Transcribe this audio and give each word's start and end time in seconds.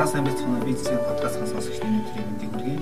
За 0.00 0.06
сайн 0.06 0.24
байцгаана 0.24 0.64
бизнесийн 0.64 0.96
подкастын 1.04 1.48
сонсогчдын 1.50 1.90
өнөөдрийн 1.92 2.28
мэндийг 2.28 2.52
хүргэе. 2.54 2.78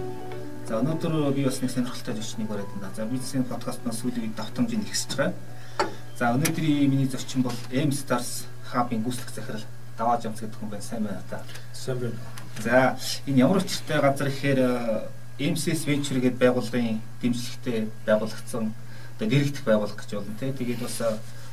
За 0.69 0.77
өнөөдөр 0.79 1.33
би 1.35 1.43
бас 1.49 1.57
нэг 1.59 1.73
сонирхолтой 1.73 2.15
зочныг 2.15 2.47
бариад 2.47 2.71
байна. 2.79 2.95
За 2.95 3.07
бизнесийн 3.11 3.43
подкастнаас 3.43 3.99
сүүлийн 3.99 4.29
үед 4.29 4.37
давтамжийг 4.39 4.87
ихсэж 4.87 5.17
байгаа. 5.19 5.35
За 6.15 6.31
өнөөдрийн 6.39 6.87
миний 6.87 7.11
зочин 7.11 7.43
бол 7.43 7.59
M 7.75 7.91
Stars 7.91 8.47
Hub-ын 8.71 9.03
гүйцэтгэх 9.03 9.35
захирал 9.35 9.67
Даваа 9.99 10.21
Жамц 10.23 10.39
гэдэг 10.39 10.59
хүн 10.63 10.71
байна. 10.71 10.87
Сайн 10.87 11.03
байна 11.11 11.23
та. 11.27 11.43
Сайн 11.75 11.99
байна. 11.99 12.15
За 12.63 12.95
энэ 13.27 13.43
ямар 13.43 13.67
учиртай 13.67 13.99
газар 13.99 14.31
ихээр 14.31 14.61
MCS 15.43 15.91
Venture 15.91 16.23
гэдэг 16.23 16.39
байгууллагын 16.39 17.03
дэмжлэгтэй 17.19 17.91
байгуулагдсан 18.07 18.71
одоо 18.71 19.27
нэрэгдэх 19.27 19.67
байгууллага 19.67 20.07
гэж 20.07 20.15
болно 20.15 20.39
те. 20.39 20.55
Тэгээд 20.55 20.87
бас 20.87 21.03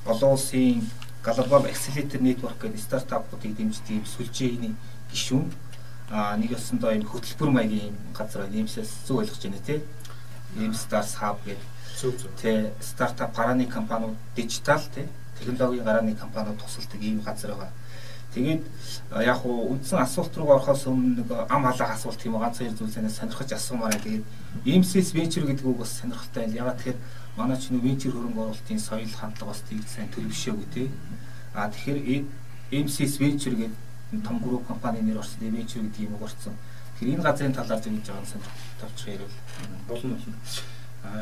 олон 0.06 0.38
улсын 0.38 0.86
Global 1.26 1.66
Accelerator 1.66 2.22
Network 2.22 2.62
гэдэг 2.62 2.86
стартапуудыг 2.86 3.58
дэмждэг 3.58 4.06
сүлжээний 4.06 4.78
гишүүн 5.16 5.48
а 6.12 6.38
нэг 6.38 6.52
ясандаа 6.52 6.94
энэ 6.94 7.08
хөтөлбөр 7.08 7.50
маягийн 7.50 7.96
газар 8.14 8.46
нэмсээс 8.52 9.08
зөв 9.08 9.24
ойлгож 9.24 9.42
байна 9.42 9.62
те. 9.66 9.82
M 10.56 10.74
Stars 10.76 11.18
Hub 11.18 11.42
гэдэг 11.48 11.66
зөв 11.98 12.14
зөв. 12.20 12.32
Тэ 12.38 12.72
стартап 12.80 13.34
гарааны 13.36 13.66
компаниуд 13.66 14.14
дижитал 14.36 14.84
те 14.94 15.10
технологийн 15.40 15.84
гарааны 15.84 16.16
компаниуд 16.16 16.62
тусалдаг 16.62 17.02
ийм 17.02 17.22
газар 17.22 17.52
байгаа. 17.52 17.72
Тэгээд 18.34 18.64
яг 19.26 19.38
хуу 19.42 19.72
үндсэн 19.72 20.00
асуулт 20.00 20.36
руу 20.38 20.52
орохоос 20.54 20.86
өмнө 20.88 21.24
нэг 21.24 21.32
ам 21.50 21.64
халаах 21.64 21.96
асуулт 21.96 22.26
юм 22.26 22.38
ганц 22.40 22.60
хоёр 22.60 22.76
зүйлсээс 22.76 23.16
сонирхож 23.16 23.52
асуумаараа 23.52 24.00
тэгээд 24.00 24.26
EMCS 24.66 25.10
venture 25.16 25.48
гэдэг 25.48 25.66
үг 25.66 25.80
бас 25.80 25.96
сонирхолтой 26.00 26.44
байл. 26.44 26.60
Ягаад 26.62 26.78
тэгэхээр 26.84 27.00
манай 27.38 27.58
чинь 27.58 27.80
venture 27.80 28.12
хөрөнгө 28.12 28.42
оруулалтын 28.44 28.80
соёл 28.80 29.16
хандлага 29.16 29.52
бас 29.52 29.64
тийг 29.64 29.88
сайн 29.88 30.12
төлөвшөөгүй 30.12 30.68
те. 30.76 30.92
А 31.56 31.72
тэгэхээр 31.72 32.28
EMCS 32.76 33.14
venture 33.24 33.56
гэдэг 33.56 33.85
том 34.22 34.40
групп 34.40 34.68
компани 34.68 35.02
нэр 35.02 35.20
орсон 35.20 35.42
venture 35.50 35.82
гэдэг 35.84 36.06
юм 36.06 36.16
уурсан. 36.22 36.54
Тэгэхээр 37.00 37.16
энэ 37.16 37.24
газрын 37.24 37.54
талаар 37.54 37.82
зөв 37.82 37.94
гэж 37.94 38.08
байгаа 38.08 38.26
сонирхолтой 38.26 38.80
тавчраа 38.80 39.14
ярил. 39.16 39.36
Болно 39.88 40.16
болно. 40.16 40.36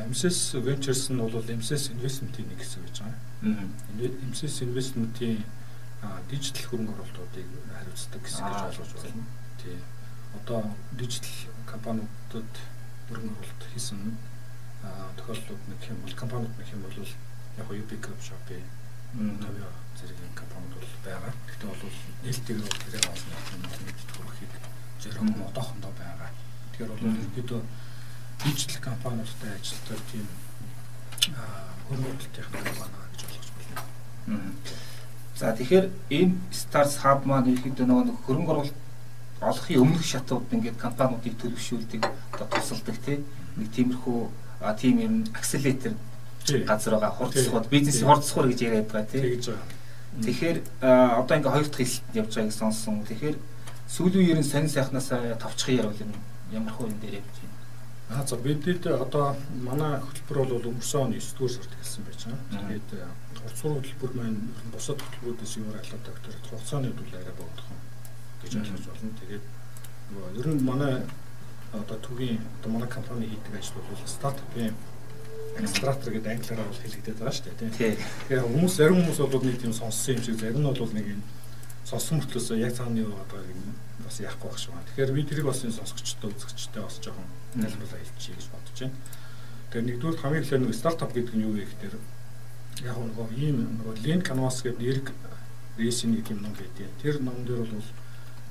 MSS 0.10 0.56
Ventures 0.64 1.04
нь 1.12 1.20
бол 1.20 1.44
MSS 1.44 1.92
Investment-ийн 1.96 2.48
нэг 2.48 2.60
хэсэг 2.62 2.82
гэж 2.86 2.98
байгаа. 3.02 3.20
MSS 4.30 4.64
Investment-ийн 4.68 5.44
дижитал 6.30 6.68
хөрөнгө 6.70 6.94
оруулалтуудыг 6.94 7.48
хариуцдаг 7.74 8.22
хэсэг 8.24 8.44
гэж 8.48 8.80
ойлгож 8.80 8.92
байна. 9.04 9.26
Тий. 9.60 9.78
Одоо 10.40 10.62
дижитал 10.96 11.38
компаниудад 11.68 12.52
хөрөнгө 13.10 13.36
оруулалт 13.40 13.64
хийсэн 13.74 14.00
тохиолдлууд 15.18 15.64
нэг 15.68 15.82
юм 15.90 16.00
бол 16.04 16.16
компаниуд 16.16 16.56
нэг 16.60 16.70
юм 16.72 16.82
бол 16.84 16.98
яг 17.00 17.68
нь 17.72 17.80
UP 17.82 17.92
Group 18.04 18.22
Shop-ийн 18.24 18.64
төвөө 19.14 19.70
зэргийн 19.98 20.34
компаниуд 20.34 20.74
бол 20.74 20.96
байгаа. 21.06 21.34
Гэхдээ 21.46 21.70
бол 21.70 21.98
нээлттэйгээр 22.24 22.66
бол 22.66 22.82
тэрээр 22.84 23.08
олно 23.14 23.36
юм 23.54 23.62
мэддэг 23.86 24.10
хөрөхийг 24.18 24.54
зэрэг 25.02 25.22
одоохондоо 25.50 25.94
байгаа. 26.02 26.30
Тэгэхээр 26.74 26.92
бол 26.92 27.04
ерөөдөө 27.06 27.62
дижитал 28.44 28.82
компаниудтай 28.90 29.52
ажилладаг 29.54 30.02
тийм 30.12 30.28
хөрөнгө 31.88 32.10
оруулалтын 32.10 32.48
компани 32.58 32.98
гэж 33.14 33.22
ойлгож 33.24 33.50
байна. 33.58 33.84
За 35.38 35.54
тэгэхээр 35.58 35.86
энэ 36.10 36.36
Stars 36.52 36.94
Hub 37.04 37.22
маань 37.30 37.54
ерөөхдөө 37.54 37.86
нөгөө 37.86 38.18
хөрөнгө 38.26 38.52
оруулалт 38.54 38.80
олохын 39.44 39.82
өмнөх 39.84 40.04
шатууд 40.04 40.48
ингээд 40.56 40.78
компаниудыг 40.80 41.36
төлөвшүүлдэг 41.38 42.02
одоо 42.34 42.48
тусалдаг 42.50 42.98
тийм 43.06 43.22
нэг 43.60 43.70
тиймэрхүү 43.76 44.20
тийм 44.80 44.96
юм 45.04 45.16
акселератор 45.36 45.94
газар 46.68 46.94
байгаа 46.94 47.14
хурцсууд 47.18 47.68
бизнесийн 47.70 48.08
хурцсуур 48.08 48.48
гэж 48.52 48.60
яриад 48.62 48.88
байгаа 48.92 49.12
тийм 49.12 49.24
тэгж 49.24 49.46
байгаа. 49.50 49.70
Тэгэхээр 50.22 50.58
одоо 50.84 51.36
ингээ 51.38 51.54
хоёр 51.54 51.68
дахь 51.68 51.80
хэлэлтэнд 51.82 52.20
явж 52.22 52.32
байгааг 52.36 52.54
сонссон. 52.54 52.96
Тэгэхээр 53.08 53.38
сүүлийн 53.90 54.24
үеэр 54.24 54.40
нь 54.42 54.52
сонин 54.52 54.70
сайхнасаа 54.70 55.38
товчхон 55.42 55.78
ярил 55.80 56.04
юм 56.04 56.12
ямар 56.52 56.74
хөө 56.74 56.90
юм 56.92 57.00
дээр 57.02 57.18
явж 57.22 57.36
байна. 57.42 57.58
Аа 58.14 58.28
за 58.28 58.36
бидэд 58.38 58.86
одоо 58.88 59.36
манай 59.58 59.98
хөтөлбөр 60.06 60.38
бол 60.54 60.70
өнгөрсөн 60.70 61.02
оны 61.02 61.18
9 61.18 61.34
дугаар 61.38 61.54
сард 61.58 61.74
эхэлсэн 61.74 62.04
байж 62.06 62.20
байгаа. 62.30 62.70
Тэгээд 62.70 62.90
сургууль 63.58 63.82
хөтөлбөр 63.82 64.12
маань 64.14 64.40
бусад 64.70 65.00
хөтөлбөрүүдээс 65.02 65.54
юу 65.58 65.74
ялгаатай 65.74 66.14
гэхээр 66.14 66.38
хугацааны 66.46 66.88
үйл 66.94 67.18
арай 67.18 67.36
богдох 67.40 67.68
гэж 68.44 68.52
ойлгож 68.62 68.86
байна. 68.86 69.20
Тэгээд 69.22 69.46
ер 70.38 70.48
нь 70.54 70.62
манай 70.62 70.96
одоо 71.74 71.98
төвийн 72.06 72.38
одоо 72.62 72.70
манай 72.70 72.90
компани 72.90 73.26
хийдэг 73.26 73.58
ажил 73.58 73.82
бол 73.82 73.98
стартапын 74.06 74.78
акселератор 75.58 76.14
гэдэг 76.14 76.32
англиараа 76.34 76.68
бол 76.68 76.82
хэлэгдээд 76.82 77.18
байгаа 77.20 77.34
шүү 77.34 77.46
дээ 77.46 77.58
тийм. 77.58 77.72
Тэгэхээр 77.74 78.46
хүмүүс 78.50 78.74
зарим 78.74 78.98
хүмүүс 79.04 79.20
бол 79.22 79.46
нэг 79.46 79.58
тийм 79.62 79.74
сонссон 79.74 80.16
юм 80.18 80.24
шиг 80.24 80.38
зарим 80.42 80.62
нь 80.62 80.70
бол 80.70 80.94
нэг 80.98 81.08
юм 81.14 81.22
сонссон 81.86 82.16
мөртлөөс 82.18 82.48
яг 82.58 82.74
цаана 82.74 83.00
юу 83.04 83.14
байгаа 83.14 83.42
юм 83.46 83.62
бас 84.02 84.18
яахгүй 84.20 84.50
байх 84.50 84.60
шиг 84.60 84.72
байна. 84.74 84.88
Тэгэхээр 84.90 85.12
би 85.14 85.24
тэрийг 85.30 85.46
бас 85.46 85.62
энэ 85.62 85.78
сонсогчтой 85.78 86.30
үзэгчтэй 86.34 86.82
бас 86.82 86.96
жоохон 87.04 87.28
тайлбарлаа 87.54 88.00
хэлчихье 88.02 88.36
гэж 88.36 88.48
бодож 88.50 88.78
байна. 88.82 88.98
Тэгэхээр 89.70 89.88
нэгдүгээр 89.88 90.22
хамгийн 90.22 90.44
эхлээд 90.44 90.64
нэг 90.64 90.74
стартап 90.74 91.12
гэдэг 91.14 91.36
нь 91.38 91.46
юу 91.46 91.54
вэ 91.54 91.66
гэхээр 91.70 91.96
яг 92.90 92.98
нөгөө 92.98 93.28
ийм 93.38 93.58
нөгөө 93.78 93.96
Lean 94.02 94.22
Canvas 94.26 94.58
гэдэг 94.66 94.82
нэрг 94.82 95.08
рейсинг 95.78 96.14
гэдэг 96.18 96.34
юм 96.34 96.42
ном 96.42 96.54
гэдэг. 96.58 96.90
Тэр 97.02 97.16
ном 97.22 97.38
дээр 97.46 97.62
бол 97.70 97.86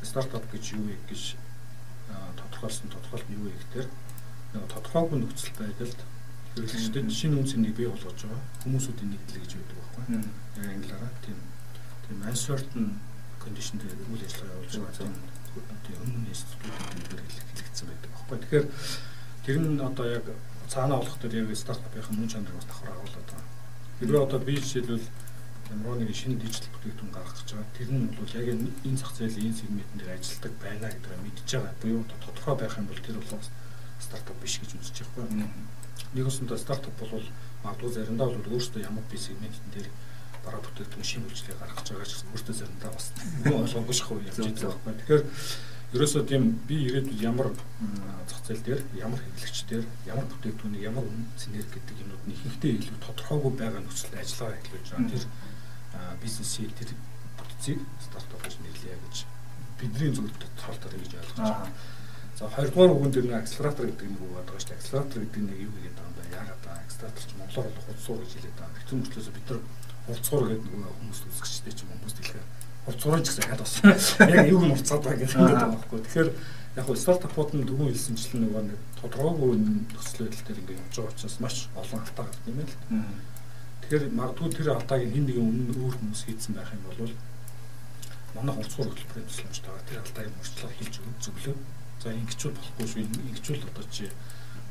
стартап 0.03 0.45
гэж 0.55 0.65
юу 0.79 0.87
вэ 0.87 0.97
гэж 1.11 1.23
тодорхойлсон 2.39 2.91
тодорхойлт 2.91 3.29
нь 3.31 3.37
юу 3.39 3.47
вэ 3.51 3.55
гэхээр 3.59 3.89
нөгөө 4.55 4.71
тодорхойгүй 4.71 5.19
нөхцөл 5.19 5.55
байдалд 5.59 6.01
хэрэглэгчдэд 6.53 7.09
шинэ 7.09 7.37
үн 7.41 7.49
цэнийг 7.49 7.75
бий 7.77 7.89
болгож 7.89 8.19
байгаа 8.21 8.43
хүмүүсүүдийн 8.63 9.11
нэгдлэг 9.13 9.43
гэж 9.43 9.53
байдаг 9.57 9.77
байхгүй. 9.81 10.05
Яг 10.61 10.69
англиараа 10.69 11.13
тийм 11.25 11.39
тийм 12.05 12.19
uncertain 12.29 12.87
condition 13.41 13.77
дээр 13.81 13.97
үйл 14.13 14.27
ажиллагаа 14.27 14.57
явуулж 14.61 14.77
байгаа 14.77 15.81
тийм 15.85 15.97
өмнө 16.05 16.29
институтууд 16.29 17.09
дээр 17.09 17.23
хэлэгдсэн 17.25 17.87
байдаг 17.89 18.11
байхгүй. 18.13 18.39
Тэгэхээр 18.39 18.67
тэр 19.45 19.59
нь 19.65 19.81
одоо 19.81 20.07
яг 20.07 20.27
цаанаа 20.69 21.01
олох 21.01 21.17
дээр 21.21 21.35
яг 21.41 21.57
стартапын 21.57 22.17
мөн 22.21 22.29
чанарыг 22.29 22.57
бас 22.57 22.69
давхар 22.69 22.93
агуулдаг 22.93 23.25
байгаа. 23.27 23.49
Хэрвээ 23.99 24.25
одоо 24.25 24.41
би 24.45 24.55
жишээлбэл 24.61 25.09
ямар 25.73 25.97
нэг 25.99 26.13
шинэ 26.13 26.37
дижитал 26.37 26.73
бүтээгдэхүүн 26.73 27.13
гаргах 27.17 27.37
гэж 27.41 27.49
байгаа. 27.53 27.77
Тэр 27.77 27.91
нь 27.93 28.07
бол 28.13 28.33
яг 28.37 28.47
энэ 28.53 28.99
зах 29.01 29.13
зээлийн 29.17 29.49
энэ 29.51 29.59
сегментэн 29.61 29.99
дээр 29.99 30.15
ажилладаг 30.17 30.53
байна 30.61 30.89
гэдгийг 30.93 31.23
мэдж 31.25 31.49
байгаа. 31.49 31.75
Буюу 31.81 32.03
тодорхой 32.09 32.55
байх 32.61 32.75
юм 32.77 32.87
бол 32.89 33.05
тэр 33.05 33.17
бол 33.17 33.45
стартап 34.03 34.39
биш 34.43 34.59
гэж 34.61 34.71
үзэж 34.77 34.97
байгаа 35.07 35.31
байхгүй. 35.31 35.51
Нэг 36.13 36.27
өсөндөө 36.29 36.59
стартап 36.59 36.95
бол 37.01 37.25
магадгүй 37.65 37.91
заримдаа 37.95 38.27
бол 38.27 38.41
өөрөөсөө 38.43 38.83
ямар 38.83 39.05
би 39.11 39.17
сегментэн 39.19 39.71
дээр 39.73 39.89
бараа 40.45 40.61
бүтээгдэхүүн 40.67 41.07
шинэ 41.07 41.27
үйлчлэгээ 41.31 41.61
гаргах 41.63 41.79
гэж 41.79 41.89
байгаа 41.95 42.09
ч 42.11 42.13
өөртөө 42.35 42.55
заримдаа 42.59 42.91
бас 42.93 43.07
нөгөө 43.47 43.63
ойлгоогүй 43.63 43.97
шахав 43.97 44.19
явж 44.27 44.39
байгаа 44.43 44.83
байхгүй. 44.83 44.95
Тэгэхээр 44.99 45.23
ерөөсөө 45.93 46.23
тийм 46.27 46.43
би 46.67 46.77
ирээдүйд 46.89 47.21
ямар 47.23 47.49
зах 48.27 48.41
зээл 48.49 48.65
дээр 48.67 48.83
ямар 48.97 49.21
хэрэглэгч 49.23 49.59
дээр 49.71 49.85
ямар 50.09 50.27
бүтээгдэхүүнийг 50.33 50.89
ямар 50.89 51.07
цэнээр 51.37 51.69
гэдэг 51.69 51.97
юмнууд 52.03 52.25
нь 52.27 52.35
ихэнхдээ 52.35 52.73
илүү 52.81 52.97
тодорхойгүй 53.05 53.53
байгаа 53.61 53.83
нөхцөлд 53.85 54.15
ажиллагаа 54.17 54.59
эхлүүлж 54.59 54.89
байгаа. 54.89 55.13
Тэр 55.13 55.25
бизнесийг 56.25 56.73
тэр 56.81 56.91
бүтцийг 57.37 57.79
стартап 58.01 58.41
гэж 58.43 58.55
нэрлэе 58.65 58.97
гэж 59.05 59.17
бидний 59.79 60.11
зөвлөлд 60.17 60.43
тоолтоор 60.59 60.95
гэж 60.97 61.13
ойлгож 61.21 61.39
байгаа. 61.39 61.71
За 62.43 62.51
хоёрдугаар 62.51 62.91
үгэн 62.91 63.13
дээр 63.15 63.27
нэг 63.31 63.39
акселератор 63.47 63.87
гэдэг 63.87 64.09
нэг 64.11 64.19
үг 64.19 64.35
байгаа 64.35 64.59
шүү 64.59 64.75
дээ. 64.75 64.79
Акселератор 64.83 65.19
гэдэг 65.23 65.43
нэг 65.47 65.59
юу 65.63 65.75
гэдэг 65.79 66.03
юм 66.03 66.15
бэ? 66.19 66.23
Яагаад 66.35 66.61
ба 66.67 66.71
акселератор 66.75 67.23
ч 67.23 67.31
монголоор 67.39 67.71
бол 67.71 67.87
хурцсуур 67.87 68.19
гэж 68.19 68.33
хэлээд 68.35 68.59
байгаа. 68.59 68.79
Хэцүү 68.83 68.97
мөртлөөс 68.99 69.29
бид 69.31 69.47
нар 69.47 69.61
хурцсуур 70.11 70.45
гэдэг 70.51 70.75
нэг 70.75 70.91
хүмүүс 70.99 71.21
үзэгчтэй 71.23 71.71
ч 71.71 71.79
юм 71.87 71.91
хүмүүс 71.95 72.15
дэлгэр 72.19 72.47
хурцсуурч 72.83 73.27
гэсэн 73.31 73.47
хад 73.47 73.63
бас. 73.63 73.75
Яг 74.27 74.47
юу 74.51 74.59
юм 74.59 74.75
хурцаад 74.75 75.03
байгаа 75.07 75.21
гэдэг 75.23 75.39
юм 75.39 75.47
байгаа 75.47 75.71
байхгүй. 75.71 76.01
Тэгэхээр 76.03 76.31
яг 76.83 76.87
нь 76.91 76.99
стартапууд 76.99 77.51
нь 77.55 77.63
дөрөв 77.63 77.89
хэлсэнчлэн 77.95 78.43
нөгөө 78.43 78.63
нэг 78.67 78.81
тодорхойгүй 78.99 79.53
нөхцөл 79.63 80.27
байдал 80.27 80.43
дээр 80.51 80.61
ингээд 80.67 80.83
явж 80.83 80.95
байгаа 80.99 81.15
учраас 81.15 81.37
маш 81.39 81.57
олон 81.79 82.01
алдаа 82.03 82.25
гардаг 82.27 82.49
юм 82.51 82.59
байна 82.59 82.75
л. 82.75 82.83
Тэгэхээр 83.87 84.05
магадгүй 84.19 84.51
тэр 84.51 84.69
алдааг 84.75 85.03
хэн 85.07 85.27
нэгэн 85.31 85.47
өмнө 85.47 85.73
өөр 85.79 85.95
хүмүүс 85.95 86.23
хийсэн 86.27 86.59
байх 86.59 86.75
юм 86.75 86.83
бол 86.91 87.15
манай 88.35 88.55
хурцсуур 88.59 88.91
хөтөлбөрийн 88.91 89.31
тусламжтай 89.31 89.71
байгаа. 89.71 89.87
Тэр 89.87 90.01
алдааг 90.03 90.29
мөрчлөө 90.33 90.71
хийж 90.75 90.95
өгөх 90.99 91.19
зөвлөө. 91.23 91.57
За 92.03 92.11
ингэчүүл 92.11 92.59
болохгүй 92.59 92.87
шүү. 92.91 93.03
Ингэчүүл 93.31 93.63
одоо 93.63 93.87
чи 93.95 94.11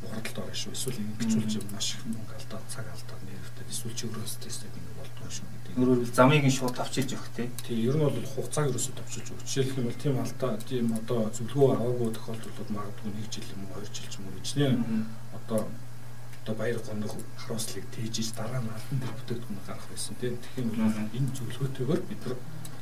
хурдалд 0.04 0.38
орно 0.44 0.56
шүү. 0.60 0.74
Эсвэл 0.76 1.00
ингэчүүл 1.00 1.48
чи 1.48 1.60
маш 1.72 1.88
их 1.96 2.04
мөнгө 2.12 2.36
алдаа, 2.36 2.60
цаг 2.68 2.86
алдаа 2.92 3.18
нэрвтэй. 3.24 3.66
Эсвэл 3.72 3.96
чи 3.96 4.04
өөрөө 4.10 4.28
стресстэй 4.28 4.68
ингэ 4.68 4.98
болдгоо 5.00 5.30
шүү 5.32 5.48
гэдэг. 5.48 5.80
Өөрөөр 5.80 6.12
замыг 6.12 6.44
нь 6.44 6.52
шууд 6.52 6.76
авчиж 6.76 7.16
өгөх 7.16 7.30
тий. 7.32 7.48
Тий, 7.64 7.78
ер 7.88 7.96
нь 7.96 8.04
бол 8.04 8.20
хугацааг 8.36 8.68
ерөөсөө 8.76 8.96
товчилж 9.00 9.28
өгөх. 9.32 9.48
Жишээлх 9.48 9.80
юм 9.80 9.88
бол 9.88 10.02
тийм 10.04 10.16
алдаа, 10.20 10.52
тийм 10.68 10.86
одоо 10.92 11.20
зөвлөгөө 11.32 11.72
аваагүй 11.72 12.10
тохиолдолд 12.20 12.70
магадгүй 12.76 13.12
1 13.16 13.32
жил 13.32 13.48
юм 13.56 13.62
уу 13.64 13.80
2 13.80 13.96
жил 13.96 14.10
ч 14.12 14.14
юм 14.20 14.26
уу 14.28 14.36
хичнээн 14.36 14.78
одоо 15.40 15.62
одоо 16.42 16.56
баяр 16.60 16.80
гоног 16.84 17.14
харуулслыг 17.40 17.86
тээжиж 17.96 18.36
дараа 18.36 18.60
нь 18.60 18.68
албан 18.76 18.98
дээр 19.00 19.16
бүтээгдэхүүн 19.16 19.64
гаргах 19.64 19.88
байсан 19.88 20.16
тийм. 20.20 20.36
Тэгэхээр 20.36 20.68
энэ 21.16 21.36
зөвлөгөөтэйгээр 21.38 22.02
бид 22.10 22.22
нар 22.28 22.36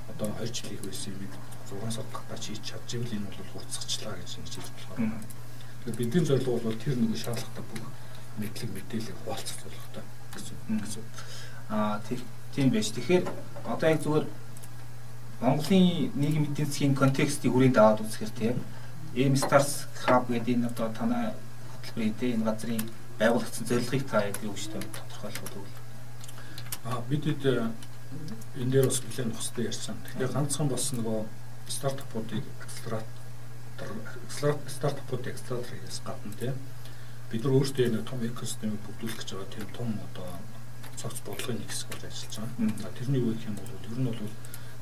одоо 0.10 0.28
2 0.42 0.50
жил 0.50 0.70
хийх 0.74 0.84
байсан 0.88 1.14
юм 1.14 1.30
6 1.38 1.49
сар 1.92 2.08
багтаач 2.14 2.44
хийж 2.50 2.64
чадж 2.64 2.90
ивэл 2.96 3.16
энэ 3.18 3.28
бол 3.30 3.52
хурцгачлаа 3.54 4.14
гэж 4.18 4.30
ингэж 4.40 4.54
хэлж 4.58 4.70
болохоор. 4.74 5.00
Тэгэхээр 5.80 6.00
бидний 6.00 6.26
зорилго 6.26 6.60
бол 6.64 6.78
тэр 6.82 6.96
нэг 6.98 7.18
шаардлагатай 7.18 7.64
бүх 7.70 7.88
мэдлэг 8.40 8.70
мэдээллийг 8.74 9.18
хуваалцах 9.24 9.58
зорилготой 9.62 10.04
гэсэн. 10.34 11.04
Аа 11.70 12.02
тийм 12.56 12.70
байж. 12.74 12.88
Тэгэхээр 12.92 13.26
одоо 13.66 13.90
яг 13.90 14.02
зүгээр 14.02 14.26
Монголын 15.40 16.12
нийгэм 16.20 16.46
эдийн 16.52 16.68
засгийн 16.68 16.96
контекстыг 16.96 17.52
хүрээнд 17.52 17.78
аваад 17.78 18.04
үзэхээр 18.04 18.34
тийм 18.36 18.56
M 19.16 19.36
Stars 19.40 19.88
Hub 20.04 20.28
гэдэг 20.28 20.56
энэ 20.56 20.68
одоо 20.68 20.88
танай 20.92 21.32
хөтөлбөрийн 21.80 22.16
тийм 22.20 22.32
энэ 22.42 22.48
газрын 22.50 22.84
байгуулагдсан 23.20 23.66
зорилгыг 23.68 24.04
та 24.04 24.28
яг 24.28 24.36
юу 24.44 24.52
гэж 24.52 24.68
тодорхойлох 24.74 25.48
вэ? 25.56 25.64
Аа 26.92 27.00
бид 27.08 27.24
энэ 27.24 28.72
дээр 28.72 28.86
бас 28.88 29.00
нэлээд 29.00 29.36
хостой 29.36 29.66
ярьсан. 29.72 29.96
Тэгэхээр 30.04 30.34
ганцхан 30.36 30.68
бас 30.68 30.92
нөгөө 30.92 31.20
стартапуудыг 31.70 32.44
акселератор 32.66 33.08
стартапуудыг 34.68 35.34
акселератор 35.34 35.72
хийхээс 35.72 36.02
гадна 36.06 36.34
тийм 36.40 36.56
бид 37.30 37.44
нар 37.44 37.54
өөрсдөө 37.58 37.88
нэг 37.94 38.04
том 38.10 38.20
экосистемийг 38.26 38.82
бүрдүүлэх 38.86 39.20
гэж 39.22 39.30
байгаа 39.38 39.54
тийм 39.54 39.68
том 39.78 39.90
одоо 40.10 40.30
цогц 40.98 41.22
бодлогын 41.24 41.62
нэг 41.62 41.70
хэсэг 41.70 41.88
болж 41.94 42.04
ажиллаж 42.10 42.36
байгаа. 42.42 42.92
Тэрний 42.98 43.22
юу 43.22 43.34
гэх 43.38 43.48
юм 43.48 43.56
бол 43.56 43.72
ер 43.72 43.96
нь 43.96 44.08
бол 44.10 44.20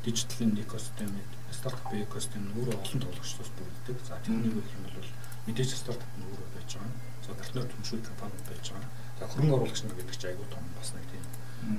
дижитал 0.04 0.48
экосистемийг 0.64 1.30
стартап 1.52 1.94
экосистем 1.94 2.44
нь 2.48 2.56
өөрөө 2.56 2.78
олон 2.80 3.00
тоглогчдоос 3.04 3.52
бүрддэг. 3.58 3.98
За 4.08 4.16
тэрний 4.24 4.50
юу 4.50 4.64
гэх 4.64 4.76
юм 4.80 4.84
бол 4.88 5.10
мэдээж 5.46 5.70
стартап 5.76 6.12
нь 6.18 6.26
өөрөө 6.26 6.48
байж 6.56 6.70
байгаа. 6.74 6.96
За 7.28 7.32
партнер 7.36 7.66
түншүүл 7.68 8.08
компаниуд 8.08 8.46
байж 8.48 8.66
байгаа. 8.72 8.92
За 9.20 9.24
хөрөнгө 9.28 9.56
оруулагч 9.58 9.80
нар 9.84 9.96
гэдэг 10.00 10.16
чинь 10.18 10.30
айгүй 10.32 10.48
том 10.50 10.66
бас 10.80 10.90
нэг 10.96 11.06
тийм 11.12 11.24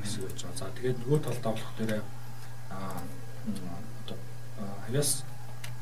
хэсэг 0.04 0.22
байж 0.28 0.38
байгаа. 0.44 0.60
За 0.60 0.66
тэгээд 0.76 0.98
нөгөө 1.02 1.20
талдаа 1.24 1.52
болох 1.56 1.72
дээр 1.80 1.92
аа 2.68 3.00
одоо 3.48 4.18
авяас 4.88 5.24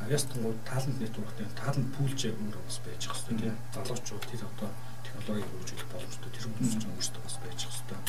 авяас 0.02 0.25
тэнгууд 0.28 0.58
тааланд 0.69 0.99
нэтворктэй 1.00 1.49
тааланд 1.56 1.88
пүүлж 1.96 2.20
өөрөө 2.28 2.62
бас 2.69 2.78
байж 2.84 3.02
байгаа 3.06 3.23
хэрэгтэй 3.25 3.38
тийм 3.40 3.56
залуучууд 3.75 4.25
тэр 4.28 4.43
одоо 4.44 4.70
технологиг 5.05 5.49
хөгжүүлэх 5.50 5.88
боломжтой 5.93 6.31
тэр 6.32 6.44
хүмүүс 6.46 6.75
ч 6.76 6.84
өөрсдөө 6.84 7.23
бас 7.25 7.37
байж 7.40 7.61
байгаа 7.64 7.76
хэрэгтэй. 7.76 8.00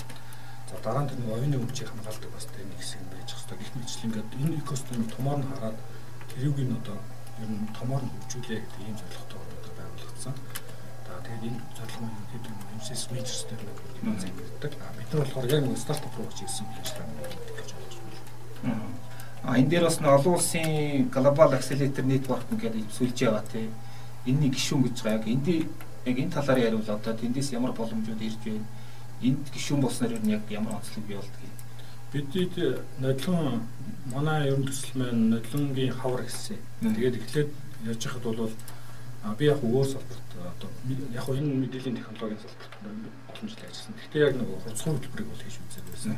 За 0.67 0.75
дараа 0.83 1.03
нь 1.03 1.09
тэр 1.09 1.19
нэг 1.23 1.31
оюуны 1.31 1.57
өмчийг 1.63 1.89
хамгаалдаг 1.89 2.31
бас 2.35 2.45
тэр 2.51 2.65
нэг 2.67 2.79
хэсэг 2.81 3.01
байж 3.07 3.29
байгаа 3.31 3.45
хэрэгтэй. 3.47 3.57
Гэх 3.57 3.73
мэт 3.77 4.03
ингээд 4.03 4.29
энэ 4.43 4.59
экосистемийг 4.61 5.09
томоор 5.15 5.39
нь 5.39 5.47
хараад 5.47 5.77
тэрийг 6.31 6.57
нь 6.59 6.77
одоо 6.79 6.97
ер 7.39 7.49
нь 7.55 7.67
томоор 7.77 8.03
нь 8.03 8.11
хөгжүүлээ 8.13 8.59
гэдэг 8.61 8.81
ийм 8.83 8.97
зорилготой 8.99 9.39
одоо 9.39 9.73
байгуулагдсан. 9.79 10.35
За 11.07 11.13
тэгээд 11.23 11.47
энэ 11.47 11.59
зорилго 11.77 12.03
нь 12.03 12.29
хэд 12.31 12.45
юм 12.51 12.57
MCS 12.77 13.03
Majors 13.15 13.41
дээр 13.47 13.61
нэг 13.63 14.17
зэнгэрдэг. 14.21 14.73
А 14.83 14.91
бид 14.97 15.07
нар 15.07 15.21
болохоор 15.23 15.47
яг 15.47 15.63
нэг 15.63 15.79
стартап 15.79 16.13
руу 16.19 16.27
чиглэсэн 16.35 16.67
ажиллагаа 16.83 17.31
гэж 17.55 17.69
ойлгож 17.71 17.95
байна. 18.03 18.96
А 19.47 19.55
энэ 19.55 19.69
дээр 19.69 19.83
бас 19.87 19.97
олон 20.03 20.35
улсын 20.35 21.07
Global 21.07 21.55
Accelerator 21.55 22.03
Network 22.03 22.43
гэдэг 22.51 22.91
сүлж 22.91 23.15
байгаа 23.15 23.47
тий. 23.47 23.71
Энэний 24.27 24.51
гишүүн 24.51 24.83
гэж 24.91 24.97
байгаа. 25.07 25.23
Яг 25.23 25.27
энд 25.31 25.47
яг 25.47 26.17
энэ 26.19 26.35
талаар 26.35 26.59
яриул 26.59 26.83
одоо 26.83 27.15
тэндээс 27.15 27.55
ямар 27.55 27.71
боломжууд 27.71 28.19
ирж 28.19 28.43
байна. 28.43 28.67
Энд 29.23 29.47
гишүүн 29.55 29.79
болсноор 29.79 30.19
яг 30.27 30.43
ямар 30.51 30.75
онцлог 30.75 31.07
бий 31.07 31.15
болдгийг 31.15 31.55
Бидэд 32.11 32.83
нодлон 32.99 33.63
манай 34.11 34.51
ерөн 34.51 34.67
төсөл 34.67 34.99
маань 34.99 35.29
нодлонгийн 35.31 35.95
хавар 35.95 36.27
гэсэн. 36.27 36.59
Тэгээд 36.83 37.15
эхлээд 37.23 37.49
ярьж 37.87 38.03
хахад 38.03 38.23
бол 38.27 38.51
би 39.39 39.45
яг 39.47 39.63
өөр 39.63 39.87
салбарт 39.87 40.27
одоо 40.35 40.69
яг 41.15 41.23
энэ 41.23 41.55
мэдээллийн 41.67 41.95
технологийн 41.95 42.43
салбарт 42.43 42.73
олон 43.31 43.47
жил 43.47 43.63
ажилласан. 43.63 43.95
Гэхдээ 43.95 44.27
яг 44.27 44.35
нэг 44.35 44.47
хурцхан 44.59 44.91
хөтөлбөрийг 44.95 45.29
бол 45.31 45.43
хийж 45.43 45.55
үзээд 45.55 45.87
байсан. 45.87 46.15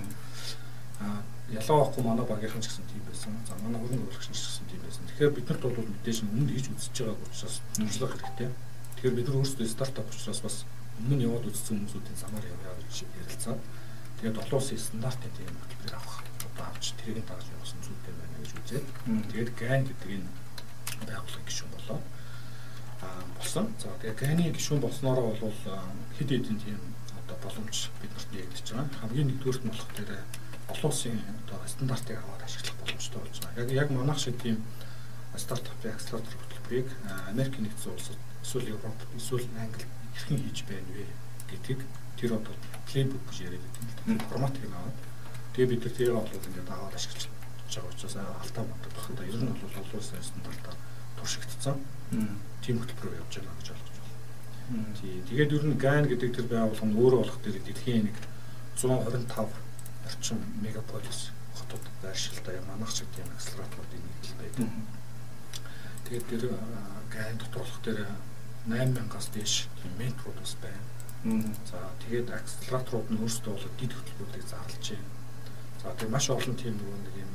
Аа 0.97 1.21
ялгаа 1.57 1.77
авахгүй 1.81 2.03
манай 2.05 2.25
багийнхан 2.25 2.61
ч 2.61 2.67
гэсэн 2.69 2.85
тийм 2.91 3.03
байсан. 3.09 3.33
За 3.49 3.53
манай 3.63 3.81
хөрөнгө 3.81 4.09
оруулагч 4.13 4.29
ч 4.29 4.45
гэсэн 4.45 4.65
тийм 4.69 4.81
байсан. 4.85 5.03
Тэгэхээр 5.09 5.35
биднэрт 5.37 5.63
бол 5.65 5.89
мэдээж 5.89 6.17
өмнө 6.23 6.51
хийж 6.53 6.67
үзэж 6.69 6.95
байгааг 7.01 7.25
учраас 7.25 7.55
туршлах 7.73 8.13
хэрэгтэй. 8.13 8.49
Тэгэхээр 8.95 9.17
бид 9.17 9.27
нар 9.27 9.37
өөрсдөө 9.41 9.67
стартап 9.69 10.07
учраас 10.13 10.41
бас 10.45 10.55
өмнө 10.99 11.15
нь 11.17 11.25
яваад 11.25 11.49
үзсэн 11.49 11.75
хүмүүсүүдийн 11.79 12.17
замаар 12.21 12.45
яваа 12.45 12.75
гэж 12.77 12.95
ярилцаа. 13.23 13.55
Тэгээд 14.19 14.41
олон 14.43 14.59
улсын 14.59 14.77
стандартын 14.77 15.33
тийм 15.33 15.49
хөтөлбөрийг 15.57 15.95
авах 15.95 16.17
одоо 16.59 16.65
авч 16.69 16.85
тэрийг 16.99 17.25
дагаж 17.25 17.47
явуулсан 17.55 17.79
зүйлтэй 17.81 18.13
байна 18.19 18.35
гэж 18.43 18.51
үзээд 18.59 18.85
тэгээд 19.31 19.49
гайн 19.55 19.83
гэдэг 19.87 20.09
энэ 20.19 20.29
байгууллага 21.07 21.47
гишүүн 21.47 21.71
болоод 21.71 22.05
аа 22.99 23.23
болсон. 23.39 23.65
За 23.79 23.87
тэгээд 24.03 24.19
гайны 24.19 24.43
гишүүн 24.51 24.83
болсноороо 24.83 25.33
бол 25.39 25.57
хэд 26.19 26.29
хэдэн 26.29 26.59
тийм 26.59 26.79
одоо 27.29 27.37
боломж 27.45 27.93
биднэрт 28.01 28.29
нэгдэж 28.33 28.67
байгаа. 28.73 28.89
Хамгийн 29.05 29.27
нэгдүгürt 29.29 29.61
нь 29.61 29.69
болох 29.69 29.89
дээр 29.93 30.11
олон 30.73 30.89
улсын 30.89 31.21
одоо 31.45 31.59
стандартыг 31.69 32.17
аваад 32.17 32.41
ашиглах 32.41 32.77
боломжтой 32.81 33.21
болж 33.21 33.37
байгаа. 33.37 33.61
Яг 33.61 33.69
яг 33.69 33.87
манайх 33.93 34.17
шиг 34.17 34.35
тийм 34.41 34.57
стартапын 35.37 35.93
акселератор 35.93 36.33
хөтөлбөрийг 36.33 36.89
Америк 37.29 37.53
нэгдсэн 37.61 37.93
улсад 37.93 38.17
эсвэл 38.41 38.73
Европ 38.73 38.97
эсвэл 39.13 39.45
Англи 39.61 39.85
хэрхэн 40.17 40.41
хийж 40.41 40.59
байна 40.65 40.89
вэ 40.97 41.05
гэдгийг 41.53 41.81
тэр 42.17 42.33
одоо 42.33 42.55
плейбук 42.89 43.21
гэж 43.29 43.37
яриад 43.45 43.65
байдаг 43.77 44.07
юм 44.09 44.17
л 44.17 44.29
форматыг 44.29 44.65
аваад 44.65 44.97
тэгээ 45.53 45.69
бид 45.69 45.81
нар 45.85 45.93
тэрийг 45.93 46.15
бол 46.17 46.47
ингээд 46.49 46.69
аваад 46.73 46.97
ашиглаж 46.97 47.29
байгаа 47.69 47.93
учраас 47.93 48.15
алтаа 48.17 48.63
боддог 48.65 48.91
багтаа 48.97 49.25
ер 49.29 49.37
нь 49.37 49.53
бол 49.53 49.77
олон 49.77 49.99
улсын 50.01 50.25
стандартаар 50.25 50.77
туршигдсан 51.17 51.77
тийм 52.65 52.75
хөтөлбөр 52.81 53.21
явж 53.21 53.33
байгаа 53.37 53.57
гэж 53.61 53.67
ойлгож 53.69 53.89
байна. 53.93 53.98
Тий. 55.01 55.21
Тэгээд 55.29 55.53
ер 55.57 55.65
нь 55.65 55.81
GAN 55.81 56.05
гэдэг 56.05 56.29
тэр 56.29 56.45
байгууллага 56.45 56.85
нь 56.85 56.97
өөрөө 56.97 57.19
болох 57.25 57.39
дээр 57.41 57.57
дэлхийн 57.65 58.05
нэг 58.05 58.17
125 58.77 59.49
орчим 60.05 60.39
мегаполис 60.61 61.33
хотод 61.57 61.81
байршилтай 62.05 62.61
манайх 62.69 62.93
шиг 62.93 63.09
тийм 63.17 63.25
акселераторуудын 63.33 64.03
нийтлэл 64.05 64.37
байдаг. 64.41 64.69
Тэгээд 66.05 66.25
тэр 66.29 66.43
GAN 67.09 67.35
дотор 67.41 67.65
болох 67.65 67.81
дээр 67.81 68.01
8000-аас 68.69 69.27
дээш 69.33 69.53
менторууд 69.97 70.37
бас 70.37 70.53
байна. 70.61 70.85
За 71.65 71.77
тэгээд 72.05 72.29
акселераторууд 72.29 73.09
нь 73.09 73.21
өөрсдөө 73.25 73.53
бол 73.57 73.73
дид 73.81 73.93
хөтөлбөрүүдийг 73.97 74.45
зарлж 74.45 74.85
байна. 74.93 75.09
За 75.81 75.93
тэгээд 75.97 76.13
маш 76.13 76.29
олон 76.29 76.55
тийм 76.55 76.77
нэг 76.77 77.15
юм 77.17 77.33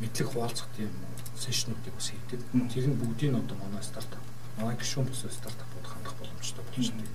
мэдлэг 0.00 0.28
хуваалцах 0.32 0.68
тийм 0.76 0.90
сешнүүдийг 1.36 1.94
бас 1.94 2.08
хийдэг. 2.08 2.40
Тэр 2.72 2.86
нь 2.88 2.98
бүгдийг 2.98 3.36
одоо 3.36 3.56
манай 3.60 3.84
стартап, 3.84 4.24
манай 4.56 4.76
гишүүн 4.80 5.06
бус 5.06 5.24
стартапууд 5.28 5.71
хандах 6.02 6.18
боломжтой 6.18 6.64
болж 6.64 6.90
байна. 6.90 7.08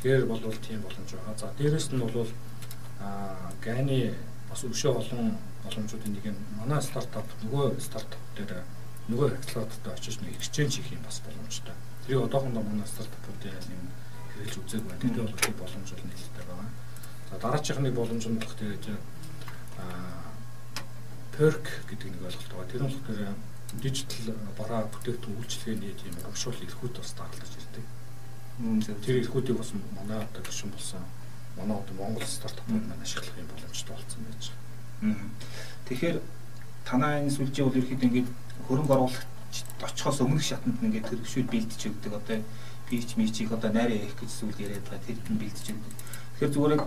Тэгэхээр 0.00 0.26
бол 0.26 0.40
тийм 0.40 0.80
боломж 0.80 1.10
байгаа. 1.12 1.38
За 1.38 1.52
дээрэс 1.58 1.92
нь 1.92 2.00
бол 2.00 2.28
а 3.00 3.52
гайны 3.62 4.14
бас 4.48 4.64
өшөө 4.64 4.96
олон 4.96 5.36
боломжуудын 5.64 6.12
нэг 6.16 6.26
нь 6.32 6.40
манай 6.56 6.82
стартап 6.82 7.28
нөгөө 7.44 7.80
стартап 7.80 8.22
дээр 8.36 8.64
нөгөө 9.08 9.36
акселератортой 9.36 9.92
очиж 9.92 10.20
нэг 10.20 10.36
exchange 10.36 10.80
хийх 10.80 10.92
юм 10.96 11.02
бас 11.04 11.20
боломжтой. 11.20 11.74
Тэрийг 12.06 12.24
одоохондоо 12.24 12.62
манай 12.62 12.86
стартапуудын 12.86 13.52
юм 13.76 13.84
хэрэгж 14.32 14.54
үзег 14.64 14.82
байна. 14.88 15.00
Тэд 15.00 15.16
бол 15.20 15.36
тийм 15.36 15.54
боломж 15.60 15.88
бол 15.92 16.04
нэлээдтэй 16.08 16.44
байгаа. 16.48 16.70
За 17.30 17.36
дараачихны 17.38 17.90
боломж 17.92 18.24
нь 18.26 18.38
болох 18.38 18.56
тэгээд 18.56 18.86
аа 19.78 20.24
perk 21.36 21.64
гэдэг 21.90 22.08
нэг 22.16 22.22
ойлголт 22.24 22.52
байгаа. 22.52 22.70
Тэр 22.72 22.82
нь 22.82 22.94
болохоор 22.96 23.36
дижитал 23.82 24.34
бараа 24.56 24.88
бүтээгдэхүүн 24.88 25.38
үйлчлэгээний 25.42 25.94
тийм 25.98 26.14
урамшуул 26.22 26.64
эрхүүд 26.64 26.96
бас 26.96 27.12
даралдаж 27.18 27.52
ирдэг. 27.60 27.84
Тэр 28.56 29.20
эрхүүдийг 29.20 29.58
бас 29.58 29.72
манай 29.92 30.16
одоо 30.24 30.42
гишүүн 30.42 30.72
болсон 30.72 31.04
манай 31.56 31.76
одоо 31.76 31.94
Монгол 31.96 32.24
стартапууд 32.24 32.84
маань 32.88 33.04
ашиглах 33.04 33.36
юм 33.36 33.48
боломжтой 33.52 33.96
болсон 33.96 34.20
байж 34.24 34.44
байгаа. 35.00 35.16
Тэгэхээр 35.88 36.16
танаа 36.88 37.20
энэ 37.20 37.36
сүлжээ 37.36 37.64
бол 37.64 37.76
ерөөхдөө 37.76 38.08
ингээд 38.08 38.28
хөрөнгө 38.68 38.94
оруулагч 38.96 39.56
очихоос 39.84 40.20
өмнөх 40.24 40.44
шатанд 40.44 40.80
ингээд 40.80 41.08
хэрэгшүүл 41.08 41.52
бэлдэж 41.52 41.80
өгдөг. 41.84 42.12
Одоо 42.16 42.38
пич 42.88 43.16
мичийг 43.20 43.52
одоо 43.52 43.70
найраа 43.72 44.00
ярих 44.00 44.16
гэж 44.16 44.30
зүйл 44.32 44.56
яриад 44.56 44.88
байгаа. 44.88 45.04
Тэр 45.04 45.20
нь 45.20 45.40
бэлдэж 45.40 45.66
өгдөг. 45.76 45.92
Тэгэхээр 46.40 46.54
зүгээр 46.56 46.74
яг 46.76 46.84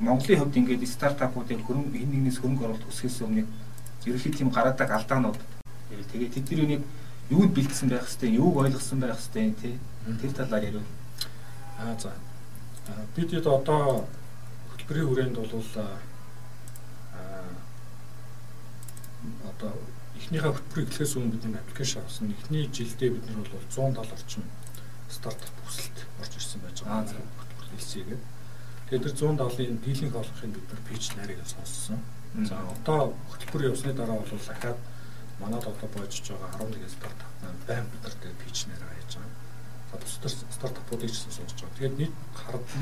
Монголын 0.00 0.40
хувьд 0.40 0.56
ингээд 0.56 0.88
стартапуудын 0.88 1.64
хөрөнгө 1.64 2.00
хин 2.00 2.10
нэгнээс 2.12 2.40
хөрөнгө 2.40 2.64
оруулалт 2.64 2.88
өсгөхөөс 2.88 3.24
өмнө 3.28 3.44
ерөнхий 4.08 4.32
тийм 4.32 4.48
гараадаг 4.52 4.88
алдаанууд. 4.88 5.40
Тэгээ 6.12 6.32
тэд 6.32 6.48
нар 6.52 6.80
юунд 7.30 7.54
бэлдсэн 7.54 7.88
байх 7.88 8.06
хэвээр 8.08 8.38
юуг 8.40 8.56
ойлгосон 8.56 9.00
байх 9.00 9.18
хэвээр 9.18 9.54
тий 9.60 9.74
тэр 10.20 10.32
талаар 10.32 10.64
ярив. 10.64 10.86
Аа 11.78 11.98
за. 11.98 12.12
Бид 13.14 13.30
одоо 13.46 14.08
хөтөлбөрийн 14.72 15.08
хүрээнд 15.08 15.36
бол 15.36 15.64
аа 15.76 15.98
одоо 19.50 19.72
эхнийхээ 20.18 20.52
хөтөлбөрийг 20.52 20.88
эхлэхээс 20.90 21.16
өмнө 21.16 21.32
бид 21.32 21.44
нэг 21.44 21.62
аппликейшн 21.62 22.02
авсан. 22.02 22.34
Эхний 22.34 22.66
жилдээ 22.66 23.10
бид 23.14 23.24
нар 23.26 23.46
бол 23.46 23.62
170 23.70 24.12
орчим 24.12 24.44
стартап 25.08 25.54
бүсэлд 25.62 25.98
орж 26.20 26.32
ирсэн 26.36 26.60
байж 26.62 26.78
байгаа. 26.82 27.06
Хөтөлбөр 27.38 27.68
хэлсээгээ. 27.70 28.20
Тэгээд 28.90 29.04
тэр 29.06 29.14
170-ын 29.14 29.78
дийлэнх 29.84 30.16
олохын 30.18 30.52
бид 30.52 30.66
нар 30.68 30.82
пич 30.88 31.04
нарыг 31.14 31.38
сонссон. 31.46 32.00
За 32.48 32.56
одоо 32.58 33.14
хөтөлбөр 33.30 33.70
явсны 33.70 33.92
дараа 33.94 34.18
бол 34.18 34.26
дахиад 34.26 34.78
манад 35.40 35.64
одоо 35.66 35.88
боожж 35.94 36.20
байгаа 36.28 36.50
11 36.60 36.88
стартап 36.90 37.30
байн 37.66 37.86
бид 37.92 38.02
нар 38.02 38.14
тэгээд 38.20 38.40
пич 38.42 38.66
нарыг 38.66 38.88
хайж 38.88 39.12
байгаа. 39.16 39.30
За 39.92 39.96
бусдаар 39.98 40.34
стартапуудыг 40.56 41.10
ч 41.10 41.16
сонсож 41.16 41.52
байгаа. 41.52 41.76
Тэгээд 41.78 41.98
нийт 41.98 42.14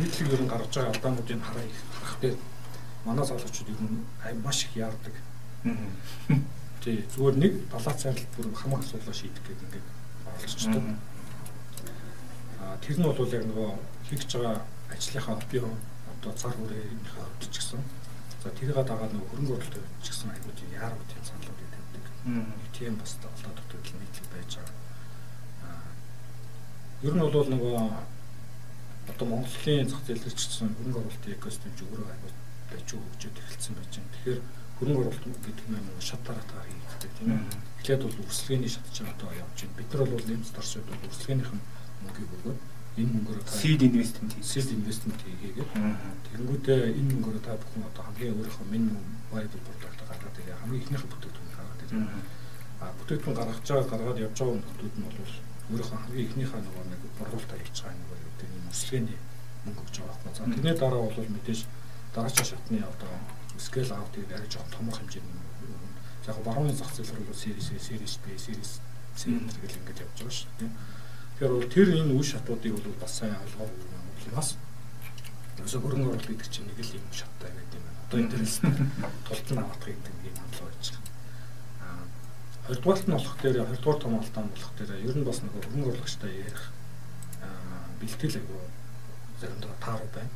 нийтлэг 0.01 0.33
ер 0.33 0.43
нь 0.43 0.53
гарч 0.53 0.73
байгаа 0.75 0.93
алдаануудыг 0.95 1.41
хараа 1.43 1.65
их 1.65 1.79
харах 1.95 2.17
дээр 2.21 2.37
манай 3.05 3.27
залуучууд 3.27 3.69
ер 3.73 3.81
нь 3.81 4.43
маш 4.45 4.65
их 4.65 4.77
яардаг. 4.77 5.15
Тий 6.83 7.05
зүгээр 7.13 7.37
нэг 7.37 7.53
далаа 7.69 7.95
цайралт 7.95 8.31
бүр 8.37 8.47
хамаг 8.55 8.81
асуудлаа 8.81 9.15
шийдэх 9.15 9.45
гэдэг 9.45 9.65
ингээд 9.69 9.87
оролцдог 10.27 10.85
тэр 12.81 12.97
нь 12.99 13.05
бол 13.05 13.35
яг 13.37 13.45
нөгөө 13.45 13.71
хийж 14.09 14.23
байгаа 14.33 14.65
ажлынхаа 14.89 15.37
бие 15.51 15.65
одоо 15.65 16.33
цар 16.33 16.53
хүрээнийхээ 16.57 17.25
хувьд 17.25 17.53
ч 17.53 17.57
гэсэн 17.61 17.81
за 18.43 18.49
тэрийг 18.57 18.79
дагаад 18.89 19.13
нөгөө 19.13 19.29
хөрөнгө 19.31 19.55
оруулалт 19.57 20.03
ч 20.03 20.07
гэсэн 20.09 20.33
айгуу 20.33 20.53
тийм 20.57 20.71
яаруу 20.77 21.05
тийм 21.09 21.25
саналууд 21.25 21.61
Тийм 22.81 22.97
бас 22.97 23.17
олон 23.17 23.55
төвтэй 23.57 23.97
нийтлэг 23.97 24.27
байж 24.33 24.53
байгаа. 24.57 24.77
Ер 27.03 27.15
нь 27.17 27.21
бол 27.21 27.49
нөгөө 27.49 27.77
одоо 29.09 29.27
Монголын 29.29 29.89
зах 29.89 30.05
зээл 30.05 30.21
дээр 30.21 30.37
ч 30.37 30.45
гэсэн 30.45 30.69
хөрөнгө 30.77 31.01
оруулалтын 31.01 31.33
экосистем 31.33 31.73
өөрөө 31.81 32.09
аягүй 32.13 32.33
байж 32.69 32.89
хөгжөөд 32.93 33.37
эхэлсэн 33.41 33.75
байж 33.77 33.93
байна. 33.97 34.13
Тэгэхээр 34.13 34.41
хөрөнгө 34.77 35.01
оруулалт 35.01 35.45
гэдэг 35.45 35.67
нь 35.69 35.77
нөгөө 35.81 36.05
шат 36.05 36.23
дараатаар 36.29 36.69
хийгддэг 36.69 37.13
тийм 37.17 37.29
ээ. 37.33 37.41
Эхлээд 37.81 38.03
бол 38.05 38.21
үргэлжлэгээний 38.21 38.73
шат 38.73 38.87
чинь 38.93 39.13
одоо 39.13 39.31
явж 39.33 39.59
байна. 39.65 39.77
Бид 39.81 39.89
нар 39.93 40.05
бол 40.05 40.25
оршууд 40.61 40.87
бол 40.89 41.05
үргэлжлэгээнийх 41.05 41.53
нь 41.57 41.65
мөнгийг 42.05 42.33
өгөөд 42.37 42.59
энэ 42.99 43.13
мөнгөөр 43.15 43.41
та 43.47 43.53
seed 43.55 43.81
investment 43.87 44.33
seed 44.43 44.69
investment 44.75 45.21
хийгээд 45.23 45.59
тэгэнгүүтээ 46.27 46.81
энэ 46.99 47.11
мөнгөөр 47.15 47.39
та 47.45 47.55
бүхэн 47.61 47.87
одоо 47.91 48.03
хамгийн 48.09 48.35
өөрийнхөө 48.35 48.67
minimum 48.73 49.07
viable 49.31 49.63
product 49.67 50.01
гаргаад 50.11 50.41
ирээ. 50.43 50.61
Хамгийн 50.61 50.83
ихнийх 50.83 51.05
бүтээгдэхүүн 51.07 51.55
гаргаад 51.55 51.83
ирээ. 51.87 52.09
А 52.83 52.85
бүтээгдэхүүн 52.99 53.39
гаргаж 53.39 53.67
байгаа 53.71 53.91
гаргаад 53.91 54.23
явж 54.27 54.37
байгаа 54.39 54.59
нөхдүүд 54.59 54.95
нь 54.99 55.05
бол 55.07 55.19
өөрийнхөө 55.71 55.99
хамгийн 56.03 56.27
ихнийхээ 56.27 56.61
нөгөө 56.67 56.85
нэг 56.91 57.03
борлуулалтаа 57.19 57.59
хийж 57.63 57.79
байгаа 57.79 57.99
нэг 57.99 58.09
юу 58.11 58.33
гэдэг 58.35 58.49
нь 58.51 58.71
өсөлгээний 58.75 59.19
мөнгө 59.65 59.83
өгч 59.85 59.97
байгаа 60.01 60.19
байхгүй. 60.19 60.33
За 60.35 60.45
тэрний 60.51 60.77
дараа 60.79 61.03
бол 61.07 61.35
мэдээж 61.35 61.61
дараачаа 62.15 62.47
шатны 62.51 62.79
одоо 62.83 63.13
scale 63.61 63.93
out 63.95 64.13
гэдэг 64.15 64.35
арай 64.35 64.51
жоох 64.51 64.69
томох 64.75 64.99
хэмжээний 64.99 65.41
яг 66.31 66.39
барууны 66.45 66.73
зах 66.73 66.93
зээл 66.95 67.17
рүү 67.17 67.35
series 67.35 67.69
A, 67.75 67.79
series 67.79 68.15
B, 68.23 68.27
series 68.39 68.81
C 69.17 69.31
гэх 69.31 69.77
ингээд 69.79 70.03
явж 70.05 70.17
байгаа 70.21 70.31
шүү 70.31 70.53
дээ. 70.59 70.71
Тэгэхээр 71.41 71.57
бол 71.57 71.73
тэр 71.73 71.89
энэ 71.97 72.13
үе 72.21 72.21
шатуудыг 72.21 72.77
бол 72.77 73.01
бас 73.01 73.17
сайн 73.17 73.33
ойлгоод 73.33 73.73
бас 74.37 74.61
ерөөсө 75.57 75.81
хөрөнгө 75.81 76.13
оруулалт 76.13 76.29
гэдэг 76.37 76.49
чинь 76.53 76.69
нэг 76.69 76.77
л 76.85 77.01
юм 77.01 77.09
шаттай 77.17 77.49
гэдэг 77.49 77.81
юм 77.81 77.85
байна. 77.89 78.05
Одоо 78.05 78.19
энэ 78.21 78.31
дээрээс 78.37 78.57
тултан 79.25 79.59
авах 79.65 79.81
гэдэг 79.81 80.15
юм 80.21 80.37
хандлага 80.37 80.69
байж 80.69 80.87
байгаа. 80.93 81.09
Аа 81.81 82.05
хоёрдугаарт 82.69 83.07
нь 83.09 83.17
болох 83.17 83.37
дээр 83.41 83.57
хоёрдугаар 83.65 84.01
том 84.05 84.13
алдаан 84.21 84.49
болох 84.53 84.73
дээр 84.77 84.93
ер 85.01 85.17
нь 85.17 85.25
бас 85.25 85.39
нэг 85.41 85.53
хөрөнгө 85.57 85.89
оруулагчтай 85.89 86.33
ярих 86.45 86.65
аа 87.41 87.89
бэлтгэл 88.05 88.37
айгу 88.37 88.59
заримдаа 89.41 89.75
тааруу 89.81 90.11
байна. 90.13 90.33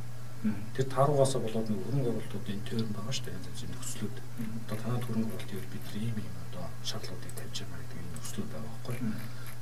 Тэр 0.73 0.87
тааруугаас 0.89 1.33
болоод 1.37 1.69
нэг 1.69 1.79
хөрөнгө 1.85 2.09
оруулалтуудын 2.17 2.65
тойрон 2.65 2.91
байгаа 2.97 3.13
шүү 3.13 3.29
дээ. 3.29 3.69
Нөхцлүүд. 3.77 4.15
Одоо 4.57 4.77
танад 4.81 5.05
хөрөнгө 5.05 5.37
оруулалтыг 5.37 5.69
бид 5.69 5.85
ийм 6.01 6.17
ийм 6.17 6.33
шатлуудыг 6.85 7.33
тавьж 7.33 7.57
байгаа 7.65 7.81
гэдэг 7.81 7.99
энэ 7.99 8.13
нөхцлүүд 8.13 8.49
байгаа 8.53 8.71
байхгүй. 8.71 8.97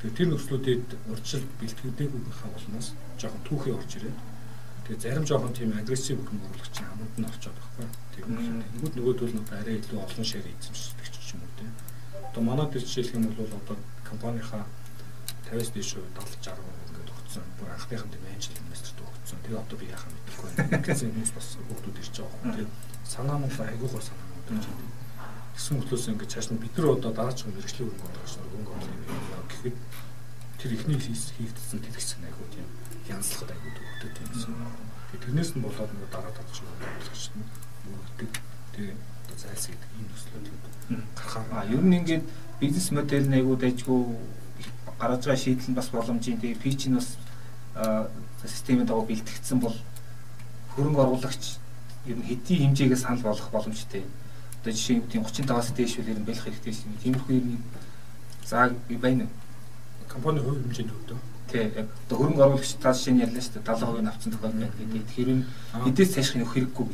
Тэгээ 0.04 0.18
тэр 0.20 0.30
нөхцлүүдэд 0.36 0.88
урьдчилан 1.08 1.50
бэлтгэдэггүйхээ 1.60 2.50
болноос 2.52 2.88
жоохон 3.16 3.44
түүхий 3.48 3.74
орж 3.74 3.92
ирээд 3.96 4.20
тэгээ 4.84 5.00
зарим 5.00 5.24
жоохон 5.24 5.54
тийм 5.56 5.72
агрессив 5.80 6.20
хөрөнгө 6.20 6.48
оруулагч 6.52 6.76
хамт 6.84 7.16
нь 7.16 7.30
орчод 7.32 7.56
байхгүй. 7.56 7.88
Тэгвэл 8.12 8.96
нөгөөдөл 9.00 9.36
нь 9.40 9.48
арай 9.56 9.76
илүү 9.80 10.00
олон 10.04 10.26
шир 10.28 10.44
эзэмшдэг 10.44 11.08
ч 11.08 11.16
юм 11.32 11.48
уу 11.48 11.56
тийм. 11.56 11.72
Одоо 12.28 12.42
манай 12.44 12.68
дээр 12.68 12.84
жишээлх 12.84 13.16
юм 13.16 13.32
бол 13.32 13.48
одоо 13.48 13.78
компанийнхаа 14.04 14.68
50-аас 15.48 15.72
дээш 15.72 15.90
70 16.04 16.20
60% 16.44 16.60
ингээд 16.92 17.10
өгсөн. 17.16 17.44
Бүр 17.56 17.70
анхныхан 17.72 18.12
тийм 18.12 18.26
анжил 18.28 18.60
инвесторт 18.60 19.00
өгсөн. 19.00 19.40
Тэгээ 19.48 19.62
одоо 19.64 19.78
би 19.80 19.88
яхаа 19.88 20.12
мэдэхгүй 20.12 20.50
байна. 20.52 20.84
Гэсэн 20.84 21.08
хүмүүс 21.16 21.32
бас 21.32 21.48
хүүхдүүд 21.56 22.02
ирж 22.04 22.16
байгаа 22.20 22.44
юм. 22.44 22.52
Тэгээ 22.52 22.70
санаа 23.08 23.38
нь 23.40 23.48
айгуугаар 23.48 24.04
санаа 24.04 24.28
нь 24.52 25.03
гэсэн 25.54 25.78
хөтлөөс 25.80 26.06
ингээд 26.10 26.34
цааш 26.34 26.48
нь 26.50 26.62
бид 26.62 26.74
нар 26.78 26.98
одоо 26.98 27.12
дараач 27.14 27.46
мэрэгжлийн 27.46 27.90
хөрөнгө 27.94 28.10
оруулагч 28.10 28.34
нар 28.36 28.48
хөрөнгө 28.50 28.74
оруулах 28.74 29.48
гэхэд 29.50 29.78
тэр 30.60 30.72
ихний 30.74 31.00
хийгдсэн 31.00 31.80
хэсэг 31.94 32.20
айгуу 32.26 32.48
тийм 32.50 32.68
янзлахад 33.08 33.52
айгуу 33.54 33.72
төвөгтэй 33.78 34.12
тийм 34.18 34.30
гэсэн. 34.34 34.54
Тэрнээс 35.14 35.52
нь 35.54 35.64
болоод 35.64 35.92
нөгөө 35.94 36.10
дараа 36.10 36.34
татж 36.34 36.58
оруулагч 36.66 37.24
нь 37.38 37.46
мөрөгдөг. 37.86 38.32
Тэгээ 38.74 38.96
одоо 38.98 39.38
зайлс 39.38 39.66
гэдэг 39.70 39.92
ийм 39.94 40.08
төслүүд 40.10 40.46
гарахаа. 41.14 41.46
А 41.54 41.70
ер 41.70 41.84
нь 41.86 41.98
ингээд 42.02 42.26
бизнес 42.60 42.88
модель 42.92 43.28
нь 43.30 43.38
айгуу 43.38 43.56
дайггүй 43.60 44.02
гаргаж 44.98 45.22
байгаа 45.22 45.38
шийдэл 45.38 45.70
нь 45.70 45.78
бас 45.78 45.90
боломжийн. 45.94 46.42
Тэгээ 46.42 46.64
пич 46.64 46.90
нь 46.90 46.98
бас 46.98 47.20
системэд 48.42 48.88
дагуу 48.90 49.06
бэлтгэгдсэн 49.06 49.60
бол 49.62 49.78
хөрөнгө 50.74 51.02
оруулагч 51.04 51.62
ер 52.10 52.18
нь 52.18 52.26
хэдийн 52.26 52.74
хэмжээгээ 52.74 52.98
санал 52.98 53.22
болгох 53.22 53.52
боломжтой 53.54 54.04
одоо 54.64 54.72
жишээ 54.72 54.96
нь 54.96 55.12
35-аас 55.12 55.76
дээш 55.76 56.00
үл 56.00 56.08
ер 56.08 56.20
нь 56.24 56.24
байх 56.24 56.40
хэрэгтэй 56.40 56.72
юм. 56.72 56.96
Тиймэрхүү 57.04 57.36
юм 57.36 57.60
заа 58.48 58.72
байна. 58.96 59.28
Компани 60.08 60.40
хувь 60.40 60.64
хэмжээнд 60.64 60.96
өгдөө. 60.96 61.20
Тий, 61.52 61.68
яг 61.68 61.92
одоо 62.08 62.16
хөрөнгө 62.16 62.44
оруулагч 62.48 62.80
та 62.80 62.96
жишээ 62.96 63.12
нь 63.12 63.24
яллаа 63.28 63.44
шүү 63.44 63.60
дээ 63.60 63.68
70% 63.68 64.08
авсан 64.08 64.32
тохиол 64.32 64.56
байна 64.56 64.72
гэдэг. 64.72 65.04
Тэгэхээр 65.04 65.32
энэ 65.36 65.44
эдээс 65.92 66.12
цаашх 66.16 66.36
нөх 66.40 66.56
хэрэггүй. 66.56 66.88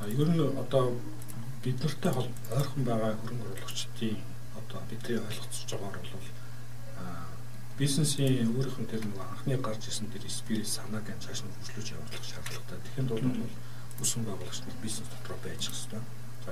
А 0.00 0.08
ер 0.08 0.28
нь 0.32 0.40
одоо 0.40 0.96
бид 1.60 1.76
нартай 1.76 2.12
ойрхон 2.56 2.82
байгаа 2.88 3.12
хөрөнгө 3.20 3.46
оруулагчдын 3.52 4.16
одоо 4.56 4.80
бидний 4.88 5.20
ойлгоцож 5.20 5.68
байгаагаар 5.68 6.08
бол 6.08 6.26
бизнесийн 7.76 8.48
өөрийнх 8.56 8.80
нь 8.80 8.88
тэр 8.88 9.04
нэг 9.04 9.20
анхны 9.20 9.60
гарч 9.60 9.92
исэн 9.92 10.08
тэр 10.08 10.24
спирит 10.32 10.64
санааг 10.64 11.04
цааш 11.04 11.44
нь 11.44 11.52
хөгжлөж 11.52 12.00
явуулах 12.00 12.24
шаардлагатай. 12.24 12.80
Тэгэхээр 12.80 13.08
бол 13.12 13.22
үсэн 14.00 14.24
байгуулагч 14.24 14.58
нар 14.64 14.78
бизнес 14.80 15.08
дотроо 15.12 15.38
байж 15.44 15.68
хэвээр 15.68 16.02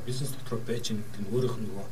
бизнес 0.04 0.30
дотор 0.36 0.58
байж 0.66 0.84
байгаа 0.92 1.20
нь 1.22 1.30
өөрийнх 1.32 1.56
нь 1.60 1.66
нөгөө 1.68 1.86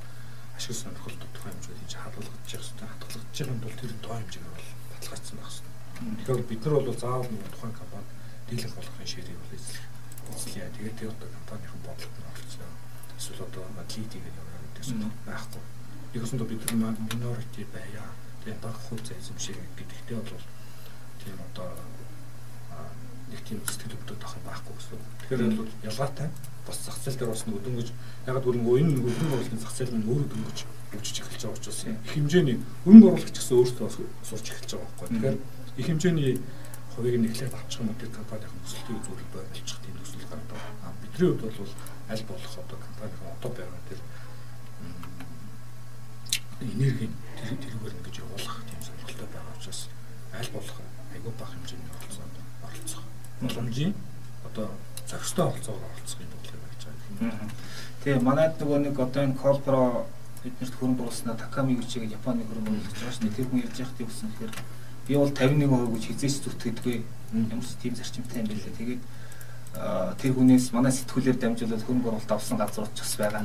ашиг 0.56 0.75
сонирхол 0.76 1.16
тодорхой 1.18 1.52
хэмжээнд 1.52 1.80
хийж 1.80 1.94
хадгалагдаж 1.99 2.50
байгаа 2.50 2.62
хэрэгтэй. 2.62 2.88
Хадгалагдаж 2.90 3.38
байгаа 3.38 3.54
нь 3.54 3.64
бол 3.64 3.78
тэр 3.80 3.92
тоо 4.04 4.14
хэмжээгээр 4.18 4.54
бол 4.54 4.70
баталгаажсан 4.90 5.37
байх 5.38 5.50
хэрэгтэй. 5.50 5.73
Тэгэхээр 5.94 6.42
бид 6.50 6.62
нар 6.64 6.75
бол 6.75 7.00
заавал 7.02 7.30
нөгөө 7.30 7.50
тухайн 7.54 7.75
компани 7.78 8.08
дийлэнх 8.49 8.75
болгохын 8.76 9.11
ширийг 9.12 9.38
бол 9.40 9.56
эзлэх. 9.56 9.84
Эзлэе. 10.34 10.75
Тэгээд 10.76 10.99
тэр 10.99 11.11
одоо 11.14 11.28
компанийн 11.34 11.80
бодлогод 11.87 12.18
нь 12.20 12.30
оролцоо. 12.30 12.70
Эсвэл 13.18 13.46
одоо 13.46 13.62
яваа 13.64 13.87
гэдэг 13.88 14.87
нь 14.94 15.16
байхгүй. 15.26 15.62
Нэгсэндээ 16.14 16.49
бид 16.50 16.62
нар 16.64 16.94
minority 17.08 17.62
байя. 17.75 18.06
Тэгээд 18.42 18.62
бага 18.62 18.80
хувьцаа 18.87 19.16
эзэмшээ 19.18 19.58
гэдэгтэй 19.78 20.18
бол 20.18 20.44
тийм 21.23 21.38
одоо 21.49 21.70
нэг 23.30 23.40
тийм 23.42 23.58
сэтгэл 23.66 23.99
хөдлөлт 23.99 24.25
авах 24.25 24.42
байхгүй 24.44 24.75
гэсэн. 24.76 25.00
Тэгэхээр 25.25 25.56
бол 25.58 25.70
ялгаатай 25.82 26.28
бас 26.66 26.78
зах 26.85 26.99
зээл 27.04 27.18
дээр 27.18 27.33
бас 27.33 27.44
нэг 27.47 27.61
дөнгөж 27.64 27.88
ягаад 28.26 28.44
гөрөнгөө 28.44 28.76
энэ 28.80 28.92
хөрөнгө 29.04 29.35
оруулалтын 29.37 29.62
зах 29.62 29.75
зээл 29.76 29.97
нь 29.97 30.09
өөрөө 30.09 30.28
дөнгөж 30.33 30.59
хөгжиж 30.94 31.16
эхэлж 31.21 31.42
байгаа 31.44 31.59
учраас 31.59 31.80
их 31.85 32.12
хэмжээний 32.14 32.56
хөрөнгө 32.85 33.09
оруулагч 33.09 33.37
гэсэн 33.37 33.56
өөртөө 33.59 33.85
бас 33.85 33.97
сурч 34.28 34.47
эхэлж 34.49 34.71
байгаа 34.73 34.88
байхгүй. 34.94 35.09
Тэгэхээр 35.12 35.37
их 35.80 35.87
хэмжээний 35.90 36.33
хувийг 36.94 37.16
нь 37.18 37.28
эхлээд 37.28 37.54
авчих 37.59 37.83
юм 37.83 37.90
тэр 37.99 38.11
компанийн 38.14 38.52
нөхцөлтийн 38.54 38.99
үзүүлэлт 39.02 39.33
байлчих 39.35 39.78
тийм 39.83 39.94
нөхцөл 39.99 40.30
гардаг. 40.30 40.61
А 40.87 40.94
бидний 41.02 41.28
хувьд 41.35 41.42
бол 41.42 41.73
аль 42.09 42.25
болох 42.30 42.54
одоо 42.54 42.78
компанийн 42.78 43.21
одоо 43.35 43.50
байгаа 43.50 43.83
тэр 43.90 44.00
энерги 46.62 47.06
тэр 47.37 47.59
тэрүүгээр 47.61 47.97
ингэж 47.99 48.16
явуулах 48.23 48.56
тийм 48.68 48.80
сонирхолтой 48.80 49.28
байгаа 49.35 49.54
учраас 49.59 49.80
аль 50.38 50.50
болох 50.54 50.78
айгүй 51.12 51.33
бага 51.35 51.52
хэмжээний 51.52 51.90
оролцоод 51.92 52.35
оролцох 52.62 53.02
боломжийн 53.42 53.92
одоо 54.49 54.66
зохистой 55.11 55.44
оролцоогоор 55.50 55.92
оролцох 55.92 56.21
Тэгээ 58.04 58.21
манайд 58.21 58.61
нөгөө 58.61 58.78
нэг 58.85 58.97
одоо 59.00 59.23
энэ 59.25 59.38
Колпро 59.38 60.06
биднэрт 60.44 60.75
хөрөнгө 60.76 61.02
оруулснаа 61.09 61.37
Таками 61.40 61.78
гэж 61.78 62.04
Японы 62.04 62.44
хөрөнгө 62.44 62.71
оруулагч 62.75 63.00
байгаа 63.00 63.21
дээ. 63.23 63.37
Тэр 63.37 63.47
хүн 63.49 63.64
ярьж 63.64 63.78
байхад 63.80 64.00
юу 64.00 64.09
гэсэн 64.09 64.30
хэрэг 64.37 64.56
би 65.09 65.14
бол 65.16 65.33
51% 65.33 65.94
гэж 65.94 66.04
хизээч 66.04 66.35
зүтгэдэггүй. 66.44 66.97
Ямар 67.49 67.64
ч 67.64 67.73
тийм 67.80 67.94
зарчимтай 67.97 68.38
юм 68.44 68.49
билээ. 68.52 68.76
Тэгээд 68.76 69.02
тэр 70.21 70.33
хүнээс 70.37 70.66
манай 70.76 70.92
сэтгүүлээр 70.92 71.38
дамжуулаад 71.40 71.83
хөрөнгө 71.83 72.09
оруулалт 72.12 72.33
авсан 72.33 72.59
газрууд 72.61 72.92
ч 72.92 73.00
бас 73.00 73.14
байгаа. 73.16 73.44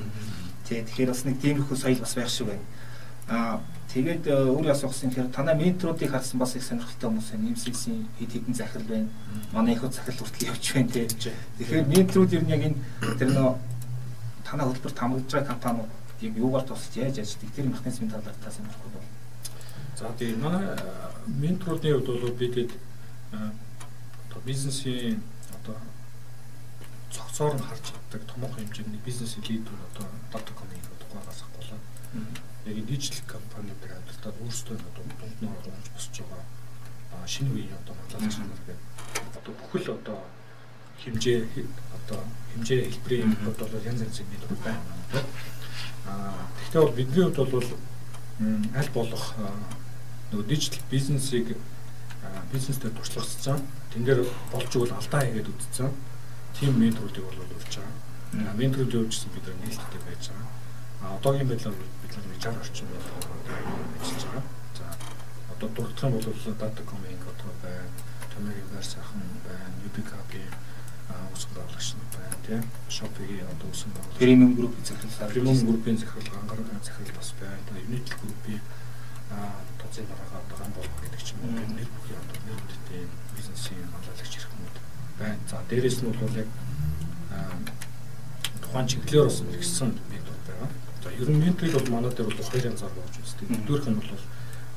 Тий, 0.67 0.83
тэгэхээр 0.83 1.09
бас 1.09 1.23
нэг 1.23 1.38
тиймэрхүү 1.39 1.77
соёл 1.79 2.03
бас 2.03 2.13
байх 2.13 2.29
шиг 2.29 2.47
байна. 2.51 2.65
Аа 3.29 3.62
тэгээд 3.93 4.25
өөр 4.25 4.69
асуусан 4.74 5.13
хэрэг 5.13 5.33
танай 5.33 5.55
менторуудыг 5.55 6.09
харсан 6.09 6.39
бас 6.41 6.55
их 6.55 6.63
сонирхолтой 6.65 7.09
хүмүүс 7.09 7.29
байна. 7.29 7.53
MCC 7.53 7.83
хэд 8.17 8.31
хэдэн 8.33 8.55
захирал 8.57 8.89
байна. 8.89 9.09
Манай 9.53 9.74
их 9.75 9.81
захирал 9.81 10.21
хүртэл 10.25 10.50
явж 10.50 10.65
байна 10.74 10.89
тий. 10.89 11.07
Тэгэхээр 11.07 11.86
менторууд 11.89 12.33
ер 12.33 12.43
нь 12.43 12.53
яг 12.53 12.63
энэ 12.69 12.77
тэр 13.17 13.29
нөө 13.33 13.53
танай 14.45 14.65
хөтөлбөрт 14.65 14.98
хамрагдж 14.98 15.31
байгаа 15.33 15.53
компаниуд 15.53 15.89
яг 16.21 16.33
юугаар 16.38 16.65
тусч 16.65 16.98
яаж 16.98 17.17
ажилладаг 17.21 17.53
тэр 17.53 17.65
механизмын 17.69 18.09
талаар 18.09 18.38
та 18.41 18.51
сонирхох 18.51 18.89
бол. 18.93 19.07
За 19.98 20.09
тийм 20.17 20.41
манай 20.41 20.65
менторуудын 21.25 21.93
хувьд 22.01 22.09
бол 22.09 22.33
бидэд 22.33 22.71
одоо 23.31 24.41
бизнесийн 24.45 25.21
одоо 25.53 25.77
цогцоор 27.13 27.53
нь 27.55 27.65
харж 27.65 27.83
чаддаг 27.93 28.21
томоохон 28.25 28.65
хэмжээний 28.65 29.01
бизнесийн 29.05 29.45
лидер 29.50 29.77
одоо 29.93 30.05
дата 30.33 30.53
компани 30.53 30.81
яг 32.69 32.85
дижитал 32.85 33.25
компаниуд 33.35 33.81
хамтдаа 33.81 34.33
өөрсдөө 34.43 34.75
одоо 34.77 35.03
дундноор 35.19 35.59
оруулж 35.65 35.88
босч 35.93 36.15
байгаа 36.21 37.27
шинэ 37.27 37.49
үеийн 37.53 37.77
одоо 37.81 37.93
манлайлагч 37.95 38.38
нар 38.38 38.61
гэдэг 38.67 38.77
одоо 39.39 39.53
бүхэл 39.59 39.88
одоо 39.97 40.19
хэмжээ 41.03 41.39
одоо 41.97 42.19
хэмжээ 42.53 42.79
хэлбэрийн 42.89 43.33
юмуд 43.38 43.57
бол 43.57 43.88
янз 43.89 44.01
янзын 44.01 44.27
мэдрэл 44.29 44.63
байна. 44.65 44.81
Аа 46.05 46.47
тэгвэл 46.71 46.85
бол 46.85 46.97
бидний 46.97 47.23
хувьд 47.23 47.51
бол 47.53 47.69
аль 48.75 48.91
болох 48.93 49.25
нөгөө 50.31 50.47
дижитал 50.49 50.83
бизнесийг 50.91 51.57
бизнестэй 52.51 52.91
туршлагацсан 52.91 53.59
тэн 53.93 54.03
дээр 54.05 54.25
болж 54.51 54.71
игэл 54.75 54.97
алдаа 54.97 55.21
хийгээд 55.23 55.49
үтцсэн 55.49 55.89
тийм 56.57 56.79
менторуудыг 56.79 57.25
бол 57.25 57.55
урьж 57.57 57.73
байгаа. 57.77 58.53
Менторууд 58.57 58.93
явуулжсэн 58.93 59.29
бид 59.33 59.45
нээлттэй 59.47 60.01
байж 60.05 60.23
байгаа. 60.29 60.58
А 61.01 61.15
одоогийн 61.15 61.47
байдлаар 61.47 61.75
бид 62.01 62.13
нар 62.15 62.25
60 62.39 62.59
орчим 62.59 62.87
ажиллаж 64.01 64.23
байгаа. 64.25 64.43
За 64.77 64.85
одоо 65.53 65.69
дурдах 65.69 66.03
юм 66.03 66.11
бол 66.11 66.27
Datacom-ийн 66.59 67.19
одоо 67.31 67.51
байна, 67.63 67.87
Тамирын 68.33 68.67
байрсахан 68.73 69.23
байна, 69.47 69.75
UBCAP-ийн 69.87 70.51
үсэг 71.33 71.49
байгуулагч 71.55 71.89
байна 72.15 72.37
тийм. 72.45 72.63
Shopee-ийн 72.89 73.47
одоо 73.47 73.67
үсэг 73.71 73.89
байгуулагч. 73.95 74.19
Premium 74.19 74.51
Group-ийн 74.57 74.85
захирал. 74.85 75.31
Premium 75.31 75.59
Group-ийн 75.67 75.97
захирал, 75.97 76.39
ангар 76.41 76.59
захирал 76.83 77.15
бас 77.15 77.33
байна. 77.39 77.79
United 77.87 78.15
Group-ийн 78.19 78.61
тооцоо 79.79 80.03
дараагаа 80.09 80.41
одоо 80.43 80.57
ган 80.59 80.71
болох 80.75 80.95
гэдэг 80.99 81.21
ч 81.23 81.31
юм 81.33 81.39
уу. 81.47 81.63
Нэр 81.79 81.89
бүхий 81.95 82.17
одоо 82.19 82.39
нэр 82.43 82.59
хүндтэй 82.59 83.03
бизнесийн 83.37 83.87
хамгаалагч 83.93 84.33
хэрэгмүүд 84.35 84.75
байна. 85.19 85.39
За 85.47 85.57
дээрэс 85.69 85.97
нь 86.03 86.11
бол 86.11 86.35
яг 86.35 86.49
тухайн 88.61 88.87
чиглэлээр 88.89 89.27
бас 89.29 89.39
мэрэгсэн 89.47 89.89
За 91.09 91.15
ерөн 91.15 91.41
менторыг 91.41 91.73
бол 91.73 91.89
манай 91.89 92.11
дээр 92.13 92.29
бол 92.29 92.49
хоёр 92.53 92.69
янзаар 92.69 92.93
болж 92.93 93.15
үздэг. 93.17 93.49
Нэгдүгээрх 93.49 93.87
нь 93.89 93.97
бол 93.97 94.21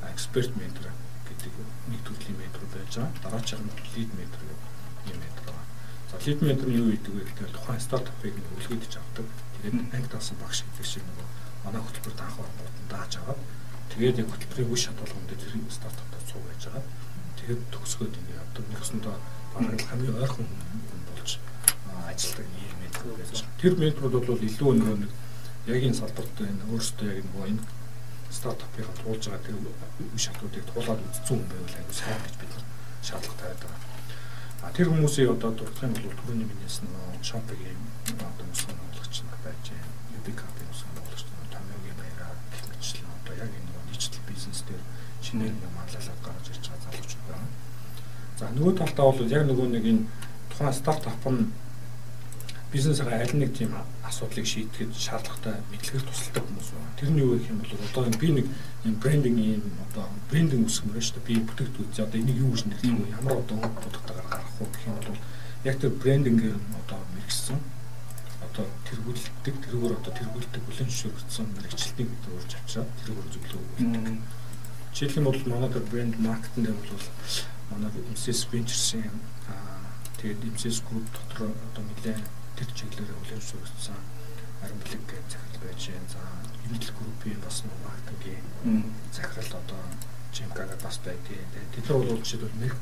эксперт 0.09 0.51
ментор 0.57 0.89
гэдэг 1.29 1.53
нэг 1.93 2.01
төрлийн 2.09 2.37
ментор 2.41 2.63
байж 2.73 2.89
байгаа. 2.97 3.13
Дараачих 3.21 3.61
нь 3.61 3.69
лид 3.93 4.09
ментор 4.17 4.41
юм 4.41 5.17
ментор 5.21 5.45
байна. 5.53 5.69
За 6.09 6.17
лид 6.25 6.41
ментор 6.41 6.67
нь 6.73 6.77
юу 6.81 6.89
гэдэг 6.89 7.13
вэ 7.13 7.21
гэхээр 7.29 7.53
тухайн 7.53 7.81
стартапыг 7.85 8.33
үлгэрдэж 8.33 8.93
авдаг. 8.97 9.27
Тэгээд 9.61 9.77
анги 9.93 10.09
даасан 10.09 10.37
багш 10.41 10.65
гэдэг 10.65 10.85
шиг 10.89 11.05
нэг 11.05 11.21
манай 11.61 11.81
хөтөлбөрт 11.85 12.21
анх 12.25 12.37
орнууд 12.41 12.75
дааж 12.89 13.11
аваад 13.21 13.41
тэгээд 13.93 14.19
яг 14.25 14.29
хөтөлбөрийн 14.33 14.71
үе 14.73 14.79
шат 14.81 14.97
болгонд 14.97 15.29
тэр 15.29 15.53
стартаптай 15.69 16.21
цуг 16.25 16.41
байж 16.49 16.61
байгаа. 16.65 16.85
Тэгээд 17.37 17.61
төгсгөөд 17.69 18.17
ингэ 18.17 18.33
явдаг. 18.41 18.65
Нэгсэндээ 18.73 19.15
бараг 19.53 19.81
хамгийн 19.85 20.17
ойрхон 20.17 20.49
болж 21.13 21.29
ажилладаг 22.09 22.47
ийм 22.57 22.77
ментор 22.81 23.05
байж 23.21 23.29
байгаа. 23.37 23.61
Тэр 23.61 23.73
менторууд 23.77 24.25
бол 24.25 24.41
илүү 24.49 24.73
нөгөө 24.81 24.97
нэг 24.97 25.13
яг 25.67 25.79
энэ 25.79 25.95
салбарт 25.95 26.35
энэ 26.43 26.65
өөрөөсөө 26.67 27.07
яг 27.07 27.23
нөгөө 27.23 27.47
энэ 27.55 27.63
стартапыг 28.27 28.87
туулж 28.99 29.23
байгаа 29.31 29.45
тэр 29.47 29.55
үе 29.63 30.19
шатуудыг 30.19 30.63
туулаад 30.67 30.99
үзсэн 31.07 31.23
хүн 31.23 31.47
байвал 31.47 31.77
аюу 31.79 31.93
сайн 31.95 32.19
гэж 32.19 32.35
бид 32.41 32.53
шаардлагатай 32.99 33.47
байдаг. 33.47 33.71
А 34.63 34.71
тэр 34.75 34.87
хүмүүсийг 34.91 35.29
одоо 35.31 35.51
дурдах 35.55 35.83
юм 35.87 35.95
бол 35.95 36.17
түрүүний 36.19 36.47
минийс 36.51 36.77
нөгөө 36.83 37.23
шопигийн 37.23 37.79
одоо 38.27 38.47
өсгөн 38.51 38.75
болгоч 38.75 39.15
нар 39.23 39.39
байж 39.45 39.63
байна. 39.71 39.91
UBCAP-ийн 40.19 40.71
өсгөн 40.73 40.95
болгоч 40.99 41.21
нар 41.31 41.47
томьёогийн 41.55 41.97
баяраа 42.01 42.31
гэх 42.51 42.63
мэтлэн 42.67 43.07
одоо 43.23 43.33
яг 43.39 43.51
энэ 43.55 43.67
нөгөө 43.71 43.85
дижитал 43.87 44.27
бизнес 44.27 44.59
дээр 44.67 44.83
шинээр 45.23 45.55
нэг 45.55 45.71
манлайлал 45.71 46.23
гаргаж 46.27 46.47
ирж 46.51 46.65
байгаа 46.67 46.83
залуучууд 46.91 47.27
байна. 47.31 47.49
За 48.39 48.45
нөгөө 48.51 48.73
талдаа 48.83 49.05
бол 49.07 49.31
яг 49.31 49.43
нөгөө 49.47 49.67
нэг 49.71 49.83
энэ 49.91 50.03
тухайн 50.51 50.75
стартап 50.75 51.23
нь 51.31 51.43
бизнесээ 52.73 53.05
аль 53.05 53.37
нэг 53.37 53.53
тийм 53.53 53.77
асуудлыг 54.01 54.49
шийдэхэд 54.49 54.97
шаардлагатай 54.97 55.61
мэдлэгээр 55.69 56.05
тусалдаг 56.09 56.41
хүмүүс 56.41 56.69
байна. 56.73 56.97
Тэр 56.97 57.09
нь 57.13 57.21
юу 57.21 57.37
гэх 57.37 57.53
юм 57.53 57.61
бол 57.61 57.85
одоо 57.85 58.03
би 58.17 58.29
нэг 58.33 58.47
юм 58.81 58.95
брендинг 58.97 59.37
юм 59.37 59.65
одоо 59.85 60.09
брендинг 60.33 60.65
үсгэмээр 60.65 61.05
шүү 61.05 61.21
дээ. 61.21 61.27
Би 61.29 61.35
бүтээгдэхүүн 61.45 62.01
одоо 62.01 62.17
энийг 62.17 62.37
юу 62.41 62.49
гэж 62.49 62.63
нэрлэх 62.65 62.97
вэ? 62.97 63.13
Ямар 63.13 63.33
одоо 63.45 63.57
продуктаар 63.77 64.25
гаргах 64.25 64.57
вэ 64.57 64.65
гэх 64.73 64.85
юм 64.89 64.97
бол 65.05 65.21
яг 65.69 65.75
тэр 65.77 65.93
брендингээр 66.01 66.57
одоо 66.81 66.99
мэрэгсэн 67.13 67.57
одоо 68.41 68.65
тэргүүлдэг 68.89 69.55
тэргээр 69.69 69.93
одоо 69.93 70.13
тэргүүлдэг 70.17 70.61
бүлэн 70.65 70.89
зөвшөөрөгдсөн 70.89 71.45
мэрэгчлэлтийг 71.53 72.09
бид 72.09 72.25
урьж 72.33 72.51
авчираад 72.57 72.89
тэргээр 73.05 73.29
зөвлөө 73.37 73.61
өгдөг. 73.69 74.17
Жишээлх 74.97 75.17
юм 75.21 75.25
бол 75.29 75.41
манай 75.45 75.69
тэр 75.69 75.85
брэнд 75.93 76.15
маркетинг 76.17 76.73
бол 76.73 77.05
манай 77.69 77.89
MCS 78.17 78.41
Ventures-ийн 78.49 79.17
тэгээд 80.17 80.41
MCS 80.57 80.81
Group 80.89 81.05
дотор 81.13 81.53
одоо 81.53 81.83
нэлээд 81.85 82.42
тэр 82.63 82.71
чиглэлээр 82.79 83.19
хүлээж 83.19 83.43
зөвшөөрсөн 83.43 83.99
Аримблик 84.63 85.03
гэж 85.11 85.27
захирал 85.35 85.59
байж 85.59 85.81
байна. 85.91 86.07
За 86.07 86.21
Unitel 86.63 86.95
Group-ийн 86.95 87.39
бас 87.43 87.57
маркетингийн 87.67 88.83
захирал 89.11 89.59
одоо 89.59 89.81
Жимкага 90.31 90.75
бас 90.79 90.97
байдгийг. 91.03 91.43
Тэд 91.75 91.83
нар 91.91 91.99
бол 91.99 92.23
жишээлбэл 92.23 92.63
нэг 92.63 92.73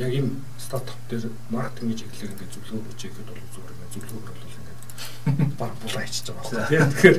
яг 0.00 0.12
энэ 0.16 0.32
стартап 0.56 1.00
дээр 1.12 1.28
маркетингийн 1.52 2.00
чиглэлээр 2.00 2.32
ингээд 2.32 2.54
зөвлөгөө 2.56 2.88
өгч 2.88 3.02
ихэд 3.04 3.28
бол 3.28 3.44
зүгээр 3.52 3.74
ингээд 3.76 3.94
зөвлөгөөр 3.94 4.38
бол 4.40 4.56
ингээд 4.56 4.80
баг 5.60 5.72
булаа 5.84 6.02
хийчихэж 6.08 6.28
байгаа 6.32 6.64
байна. 6.64 6.92
Тэгэхээр 6.96 7.18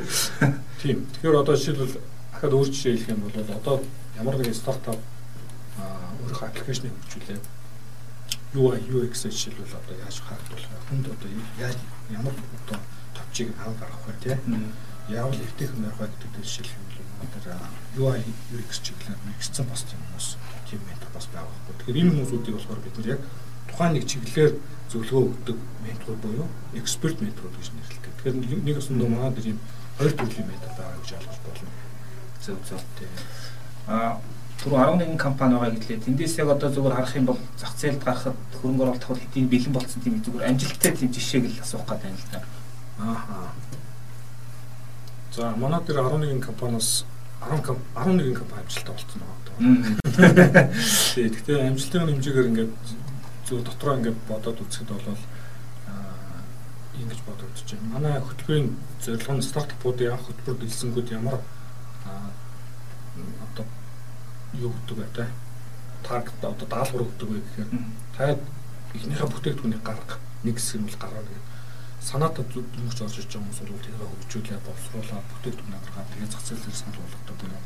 тийм. 0.82 0.98
Тэгэхээр 1.14 1.42
одоо 1.42 1.56
жишээлбэл 1.56 1.96
дахиад 2.34 2.54
өөр 2.58 2.70
жишээ 2.74 2.94
хэлэх 2.98 3.14
юм 3.14 3.22
бол 3.22 3.38
одоо 3.38 3.76
ямар 4.18 4.36
нэгэн 4.42 4.58
стартап 4.58 5.00
өөрийнхөө 5.78 6.48
аппликейшнийг 6.50 6.94
хөгжүүлээд 6.98 7.46
UI 8.56 8.80
UX 8.88 9.28
жишээлбэл 9.28 9.76
одоо 9.76 9.96
яаж 10.00 10.18
хаагдуулах 10.24 10.72
вэ? 10.72 10.80
Хүнд 10.88 11.06
одоо 11.12 11.30
яаж 11.60 11.78
ямар 12.12 12.32
одоо 12.32 12.80
товчийг 13.12 13.52
ав 13.60 13.76
гаргах 13.76 14.08
вэ 14.08 14.14
тийм 14.24 14.72
яавал 15.12 15.36
эвтэйхэн 15.36 15.84
байх 15.84 16.00
вэ 16.00 16.08
гэдэг 16.08 16.44
жишээл 16.48 16.76
юм 16.76 16.86
бол 16.88 17.04
өнөөдөр 17.28 17.48
UI 18.00 18.22
UX 18.56 18.80
чиглэлээр 18.84 19.20
нэгсэн 19.28 19.66
бас 19.68 19.84
тийм 19.84 20.00
хүмүүс 20.08 20.28
тийм 20.70 20.82
ментор 20.88 21.12
бас 21.12 21.28
байгаа 21.28 21.52
байхгүй. 21.52 21.76
Тэгэхээр 21.76 22.00
энэ 22.04 22.12
хүмүүсүүдийг 22.16 22.56
болохоор 22.56 22.82
бид 22.84 22.96
нар 22.98 23.12
яг 23.16 23.22
тухайн 23.68 23.94
нэг 23.96 24.06
чиглэлээр 24.08 24.54
зөвлөгөө 24.92 25.24
өгдөг 25.28 25.58
ментор 25.84 26.16
буюу 26.24 26.48
эксперт 26.80 27.18
менторуд 27.20 27.56
гэж 27.60 27.68
нэрлэдэг. 27.76 28.14
Тэгэхээр 28.16 28.36
нэг 28.64 28.76
өсөндөө 28.80 29.08
манай 29.12 29.32
дээр 29.36 29.48
ийм 29.52 29.60
хоёр 30.00 30.14
төрлийн 30.16 30.48
ментор 30.48 30.72
байгаа 30.80 31.00
гэж 31.04 31.12
ойлгож 31.20 31.40
болно. 31.44 31.72
Зөв 32.44 32.58
зөв 32.64 32.82
тийм. 32.96 33.12
Аа 33.88 34.20
түрүү 34.58 34.78
11 34.78 35.18
компани 35.22 35.56
байгаа 35.56 35.76
гэдлээ. 35.78 36.06
Тэндээс 36.06 36.38
яг 36.42 36.50
одоо 36.50 36.70
зүгээр 36.74 36.96
харах 36.98 37.16
юм 37.16 37.26
бол 37.30 37.40
зах 37.58 37.74
зээлд 37.78 38.04
гарахад 38.04 38.38
хөрөнгө 38.58 38.84
оруулалт 38.84 39.06
авах 39.06 39.22
хэдийн 39.22 39.48
бэлэн 39.50 39.74
болсон 39.74 40.02
тийм 40.02 40.22
зүгээр 40.26 40.50
амжилттай 40.50 40.92
тийм 40.98 41.12
жишээг 41.14 41.46
л 41.46 41.62
асуух 41.62 41.86
гэдэг 41.86 42.10
юм 42.10 42.18
л 42.18 42.28
да. 42.32 42.40
Аа. 42.98 43.54
За 45.36 45.54
манай 45.56 45.82
дээр 45.86 46.02
11 46.02 46.42
компаниас 46.42 47.06
10 47.42 47.62
11 47.96 48.34
компани 48.34 48.62
амжилттай 48.66 48.94
болсон 48.98 49.22
байгаа. 49.22 49.38
Тэгээ 51.14 51.30
гэхдээ 51.34 51.68
амжилтын 51.70 52.10
хэмжээгээр 52.10 52.50
ингээд 52.50 52.74
зөв 53.46 53.62
дотроо 53.62 53.98
ингээд 53.98 54.18
бодоод 54.28 54.58
үзэхэд 54.58 54.90
бол 54.90 55.06
аа 55.08 56.42
ингэж 56.98 57.20
бодогдож 57.30 57.70
байна. 57.70 57.94
Манай 57.94 58.14
хөтөлбөрийн 58.22 58.74
зорилго 59.06 59.34
нь 59.38 59.46
стартапуудын 59.46 60.12
анх 60.18 60.26
хөтөлбөр 60.26 60.58
дэлсэнгүүд 60.66 61.14
ямар 61.14 61.38
одоо 63.46 63.66
юу 64.62 64.72
гэдэг 64.74 64.98
вэ 64.98 65.08
те 65.16 65.26
таргет 66.04 66.42
одоо 66.42 66.68
даалгавар 66.68 67.06
өгдөг 67.08 67.30
вэ 67.30 67.40
гэхээр 67.42 67.70
та 68.16 68.38
эхнийхээ 68.96 69.28
бүтээгдэхүүнийг 69.34 69.84
гарга 69.84 70.16
нэг 70.44 70.56
хэсэг 70.58 70.82
нь 70.82 70.88
бол 70.88 71.02
гаргана 71.02 71.30
гэдэг 71.30 71.46
санаатаа 72.08 72.46
зүгтмөрч 72.54 73.00
орж 73.04 73.16
иж 73.20 73.28
байгаа 73.28 73.44
хүмүүс 73.44 73.60
бол 73.68 73.84
тэрийг 73.84 74.02
хөгжүүлээ 74.08 74.60
боловсруулаад 74.64 75.28
бүтээгдэхүүн 75.32 75.74
гаргаад 75.76 76.10
тэгээд 76.14 76.32
зах 76.32 76.44
зээл 76.48 76.64
дээр 76.64 76.78
санал 76.80 77.02
болгодог 77.04 77.38
байна. 77.42 77.60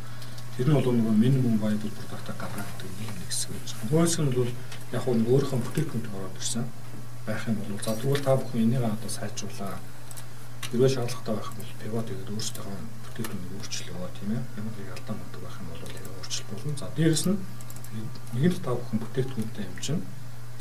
Тэр 0.55 0.67
нь 0.67 0.75
бол 0.75 0.89
нөгөө 0.97 1.15
минимум 1.21 1.55
viable 1.61 1.93
product-а 1.97 2.33
гаргадаг 2.41 2.89
нэг 2.97 3.09
нэг 3.21 3.29
хэсэг 3.29 3.49
байж 3.53 3.69
байгаа. 3.69 3.89
Хөөс 3.91 4.15
нь 4.17 4.33
бол 4.33 4.51
яг 4.97 5.05
нь 5.05 5.27
өөрийнхөө 5.29 5.59
бүтээгдэхүүнтэй 5.61 6.13
ороод 6.17 6.39
ирсэн 6.41 6.65
байх 7.27 7.43
юм 7.47 7.55
бол 7.61 7.85
за 7.85 7.93
тэгвэл 8.01 8.25
та 8.25 8.39
бүхэн 8.39 8.63
энийг 8.65 8.83
одоо 8.83 9.09
сайжруулаа. 9.13 9.77
Хэрвээ 10.71 10.89
шаардлагатай 10.89 11.35
байх 11.37 11.51
бол 11.53 11.71
pivot 11.81 12.07
гэдэг 12.09 12.33
өөрсдөө 12.33 12.65
бүтээгдэхүүнийг 13.11 13.53
өөрчлөө 13.59 14.09
тийм 14.15 14.29
ээ. 14.31 14.41
Ямар 14.55 14.73
нэг 14.79 14.89
алдаа 14.95 15.15
муудаг 15.19 15.41
байх 15.43 15.57
юм 15.59 15.67
бол 15.67 15.83
өөрчлөлт 15.83 16.49
болно. 16.51 16.77
За 16.79 16.87
дээрэс 16.95 17.25
нь 17.27 17.37
нэг 18.39 18.53
л 18.55 18.63
та 18.63 18.71
бүхэн 18.71 19.01
бүтээгдэхүүнтэй 19.03 19.65
юм 19.67 19.77
чинь 19.83 20.01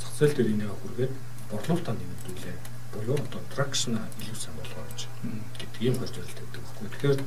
зах 0.02 0.12
зээл 0.18 0.34
дээр 0.34 0.52
энийг 0.52 0.74
хүргээд 0.82 1.14
борлуулалтаа 1.50 1.94
нэмэгдүүлээ. 1.94 2.56
Буюу 2.90 3.14
одоо 3.14 3.40
traction 3.54 3.94
илүү 3.94 4.34
сайн 4.34 4.56
болгоо 4.58 4.82
гэж 4.90 5.00
гэдэг 5.62 5.80
ийм 5.86 5.94
хоёр 5.94 6.10
зорилт 6.10 6.42
өгдөг 6.42 6.62
байхгүй. 6.66 6.88
Тэгэхээр 6.90 7.18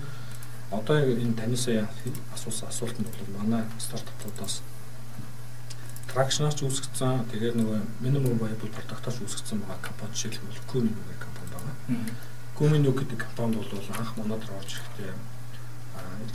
одоо 0.75 0.97
энэ 0.99 1.39
танисаа 1.39 1.87
асуусан 2.35 2.67
асуултанд 2.67 3.07
бол 3.07 3.31
манай 3.39 3.63
стартапуудаас 3.79 4.59
traction-аач 6.11 6.59
үүсгэсэн. 6.67 7.31
Тэгээд 7.31 7.55
нөгөө 7.57 7.79
minimum 8.03 8.35
viable 8.43 8.69
product-аач 8.75 9.17
үүсгэсэн 9.23 9.63
байгаа 9.63 9.79
компани 9.87 10.13
жишээлбэл 10.13 10.67
Kumin 10.67 10.93
гэх 10.93 11.23
компани 11.23 11.49
байна. 11.55 11.73
Kumin 12.57 12.83
гэдэг 12.85 13.17
компани 13.17 13.55
бол 13.57 13.71
анх 13.97 14.17
манад 14.17 14.43
орж 14.45 14.71
ирэхдээ 14.77 15.13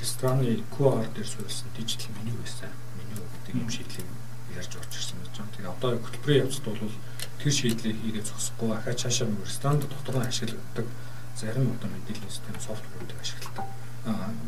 рестораны 0.00 0.64
QR 0.74 1.06
дээр 1.14 1.26
суурилсан 1.26 1.68
дижитал 1.76 2.14
меню 2.18 2.34
байсан. 2.42 2.70
Меню 2.98 3.22
гэдэг 3.22 3.54
юм 3.54 3.70
шийдлийг 3.70 4.08
ярьж 4.54 4.72
орж 4.74 4.92
ирсэн 4.98 5.18
гэж 5.22 5.34
байна. 5.38 5.54
Тэгээ 5.54 5.74
одоо 5.78 5.90
хөтөлбөрийн 6.02 6.44
явцад 6.44 6.64
бол 6.66 6.94
тэр 7.38 7.52
шийдлийг 7.54 7.96
хийгээ 8.02 8.24
зогсохгүй 8.26 8.70
ахаа 8.74 8.94
цаашаа 8.98 9.28
нэг 9.30 9.46
ресторан 9.46 9.78
дотор 9.78 10.16
нь 10.18 10.26
ашигладаг 10.26 10.86
зарим 11.38 11.70
одоо 11.70 11.88
мэдээллийн 11.90 12.34
систем 12.34 12.58
софтверуудыг 12.58 13.18
ашигладаг 13.22 13.66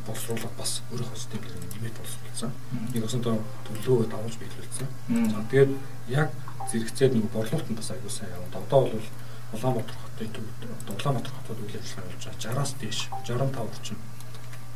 боловсруулаад 0.07 0.55
бас 0.59 0.83
өөрийнхөө 0.91 1.19
системээр 1.23 1.55
нэмээд 1.55 1.97
боловсруулсан. 2.03 2.51
Нэг 2.91 3.03
өсөндөө 3.07 3.35
төлөвлөгөө 3.67 4.07
давуулж 4.11 4.37
биелүүлсэн. 4.43 4.89
За 5.31 5.39
тэгээд 5.51 5.73
яг 6.09 6.29
зэрэгцээд 6.71 7.13
нэг 7.15 7.27
борлуулалтанд 7.31 7.79
бас 7.79 7.91
аягүй 7.95 8.11
сайн 8.11 8.35
яваад 8.35 8.59
одоо 8.59 8.81
бол 8.91 9.07
Улаанбаатар 9.51 9.97
төвд 10.29 10.61
Улаанбаатар 10.91 11.33
хотод 11.33 11.59
үйл 11.65 11.81
ажиллагаа 11.81 12.13
явуулж 12.13 12.25
байгаа 12.29 12.65
60-аас 12.67 12.73
дээш 12.81 12.99
65 13.25 13.57
орчим 13.65 13.99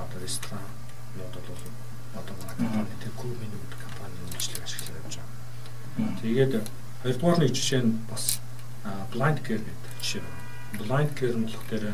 одоо 0.01 0.19
ресторанууд 0.25 1.35
бол 1.35 1.63
одоо 2.17 2.35
манай 2.41 2.57
компани 2.57 2.97
тэр 3.03 3.13
Куми 3.19 3.47
гэдэг 3.53 3.81
компани 3.85 4.17
үйлчлэг 4.33 4.65
ашиглаж 4.65 4.97
явж 5.05 5.15
байгаа. 5.21 6.17
Тэгээд 6.23 6.53
хоёрдугаар 7.03 7.39
нэг 7.39 7.53
жишээ 7.53 7.83
нь 7.85 7.93
бас 8.09 8.25
blind 9.13 9.39
care 9.45 9.63
гэдэг 9.63 9.93
жишээ. 10.01 10.25
Blind 10.81 11.11
care 11.19 11.37
нь 11.37 11.47
болохоор 11.47 11.85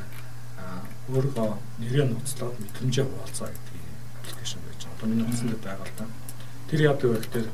өөрөө 1.11 1.51
нэрээ 1.83 2.07
нууцлаад 2.07 2.57
мэдрэмжээ 2.63 3.05
хуваалцаа 3.05 3.49
гэдэг 3.51 3.75
аппликейшн 4.21 4.61
байж 4.63 4.81
байгаа. 4.85 4.95
Одоо 4.97 5.09
миний 5.11 5.27
утсан 5.27 5.49
дээр 5.51 5.63
байгаа 5.65 5.87
л 5.91 5.99
да. 5.99 6.07
Тэр 6.71 6.81
яадаг 6.87 7.09
вэ 7.11 7.19
гэхээр 7.19 7.49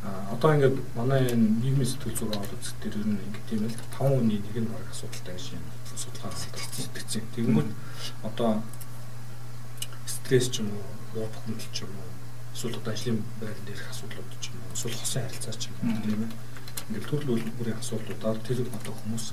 одоо 0.00 0.50
ингээд 0.54 0.76
манай 0.96 1.28
энэ 1.28 1.60
нийгмийн 1.60 1.90
сэтгэл 1.90 2.16
зүйн 2.16 2.32
үзэх 2.32 2.76
дээр 2.80 2.96
ер 2.96 3.06
нь 3.06 3.20
ингээд 3.20 3.46
тийм 3.48 3.60
л 3.68 3.76
5 3.76 4.00
хүний 4.00 4.40
нэг 4.40 4.56
нь 4.64 4.72
баг 4.72 4.88
асуудалтай 4.88 5.36
гэж 5.36 5.46
юм 5.52 5.64
судалгаа 5.92 6.32
хийгдсэн. 6.32 7.24
Тэгэнгүүт 7.36 7.70
одоо 8.24 8.62
стресс 10.08 10.48
ч 10.48 10.64
юм 10.64 10.72
уу, 10.72 10.84
уур 11.20 11.28
бухимдал 11.28 11.70
ч 11.76 11.84
юм 11.84 11.92
уу, 11.92 12.10
эсвэл 12.56 12.80
одоо 12.80 12.92
ажлын 12.96 13.20
байран 13.40 13.64
дээрх 13.68 13.86
асуудлууд 13.92 14.32
ч 14.40 14.44
юм 14.48 14.58
уу, 14.64 14.72
эсвэл 14.72 14.96
хосын 14.96 15.22
харилцаа 15.28 15.54
ч 15.60 15.68
юм 15.68 15.76
уу 15.84 16.00
тийм 16.00 16.20
ээ. 16.24 16.32
Ингээд 16.88 17.08
төрөл 17.10 17.44
бүрийн 17.60 17.80
асуудлуудаар 17.82 18.38
тэр 18.40 18.58
одоо 18.64 18.94
хүмүүс 19.04 19.24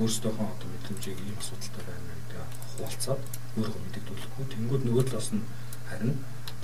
өөрсдийнхөө 0.00 0.48
одоо 0.48 0.68
мэдрэмжийг 0.72 1.20
ийм 1.20 1.36
асуудалтай 1.40 1.84
байна 1.84 2.12
гэдэг 2.16 2.40
хуваалцаад 2.72 3.22
өөрөө 3.56 3.80
мэддэгдүүлэхгүй. 3.84 4.44
Тэнгүүд 4.52 4.82
нөгөө 4.88 5.04
талаас 5.08 5.30
нь 5.36 5.44
харин 5.88 6.14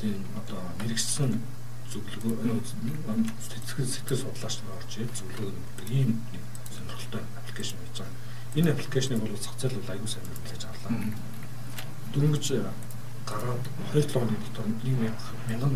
тийм 0.00 0.20
одоо 0.40 0.60
мэрэгчсэн 0.80 1.32
зөвлөгөө 1.92 2.60
сэтгэл 3.44 3.92
сэтгэл 3.94 4.22
судлаач 4.24 4.54
нар 4.64 4.76
орж 4.80 4.92
ирээд 4.96 5.18
зөвлөгөө 5.18 5.48
өгдөг 5.52 5.88
ийм 5.92 6.10
нэг 6.32 6.42
сонирхолтой 6.72 7.22
аппликейшн 7.38 7.76
байж 7.80 7.96
байгаа. 8.00 8.16
Энэ 8.56 8.72
аппликейшнийг 8.72 9.20
бол 9.20 9.36
зах 9.36 9.56
зээл 9.60 9.78
бол 9.78 9.92
аюул 9.92 10.10
сайн 10.12 10.26
хэрэглэж 10.26 10.64
авлаа. 10.66 10.92
Дөнгөж 12.12 12.46
гараад 13.28 13.64
2 13.92 14.02
7 14.02 14.12
хоногийн 14.12 14.42
дотор 14.44 14.66
1 14.66 14.96
мянган 15.48 15.74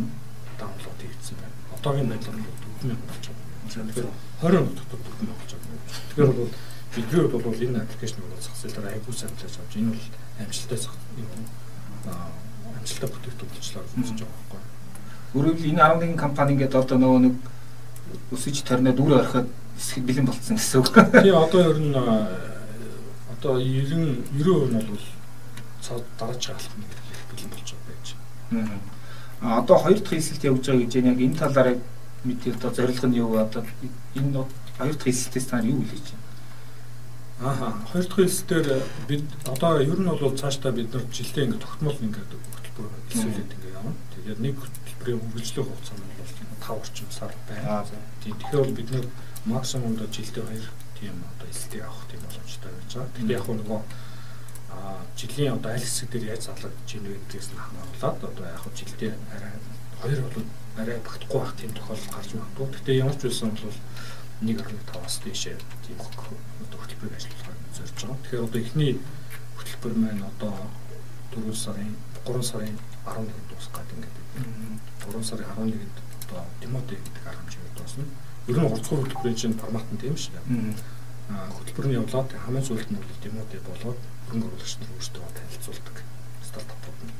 даунлоод 0.58 1.00
хийгдсэн 1.00 1.36
байна. 1.40 1.56
Одоогийн 1.76 2.08
байдлаар 2.10 2.36
бол 2.40 2.56
4000 2.80 2.96
болж 3.08 3.24
байгаа. 3.28 3.44
Тэгэхээр 3.68 4.08
20 4.40 4.60
он 4.60 4.74
дотор 4.76 4.98
4000 5.04 5.36
болж 5.36 5.50
байгаа. 5.52 5.78
Тэгэхээр 6.08 6.30
бол 6.32 6.52
бидний 6.96 7.20
хувьд 7.20 7.44
бол 7.44 7.64
энэ 7.64 7.82
аппликейшнийг 7.84 8.24
бол 8.28 8.44
зах 8.44 8.56
зээлээр 8.60 8.88
аюул 8.88 9.16
сайн 9.16 9.32
хэрэглэж 9.36 9.56
авч 9.60 9.72
энэ 9.76 9.90
бол 9.92 10.04
амжилттай 10.40 10.78
зах 10.80 10.94
юм 11.16 11.30
амжилттай 12.76 13.08
бүтээгдэхүүн 13.10 13.52
болчлоо 13.52 13.82
гэж 13.84 13.92
үзэж 14.00 14.18
байгаа 14.22 14.36
байхгүй. 14.36 14.65
Өөрөөр 15.34 15.58
энэ 15.58 15.82
11 15.82 16.16
компани 16.16 16.52
ингээд 16.54 16.74
одоо 16.74 16.96
нөгөө 16.98 17.20
нэг 17.26 17.34
өсөж 18.30 18.62
торнод 18.62 19.00
үр 19.00 19.18
орхиод 19.18 19.48
хэсэг 19.76 20.02
бэлэн 20.06 20.26
болцсон 20.26 20.56
гэсэн 20.56 20.80
үг. 20.80 20.94
Тий 21.22 21.34
одоо 21.34 21.60
ер 21.70 21.78
нь 21.78 21.94
одоо 21.94 23.54
90 23.58 24.30
90% 24.38 24.70
нь 24.70 24.86
бол 24.86 25.04
цаад 25.82 26.04
дараач 26.18 26.44
нэг 26.50 26.90
бэлэн 27.30 27.50
болж 27.50 27.68
байгаа 27.74 27.88
байж. 27.90 28.08
Аа 29.42 29.60
одоо 29.60 29.76
хоёр 29.78 29.98
дахь 30.00 30.14
хэлсэлт 30.16 30.44
явж 30.44 30.64
байгаа 30.66 30.82
гэж 30.82 30.94
яг 30.96 31.20
энэ 31.20 31.38
талаар 31.38 31.68
мэдээ 32.24 32.54
одоо 32.56 32.70
зорилго 32.74 33.06
нь 33.06 33.18
юу 33.20 33.36
одоо 33.38 33.62
энэ 34.16 34.44
хоёр 34.78 34.94
дахь 34.96 35.06
хэлсэлтээс 35.06 35.46
та 35.46 35.60
юу 35.60 35.84
хэлж 35.84 36.06
байна? 36.10 36.24
Ааха 37.46 37.68
хоёр 37.92 38.06
дахь 38.06 38.16
хэлсэлтээр 38.16 38.66
бид 39.08 39.24
одоо 39.44 39.80
ер 39.80 40.00
нь 40.00 40.08
бол 40.08 40.40
цаашдаа 40.40 40.72
бид 40.72 40.88
нар 40.92 41.04
жилдээ 41.12 41.44
ингээд 41.44 41.62
тогтмол 41.62 41.98
ингээд 42.00 42.30
хөтөлбөр 42.32 42.90
хэлсүүлээд 43.12 43.54
ингээд 43.54 43.76
явна. 43.76 43.94
Тэгээд 44.16 44.40
нэг 44.40 44.56
хөтөлбөрийн 45.06 45.22
үргэлжлэх 45.22 45.66
хугацаа 45.66 45.96
нь 45.96 46.18
бол 46.18 46.32
5 46.66 46.82
орчим 46.82 47.08
сар 47.10 47.32
байна. 47.48 47.86
Тийм 48.22 48.34
тэгэхээр 48.42 48.70
бид 48.74 48.90
нар 48.90 49.06
максимум 49.46 49.94
до 49.94 50.06
жилдээ 50.10 50.42
2 50.42 50.98
тийм 50.98 51.14
одоо 51.30 51.46
эсэлтийг 51.46 51.82
авах 51.86 52.06
тийм 52.10 52.20
боломжтой 52.26 52.72
байж 52.74 52.90
байгаа. 52.90 53.10
Тэгэхээр 53.14 53.38
яг 53.38 53.46
нөгөө 53.46 53.80
а 54.74 55.06
жилийн 55.16 55.54
одоо 55.54 55.70
аль 55.72 55.86
хэсэг 55.86 56.10
дээр 56.10 56.24
яаж 56.34 56.42
залгаж 56.42 56.88
ийн 56.90 57.04
вэ 57.06 57.14
гэдгээс 57.22 57.48
нь 57.54 57.62
хамааруулаад 57.62 58.18
одоо 58.26 58.46
яг 58.50 58.64
жилдээ 58.74 59.12
арай 59.30 59.52
хоёр 60.02 60.20
бол 60.26 60.48
арай 60.74 60.98
багтахгүй 61.06 61.38
байх 61.40 61.54
тийм 61.54 61.72
тохиолдол 61.74 62.14
гарч 62.14 62.30
магадгүй. 62.34 62.66
Гэхдээ 62.66 63.00
ямар 63.02 63.16
ч 63.16 63.22
байсан 63.30 63.50
бол 63.54 63.78
1.5-аас 64.42 65.16
дээшээ 65.22 65.56
тийм 65.86 65.98
одоо 66.02 66.78
хөтөлбөрийг 66.82 67.14
ажиллуулахыг 67.14 67.74
зорж 67.78 67.94
байгаа. 67.94 68.18
Тэгэхээр 68.26 68.46
одоо 68.46 68.60
эхний 68.60 68.92
хөтөлбөр 69.54 69.94
маань 70.02 70.22
одоо 70.34 70.54
4 71.30 71.54
сарын 71.54 71.94
3 72.26 72.42
сарын 72.42 72.74
11-нд 73.06 73.46
дуусах 73.48 73.70
гэдэг 73.70 73.96
ингээд 73.96 74.25
3 75.12 75.22
сарын 75.22 75.50
11-нд 75.56 75.96
одоо 76.26 76.42
Тимоти 76.60 76.94
гэдэг 76.98 77.24
арга 77.26 77.42
хэмжээгээр 77.42 77.74
дуусна. 77.78 78.04
Ер 78.50 78.58
нь 78.58 78.66
3 78.66 78.74
дахь 78.74 78.90
хөтөлбөрийн 78.90 79.38
чинь 79.38 79.58
формат 79.60 79.86
нь 79.92 80.00
тийм 80.02 80.16
шүү 80.18 80.32
дээ. 80.34 80.44
Аа 81.30 81.48
хөтөлбөр 81.54 81.86
нь 81.86 81.98
явлаад 82.00 82.30
хамгийн 82.34 82.66
сүүлд 82.66 82.90
нь 82.90 82.98
бол 82.98 83.22
Тимоти 83.22 83.56
болоод 83.62 83.98
хөрөнгө 84.26 84.48
оруулагч 84.50 84.74
нар 84.78 84.90
өөрсдөө 84.96 85.24
танилцуулдаг 85.36 85.96
стартапууд 86.42 87.00
нь. 87.06 87.14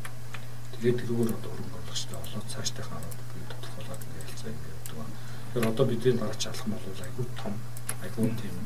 Тэгээд 0.74 0.98
тэрүүгээр 1.00 1.36
одоо 1.38 1.50
хөрөнгө 1.54 1.76
оруулагчтай 1.78 2.18
болоод 2.18 2.46
цаашдынхаа 2.52 2.98
одоо 2.98 3.26
тодорхойлоод 3.50 4.02
ингээд 4.06 4.28
хэлцээ 4.30 4.52
ингээд 4.54 4.74
явдаг. 4.74 5.10
Тэгэхээр 5.46 5.70
одоо 5.70 5.84
бидний 5.86 6.14
дараач 6.18 6.42
алхам 6.46 6.70
бол 6.74 7.04
айгүй 7.06 7.26
том 7.38 7.54
айгүй 8.02 8.26
тийм 8.40 8.56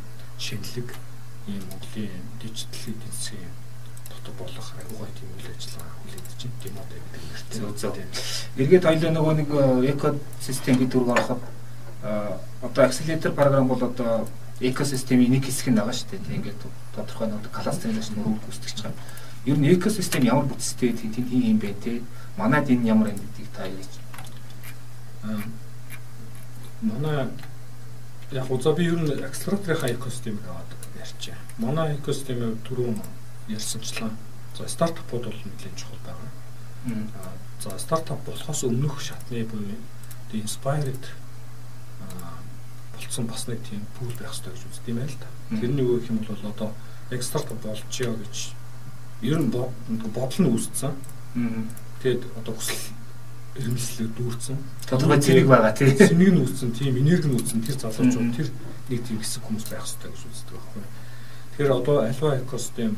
шинэлэг 0.41 0.89
ийм 1.49 1.63
Монголын 1.69 2.25
дижитал 2.41 2.85
эдийн 2.93 3.13
засгийн 3.13 3.53
дотор 4.21 4.35
болох 4.39 4.69
айгуугай 4.77 5.11
тийм 5.17 5.31
үйл 5.37 5.49
ажиллагаа 5.57 5.95
хүлээж 6.05 6.27
чинь 6.37 6.57
тийм 6.63 6.75
одоо 6.77 6.99
гэдэг 7.01 7.23
нэртэй. 7.33 8.07
Эргээд 8.61 8.85
хоёлоо 8.85 9.11
нөгөө 9.17 9.35
нэг 9.41 9.51
экосистем 9.97 10.77
гэдэг 10.77 11.01
үг 11.01 11.09
ороход 11.09 11.41
одоо 12.63 12.85
акселератор 12.85 13.33
програм 13.33 13.69
бол 13.69 13.83
одоо 13.83 14.29
экосистемийн 14.61 15.33
нэг 15.33 15.45
хэсэг 15.49 15.73
нь 15.73 15.77
байгаа 15.81 15.97
шүү 15.97 16.11
дээ. 16.11 16.21
Тийм 16.21 16.37
ингээд 16.45 16.61
тодорхой 16.95 17.29
нэг 17.29 17.49
кластеризашн 17.49 18.21
өрөөл 18.21 18.45
гүйцэтгэж 18.45 18.79
байгаа. 18.85 19.05
Ер 19.49 19.57
нь 19.57 19.73
экосистем 19.73 20.23
ямар 20.25 20.45
бүтцтэй 20.45 20.93
тийм 20.93 21.13
тийм 21.17 21.29
юм 21.29 21.59
бэ 21.59 21.73
те? 21.81 22.03
Манайд 22.37 22.69
энэ 22.69 22.93
ямар 22.93 23.09
юм 23.09 23.17
гэдгийг 23.17 23.51
та 23.57 23.65
ярьж. 23.65 23.95
Манай 26.85 27.29
яг 28.33 28.51
үза 28.53 28.73
би 28.77 28.85
ер 28.85 29.01
нь 29.01 29.25
акселераторын 29.25 29.97
экосистемийг 29.97 30.45
аваад 30.45 30.71
ярьчаа. 31.01 31.37
Манай 31.57 31.97
экосистемийн 31.97 32.61
түрүүн 32.69 33.01
ярьсанчлан 33.51 34.17
за 34.57 34.69
стартапууд 34.69 35.25
бол 35.25 35.41
нэлээд 35.45 35.77
чухал 35.77 36.01
байгаа. 36.07 36.31
За 37.63 37.79
стартап 37.79 38.21
болохоос 38.25 38.65
өмнөх 38.65 39.01
шатны 39.01 39.45
буюу 39.45 39.77
inspired 40.33 41.05
болцсон 42.97 43.27
бас 43.27 43.47
нэг 43.49 43.59
тийм 43.69 43.83
пул 43.99 44.09
байх 44.19 44.31
хэрэгтэй 44.31 44.53
гэж 44.53 44.63
үздэг 44.71 44.89
юм 44.89 44.99
байл 45.03 45.17
та. 45.19 45.29
Тэрний 45.51 45.85
үг 45.85 46.09
юм 46.09 46.19
бол 46.23 46.51
одоо 46.51 46.71
яг 47.11 47.23
стартап 47.23 47.59
болчихё 47.63 48.15
гэж 48.15 48.55
ер 49.23 49.39
нь 49.41 49.51
бодол 49.51 50.39
нь 50.39 50.51
үүссэн. 50.51 50.95
Тэгэд 52.03 52.23
одоо 52.39 52.55
хүсэл 52.55 52.95
эрмэлслэг 53.57 54.15
дүүрсэн. 54.15 54.57
Тодорхой 54.89 55.21
зэрэг 55.21 55.47
байгаа 55.49 55.73
тийм. 55.75 55.97
Сэмэг 55.99 56.31
нь 56.33 56.41
үүссэн, 56.41 56.71
тийм 56.73 56.97
энерги 56.97 57.27
нь 57.27 57.35
үүссэн 57.35 57.61
тэр 57.67 57.77
залуучууд 57.83 58.31
тэр 58.37 58.49
нэг 58.89 59.01
тийм 59.05 59.19
хэсэг 59.19 59.43
хүмүүс 59.43 59.67
байх 59.69 59.85
хэрэгтэй 59.85 60.11
гэж 60.11 60.23
үздэг 60.31 60.55
байхгүй. 60.55 60.85
Тэгэхээр 61.51 61.73
одоо 61.75 61.97
альва 62.07 62.31
экосистем 62.39 62.97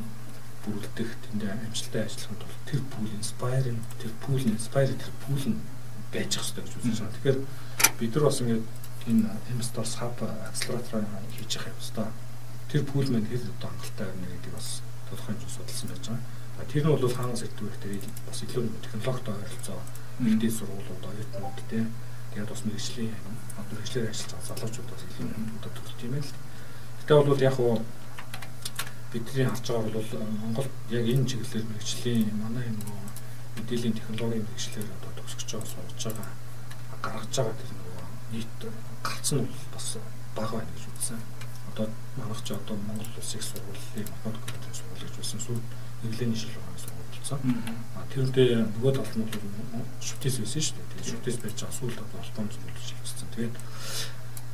бүрдэх 0.65 1.11
тэнд 1.27 1.43
амжилттай 1.43 2.03
ажиллахад 2.07 2.43
бол 2.43 2.59
тэр 2.71 2.81
пул 2.93 3.09
inspire 3.11 3.75
тэр 3.99 4.13
пул 4.23 4.39
inspire 4.39 4.95
тэр 4.95 5.13
пул 5.27 5.43
нь 5.43 5.61
байж 6.13 6.37
ах 6.39 6.45
хэрэгтэй 6.45 6.63
гэж 6.63 6.75
үзэж 6.79 6.99
байгаа. 7.03 7.15
Тэгэхээр 7.17 7.39
бид 7.99 8.15
нар 8.15 8.25
бас 8.29 8.41
ингээд 8.41 8.65
энэ 9.11 9.27
Amsterdam 9.51 9.87
Hub 9.99 10.19
accelerator 10.47 11.03
хийж 11.35 11.51
явах 11.57 11.73
юмстай. 11.75 12.09
Тэр 12.71 12.83
пул 12.87 13.09
маань 13.11 13.27
хэд 13.27 13.43
одоо 13.43 13.69
хангалттай 13.71 14.07
байна 14.07 14.27
гэдгийг 14.31 14.55
бас 14.55 14.69
тодорхой 15.09 15.35
хэмжээнд 15.35 15.55
судалсан 15.57 15.89
байж 15.91 16.05
байгаа. 16.07 16.71
Тэр 16.71 16.85
нь 16.87 16.93
бол 16.93 17.17
хаанаас 17.17 17.43
ирдэг 17.43 17.67
вэ 17.67 17.75
гэхээр 17.83 18.05
бас 18.29 18.39
илүү 18.47 18.65
технологитой 18.85 19.35
ойролцоо 19.35 19.81
элдийн 20.23 20.55
сургуулиуд 20.55 21.05
оюутнууд 21.11 21.59
те 21.67 21.81
тэгээд 22.33 22.53
бас 22.53 22.63
мэрэгжлийн 22.63 23.15
одоо 23.59 23.75
мэрэгчлэр 23.75 24.11
ажиллаж 24.13 24.31
байгаа 24.31 24.49
залуучуудаас 24.53 25.03
илүү 25.11 25.27
одоо 25.59 25.71
төрөлт 25.75 26.05
юм 26.07 26.13
байл. 26.15 26.33
Гэтэ 27.03 27.13
бол 27.27 27.47
яг 27.51 27.57
уу 27.59 27.75
бидний 29.13 29.47
харж 29.47 29.67
байгаа 29.69 29.93
бол 29.93 30.11
Монгол 30.41 30.69
яг 30.91 31.05
энэ 31.07 31.29
чиглэлээр 31.29 31.67
мэрэгжлийн 31.69 32.33
манай 32.41 32.65
юм 32.73 32.79
нөгөө 32.81 33.01
мэдээллийн 33.57 33.97
технологийн 33.99 34.47
мэрэгчлэр 34.49 34.89
одоо 34.97 35.13
төгсөж 35.21 35.49
байгаа 35.53 35.69
сурж 35.69 36.01
байгаа 36.09 36.31
гаргаж 37.05 37.35
байгаа 37.37 37.57
тэр 37.61 37.73
нөгөө 37.77 38.05
нийт 38.33 38.61
галцсан 39.05 39.39
нь 39.45 39.51
бас 39.75 39.87
бага 40.37 40.57
байна 40.57 40.73
гэж 40.73 40.85
үзсэн. 40.89 41.21
Одоо 41.73 41.87
манайх 42.17 42.41
ч 42.45 42.49
одоо 42.57 42.77
Монгол 42.89 43.13
улсын 43.21 43.43
сургуулийн 43.43 44.09
математик 44.25 44.75
сургууль 44.77 45.05
гэж 45.05 45.15
байсан 45.21 45.41
сүүл 45.45 45.63
нэглэний 46.03 46.39
шил 46.39 46.57
байгаа 46.57 46.81
сургууль 46.81 47.13
болсон. 47.21 47.41
А 47.97 48.01
тэрдээ 48.13 48.51
нөгөө 48.77 48.93
талд 48.97 49.15
нь 49.19 49.27
бол 49.29 49.85
шүтээс 50.01 50.37
байсан 50.41 50.63
шүү 50.63 50.77
дээ. 50.79 50.89
Тэгээд 50.93 51.11
шүтээс 51.13 51.39
байж 51.43 51.57
байгаа 51.61 51.79
сүүл 51.79 51.97
одоо 52.01 52.19
албан 52.23 52.49
зөвлөж 52.49 52.89
хэлсэн. 52.97 53.29
Тэгээд 53.35 53.55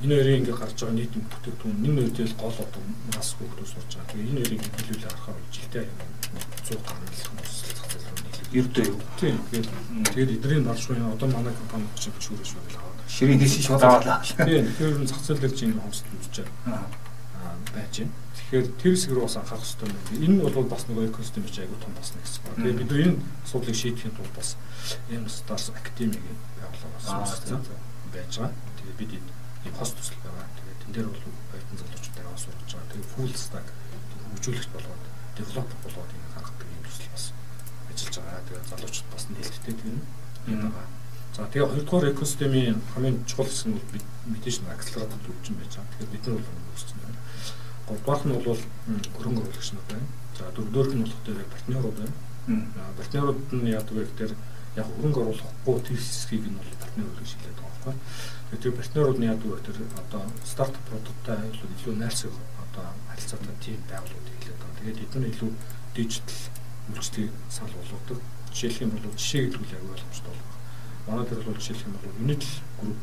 энэ 0.02 0.14
хоёрын 0.14 0.38
ингээ 0.42 0.56
гарч 0.58 0.78
байгаа 0.78 0.96
нийт 0.96 1.14
бүтээгдэхүүн 1.14 1.86
энэ 1.86 2.00
үедээ 2.06 2.28
гол 2.38 2.58
одоо 2.58 2.82
нас 3.14 3.28
хүүхдүүд 3.34 3.68
сурж 3.72 3.90
байгаа. 3.98 4.10
Тэгээ 4.14 4.28
энэ 4.30 4.40
хоёрыг 4.46 4.62
хэлүүлээ 4.78 5.10
харахаар 5.10 5.38
жилдээ 5.54 5.84
100 6.68 6.86
гаруй 6.86 7.08
хүмүүс 7.26 7.54
ердөө 8.52 8.84
юу. 8.88 9.00
Тийм. 9.20 9.36
Тэгээд 10.14 10.30
эдний 10.38 10.62
даршгүй 10.64 10.96
одоо 11.02 11.28
манай 11.28 11.52
компани 11.52 11.84
чинь 11.98 12.16
шүүрээ 12.16 12.46
шүүрээ 12.46 12.78
аваад. 12.78 12.98
Ширийн 13.08 13.40
дэс 13.42 13.54
шууд 13.60 13.82
аваад. 13.82 14.24
Тийм. 14.38 14.64
Тэгэхээр 14.72 15.08
зах 15.08 15.20
зээл 15.20 15.42
дээр 15.42 15.54
чинь 15.58 15.76
хомсд 15.76 16.06
үзэж 16.08 16.34
байгаа. 16.46 16.86
Аа 17.42 17.54
байж 17.74 17.94
байна. 18.00 18.14
Тэгэхээр 18.38 18.66
тэр 18.80 18.92
хэсэг 18.96 19.12
рүү 19.12 19.24
бас 19.28 19.36
анхаарах 19.36 19.66
хэрэгтэй 19.68 20.16
юм. 20.16 20.38
Энэ 20.38 20.52
бол 20.54 20.68
бас 20.70 20.82
нэг 20.88 20.98
экосистем 21.12 21.42
биш 21.44 21.58
айгуу 21.60 21.78
том 21.82 21.92
бас 21.92 22.08
нэг 22.16 22.24
хэсэг 22.24 22.42
байна. 22.48 22.58
Тэгээд 22.64 22.80
бид 22.80 22.92
энэ 23.04 23.16
асуудлыг 23.44 23.76
шийдэхэд 23.76 24.16
бол 24.16 24.32
бас 24.32 24.48
энэ 25.12 25.28
старс 25.28 25.66
академиг 25.74 26.22
явуулаа 26.56 27.20
бас 27.20 27.34
байж 28.14 28.32
байгаа. 28.38 28.52
Тэгээд 28.80 28.96
бид 28.96 29.12
ийм 29.12 29.24
хост 29.76 29.94
төсөл 29.98 30.20
байгаа. 30.24 30.46
Тэгээд 30.56 30.80
тэн 30.82 30.92
дээр 30.94 31.08
бол 31.12 31.24
оюутан 31.52 31.78
залуучуудаа 31.78 32.32
асууж 32.34 32.70
байгаа. 32.72 32.90
Тэгээд 32.92 33.12
full 33.12 33.34
stack 33.36 33.68
хөгжүүлэгч 34.28 34.68
болгоод 34.72 35.02
девелопер 35.36 35.78
болоод 35.84 36.10
ингэ 36.14 36.28
гаргадаг 36.34 36.68
юм 36.72 36.82
төсөл 36.86 37.10
бас 37.12 37.24
ажиллаж 37.90 38.16
байгаа. 38.18 38.46
Тэгээд 38.48 38.70
залуучууд 38.72 39.08
бас 39.12 39.24
нээлттэй 39.28 39.74
тийм 39.80 39.96
юм 40.48 40.60
байгаа. 40.64 40.86
За 41.38 41.46
тэгээ 41.46 41.70
хоёрдугаар 41.70 42.10
экосистемийн 42.12 42.78
хамгийн 42.94 43.16
чухал 43.28 43.46
хэсэг 43.46 43.68
нь 43.70 43.78
бол 43.78 44.04
мэдээж 44.32 44.56
акселератор 44.66 45.20
төвчин 45.22 45.54
байж 45.54 45.72
байгаа. 45.76 45.90
Тэгэхээр 45.92 46.12
бид 46.12 46.24
нар 46.26 46.42
бол 46.42 46.70
үүсэж 46.74 46.90
байна. 46.98 47.18
Гуравдугаар 47.86 48.22
нь 48.26 48.34
бол 48.34 48.62
хөрөнгө 49.14 49.42
оруулагч 49.46 49.70
нар 49.70 49.86
байна. 49.86 50.06
За 50.38 50.44
дөрөвдөөрх 50.56 50.92
нь 50.98 51.04
болох 51.04 51.22
дээр 51.22 51.52
партнерууд 51.54 51.96
байна. 52.00 52.14
Партнерууд 52.98 53.40
нь 53.54 53.70
яадаг 53.70 53.94
вэ 53.94 54.04
гэхээр 54.08 54.32
яг 54.78 54.86
хөрөнгө 54.98 55.20
оруулахгүй 55.22 55.76
тэр 55.86 55.98
хэсгийг 55.98 56.44
нь 56.48 56.58
бол 56.58 56.80
партнер 56.82 57.10
гэж 57.18 57.28
хэлээд 57.38 57.58
байгаа 57.58 57.76
байхгүй. 57.86 57.94
Тэгэхээр 58.48 58.78
партнерууд 58.80 59.18
нь 59.20 59.28
яадаг 59.28 59.48
вэ 59.48 59.56
гэхээр 59.60 59.80
одоо 60.02 60.22
стартап 60.44 60.84
продукттай 60.88 61.38
илүү 61.52 61.94
найрсаг 61.96 62.32
одоо 62.64 62.86
харилцаатай 63.08 63.54
тим 63.60 63.80
байгууллагууд 63.88 64.28
хэлээд 64.32 64.58
байгаа. 64.60 64.78
Тэгээд 64.78 65.02
эдгээр 65.04 65.30
илүү 65.32 65.50
дижитал 65.94 66.42
үйлчлэгийг 66.92 67.34
санал 67.52 67.76
болгодог. 67.76 68.18
Жишээлх 68.52 68.82
юм 68.82 68.90
бол 68.96 69.12
жишээ 69.16 69.52
хэлбэл 69.52 69.76
яг 69.76 69.84
ойлгомжтой 69.84 70.32
байна 70.32 70.48
манай 71.08 71.24
дээр 71.26 71.42
бол 71.44 71.56
жишээлх 71.56 71.86
юм 71.88 71.96
бол 71.96 72.20
Unitel 72.20 72.54
group 72.80 73.02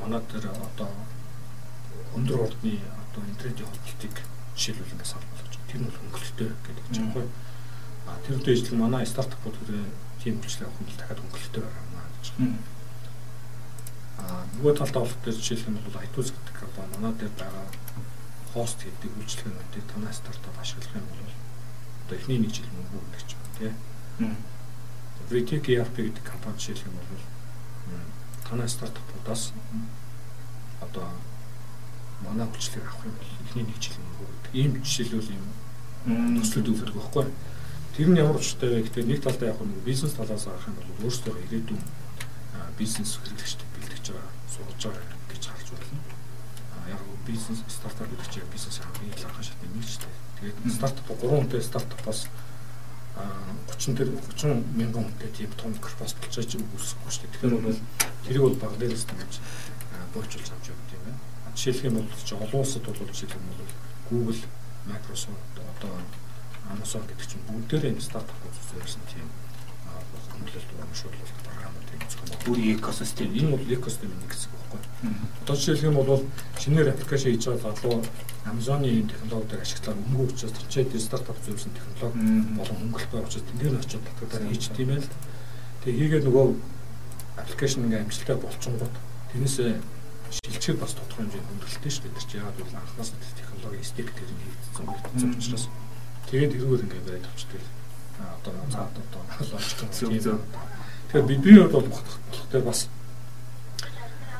манай 0.00 0.20
дээр 0.32 0.46
одоо 0.50 0.90
өндөр 2.18 2.40
ордны 2.50 2.74
одоо 2.82 3.22
интернетийн 3.30 3.68
холбоотыг 3.70 4.14
жишээлбэл 4.56 4.92
ингээд 4.92 5.12
санал 5.12 5.30
болгож 5.30 5.56
тэр 5.70 5.80
нь 5.80 5.86
бол 5.86 6.00
хөнгөлөлттэй 6.02 6.50
гэдэг 6.66 6.86
чинь 6.90 7.06
байхгүй. 7.14 7.26
А 8.10 8.18
тэр 8.26 8.50
ижил 8.50 8.74
манай 8.82 9.06
стартапууд 9.06 9.56
тийм 10.18 10.42
хүчлэг 10.42 10.66
авах 10.66 10.80
юм 10.82 10.86
бол 10.90 10.98
дахиад 10.98 11.20
хөнгөлөлттэй 11.22 11.62
байна 11.62 12.10
гэж. 12.18 12.26
А 12.26 12.71
нөгөө 14.22 14.74
талдаа 14.78 15.02
болох 15.02 15.18
дээр 15.24 15.36
жишээлх 15.36 15.68
юм 15.68 15.78
бол 15.82 16.02
iTunes 16.02 16.30
гэдэг 16.30 16.54
компани 16.54 16.92
манай 16.94 17.12
дээр 17.18 17.34
байгаа 17.34 17.66
хост 18.52 18.78
гэдэг 18.84 19.10
үйлчлэгнүүдийг 19.18 19.86
танай 19.90 20.12
стартап 20.14 20.56
ашиглах 20.60 20.94
юм 20.94 21.06
бол 21.08 21.32
одоо 22.06 22.16
эхний 22.20 22.38
нэг 22.38 22.52
жил 22.52 22.68
мөнгө 22.70 23.00
өгдөг 23.00 23.22
ч 23.26 23.30
юм 23.32 23.42
тий. 23.58 23.72
Retech 25.32 25.66
ERP 25.72 25.96
гэдэг 25.96 26.24
компани 26.28 26.58
жишээлх 26.60 26.86
юм 26.86 26.96
бол 27.00 27.22
танай 28.46 28.68
стартапуудаас 28.68 29.52
одоо 30.84 31.08
манай 32.22 32.46
хүчлэг 32.46 32.84
авах 32.84 33.08
юм 33.08 33.16
бол 33.16 33.32
эхний 33.48 33.64
нэг 33.66 33.78
жил 33.80 33.96
мөнгө 33.98 34.24
гэдэг. 34.28 34.52
Ийм 34.54 34.72
жишээлбэл 34.84 35.32
юм 35.32 35.46
төслүүд 36.38 36.70
өгдөг 36.76 36.94
байхгүй. 36.94 37.26
Тэр 37.96 38.08
нь 38.12 38.20
ямар 38.20 38.36
учиртай 38.36 38.68
вэ 38.68 38.84
гэхээр 38.84 39.08
нэг 39.08 39.20
талдаа 39.24 39.48
яг 39.50 39.58
нэг 39.64 39.80
бизнес 39.82 40.12
талаас 40.12 40.46
авах 40.46 40.68
юм 40.68 40.76
бол 40.76 41.08
өөрсдөө 41.08 41.34
ирээдүйн 41.48 41.82
бизнес 42.76 43.16
хэрэглэгчтэй 43.16 43.71
сургаж 44.52 44.82
байгаа 44.84 45.18
гэж 45.32 45.42
харж 45.48 45.68
байна. 45.72 46.00
А 46.76 46.90
яг 46.92 47.00
бизнес 47.26 47.60
стартап 47.68 48.08
гэдэг 48.10 48.28
чинь 48.28 48.52
бизнес 48.52 48.78
хамгийн 48.78 49.16
анхаа 49.24 49.42
шатны 49.42 49.68
нэг 49.72 49.86
ч 49.88 49.98
тийм. 49.98 50.14
Тэгээд 50.38 50.76
стартап 50.76 51.08
3 51.08 51.28
хүнтэй 51.32 51.62
стартапаас 51.62 52.20
30 53.72 53.96
тэр 53.96 54.08
30 54.36 54.76
мянган 54.76 55.04
хүнтэй 55.08 55.30
тийм 55.32 55.50
том 55.56 55.72
корпорац 55.80 56.14
болчихж 56.20 56.60
үүсэхгүй 56.60 57.10
шүү 57.12 57.22
дээ. 57.24 57.32
Тэгэхээр 57.32 57.54
бол 57.64 57.80
тэрийг 58.24 58.42
бол 58.42 58.58
баг 58.60 58.74
дээрээс 58.76 59.04
тэмж 59.08 59.34
боочулж 60.14 60.48
авч 60.52 60.66
явдаг 60.72 60.92
юм 60.96 61.02
байна. 61.06 61.20
Жишээлх 61.56 61.84
юм 61.88 61.94
бол 62.00 62.08
чи 62.12 62.34
олон 62.34 62.60
улсад 62.60 62.84
бол 62.84 63.10
жишээлх 63.12 63.36
юм 63.36 63.46
бол 63.48 63.72
Google, 64.12 64.42
Microsoft 64.86 65.56
одоо 65.56 65.94
Amazon 66.72 67.04
гэдэг 67.08 67.26
чинь 67.28 67.46
бүгдээрээ 67.48 67.92
энэ 67.92 68.04
стартапууд 68.04 68.56
зөвсөн 68.56 69.04
тийм 69.08 69.28
хөндлөлт 70.32 70.68
зохион 70.72 71.31
бүрийн 72.46 72.78
экосистем. 72.78 73.32
Энэ 73.32 73.50
бол 73.54 73.72
экосистемийн 73.72 74.20
нэг 74.20 74.32
хэсэг 74.32 74.50
байхгүй. 74.52 74.80
Одоо 75.42 75.56
жишээлх 75.56 75.86
юм 75.86 75.96
бол 75.98 76.22
шинээр 76.58 76.92
аппликейшн 76.92 77.30
хийж 77.32 77.44
байгаа 77.46 77.74
залуу 77.74 78.02
Amazon-ы 78.42 78.90
энэ 78.90 79.10
технологиудыг 79.10 79.62
ашиглаад 79.62 80.02
өмгөө 80.02 80.26
учраас 80.34 80.52
төвчээд 80.58 80.98
стартап 80.98 81.38
зөвсөн 81.46 81.72
технологи 81.78 82.18
болон 82.58 82.76
хөнгөлөлт 82.82 83.10
байгаа 83.14 83.28
учраас 83.30 83.46
тэндээр 83.46 83.78
очиод 83.78 84.02
татгадаар 84.02 84.44
хийчих 84.50 84.74
тийм 84.74 84.88
байл. 84.90 85.08
Тэгээ 85.86 85.98
хийгээд 86.02 86.26
нөгөө 86.26 86.46
аппликейшн 87.38 87.84
ингээ 87.86 88.02
амжилттай 88.02 88.36
болчингууд 88.42 88.94
тэрнээсээ 89.30 89.70
шилжих 90.32 90.76
бас 90.82 90.92
тодорхой 90.98 91.22
хэмжээнд 91.22 91.48
хөнгөлөлттэй 91.48 91.92
шүү 91.92 92.02
дээ. 92.02 92.14
Тэр 92.18 92.26
чинь 92.26 92.40
яагаад 92.42 92.58
гэвэл 92.58 92.80
анхнаас 92.82 93.10
нь 93.14 93.22
технологи 93.38 93.84
стек 93.86 94.08
дээр 94.10 94.30
нь 94.32 94.42
хийгдсэн 94.42 94.86
үлдсэн 94.90 95.30
учраас 95.38 95.64
тэгээд 96.26 96.52
тэрүүгээр 96.56 96.84
ингээ 96.86 97.02
барайд 97.06 97.26
авчдаг. 97.30 97.62
Одоо 98.22 98.52
цаад 98.74 98.94
одоо 98.98 99.22
логик 99.54 100.26
юм. 100.26 100.40
Тэгэхээр 101.12 101.28
бидний 101.28 101.60
хувьд 101.60 101.72
бол 101.76 101.92
бодохтой 101.92 102.62
бас 102.64 102.88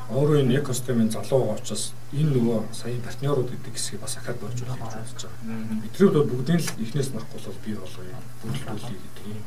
өөрөө 0.09 0.41
энэ 0.41 0.57
экосистемын 0.57 1.13
залуу 1.13 1.53
учраас 1.53 1.93
энэ 2.09 2.33
нөгөө 2.33 2.73
сая 2.73 2.97
партнерууд 2.97 3.45
гэдэг 3.45 3.77
хэсгийг 3.77 4.01
бас 4.01 4.17
ахаад 4.17 4.41
болж 4.41 4.57
болох 4.57 4.81
гэж 4.81 5.05
үзэж 5.05 5.21
байгаа. 5.21 5.53
Бидний 5.85 6.09
бол 6.09 6.29
бүгдийн 6.33 6.57
л 6.57 6.73
эхнээс 6.81 7.09
нарахгүй 7.13 7.41
бол 7.45 7.61
бий 7.61 7.77
болгоё. 7.77 8.17
Бүлдүүлээ 8.41 9.01
гэдэг 9.05 9.25
юм 9.29 9.41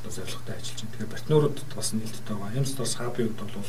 одоо 0.00 0.12
зорилготой 0.16 0.54
ажиллаж 0.56 0.80
байна. 0.80 0.92
Тэгэхээр 0.96 1.12
партнеруудад 1.12 1.70
бас 1.76 1.88
нээлттэй 1.92 2.36
байгаа. 2.40 2.48
Хабын 2.96 3.28
хувьд 3.36 3.52
бол 3.52 3.68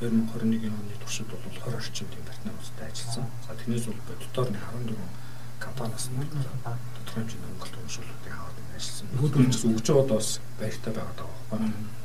2021 0.00 0.72
оны 0.72 0.94
туршид 1.04 1.28
бол 1.28 1.44
20 1.52 1.76
орчим 1.76 2.08
тийм 2.08 2.24
партнеруудтай 2.24 2.88
ажилласан. 2.88 3.28
За 3.44 3.52
тэрнээс 3.60 3.84
бол 3.92 4.00
боддоор 4.08 4.48
нэг 4.56 4.64
14 4.72 4.96
компаниас 5.60 6.04
тодорхой 6.08 7.12
хэмжээний 7.12 7.48
хөнгөлт 7.60 7.76
уушруулалтыг 7.76 8.32
аваад 8.32 8.56
ажилласан. 8.72 9.06
Ч 9.52 9.60
өгч 9.68 9.86
байгаад 9.92 10.16
бас 10.16 10.40
баяртай 10.56 10.92
байгаад 10.96 11.18
байгаа 11.20 11.36
байхгүй 11.52 11.97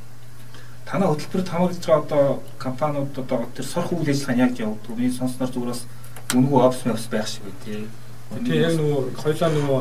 танай 0.84 1.08
хөтөлбөрт 1.08 1.48
хамгаалж 1.48 1.84
байгаа 1.86 2.02
одоо 2.04 2.42
компаниуд 2.58 3.18
одоо 3.18 3.48
тэр 3.56 3.64
сорх 3.64 3.92
үйл 3.92 4.08
ажиллагаа 4.08 4.34
нь 4.36 4.44
яг 4.44 4.52
явагдав. 4.58 4.96
Миний 4.96 5.12
сонсноор 5.12 5.50
зүгээрс 5.50 5.82
үнгүй 6.36 6.60
офс 6.60 6.86
офс 6.86 7.06
байх 7.08 7.26
шиг 7.28 7.44
үү. 7.48 7.88
Тэгээ 8.44 8.64
яг 8.68 8.74
нөгөө 8.76 9.00
хоёлаа 9.16 9.50
нөгөө 9.50 9.80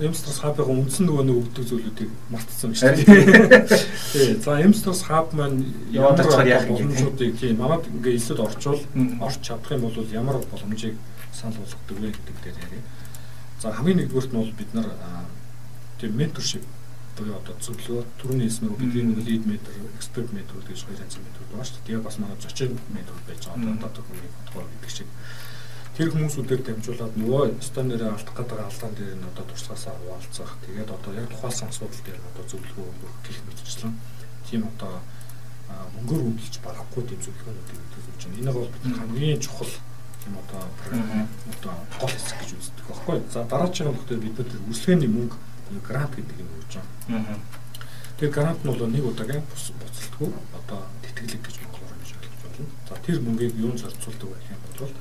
Эмстрас 0.00 0.40
хабын 0.42 0.64
үндсэн 0.64 1.06
нөгөө 1.06 1.24
нэг 1.28 1.36
өгдөг 1.38 1.64
зүйлүүдийг 1.70 2.10
мартсан 2.32 2.74
шүү 2.74 2.98
дээ. 2.98 3.66
Тий. 4.10 4.34
За 4.42 4.58
Эмстрас 4.58 5.02
хаб 5.06 5.30
маань 5.36 5.60
ямар 5.92 6.18
боломжуудыг 6.18 7.38
тийм 7.38 7.60
манад 7.62 7.86
ингээ 7.86 8.16
илсэд 8.18 8.42
орчвол 8.42 8.80
орч 9.22 9.38
чадах 9.44 9.70
юм 9.76 9.86
бол 9.86 9.94
ямар 10.10 10.40
боломжийг 10.50 10.96
санал 11.30 11.62
болгодог 11.62 11.98
вэ 12.00 12.10
гэдэг 12.10 12.36
дээр 12.42 12.58
яриа. 12.58 12.82
За 13.60 13.70
хамгийн 13.70 13.98
нэгдүгürt 14.02 14.32
нь 14.32 14.40
бол 14.40 14.54
бид 14.56 14.70
нар 14.74 14.88
тийм 16.00 16.16
менторшип 16.16 16.64
буюу 17.18 17.36
одоо 17.38 17.54
зөвлөгөө 17.58 18.02
түрүүний 18.22 18.46
хэлснээр 18.46 18.78
бидний 18.78 19.04
нэг 19.10 19.20
лид 19.26 19.44
метр, 19.50 19.72
эксперт 19.98 20.30
метр 20.32 20.54
гэж 20.62 20.86
хоёр 20.86 21.02
янзын 21.02 21.26
метрүүд 21.26 21.50
байгаа 21.50 21.66
шүү 21.66 21.76
дээ. 21.76 21.86
Тэгээ 21.86 22.06
бас 22.06 22.16
манай 22.22 22.38
зочин 22.38 22.72
метрүүд 22.94 23.24
байж 23.26 23.42
байгаа. 23.44 23.74
Одоо 23.74 23.88
одоо 23.90 24.02
хүний 24.06 24.30
бодгоор 24.38 24.66
гэдэг 24.70 24.92
шиг. 24.94 25.08
Тэр 25.98 26.08
хүмүүсүүдээр 26.14 26.62
дамжуулаад 26.62 27.14
нөгөө 27.18 27.44
стандараа 27.58 28.10
алдах 28.14 28.36
гэдэг 28.38 28.58
алдаан 28.62 28.94
дээр 28.94 29.16
нь 29.18 29.28
одоо 29.34 29.44
туршлагаасаа 29.50 29.94
хуваалцах. 29.98 30.52
Тэгээд 30.62 30.90
одоо 30.94 31.12
яг 31.18 31.26
тухайлсан 31.26 31.68
асуудал 31.74 32.02
дээр 32.06 32.18
одоо 32.22 32.44
зөвлөгөө 32.46 32.86
өгөх 32.86 33.14
гэх 33.26 33.38
мэтчлэн 33.50 33.94
тийм 34.46 34.62
одоо 34.70 34.94
мөнгөөр 35.68 36.22
хөндлөж 36.22 36.54
барахгүй 36.62 37.02
тийм 37.02 37.20
зөвлөгөөнүүдийг 37.26 37.82
төлөвлөж 37.92 38.22
байна. 38.22 38.38
Энийг 38.38 38.54
бол 38.54 38.70
бид 38.78 38.94
хамгийн 38.94 39.40
чухал 39.42 39.74
тийм 40.22 40.34
одоо 40.38 40.62
програм 40.78 41.28
одоо 41.50 41.74
гол 41.98 42.14
хэсэг 42.14 42.36
гэж 42.40 42.50
үздэг 42.56 42.86
байхгүй. 42.88 43.18
За 43.34 43.40
дараагийн 43.50 43.90
болохоор 43.90 44.22
бид 44.22 44.36
нар 44.38 44.48
үргэлжлэгээний 44.54 45.10
мөнгө 45.10 45.36
грант 45.84 46.12
гэдэг 46.16 46.36
юм 46.40 46.50
өгч 46.58 46.72
байгаа. 46.80 47.38
Тэр 48.18 48.30
грант 48.34 48.60
нь 48.64 48.68
бол 48.68 48.86
нэг 48.88 49.04
удаагийн 49.04 49.44
буцалтгүй 49.46 50.30
одоо 50.58 50.80
тэтгэлэг 51.04 51.42
гэж 51.44 51.56
монголоор 51.62 51.94
хэлж 52.02 52.12
ойлгож 52.18 52.42
байна. 52.42 52.72
За 52.88 52.94
тэр 53.04 53.18
мөнгийг 53.22 53.54
юун 53.54 53.78
зарцуулдаг 53.78 54.28
байх 54.32 54.46
юм 54.50 54.60
бол 54.64 54.92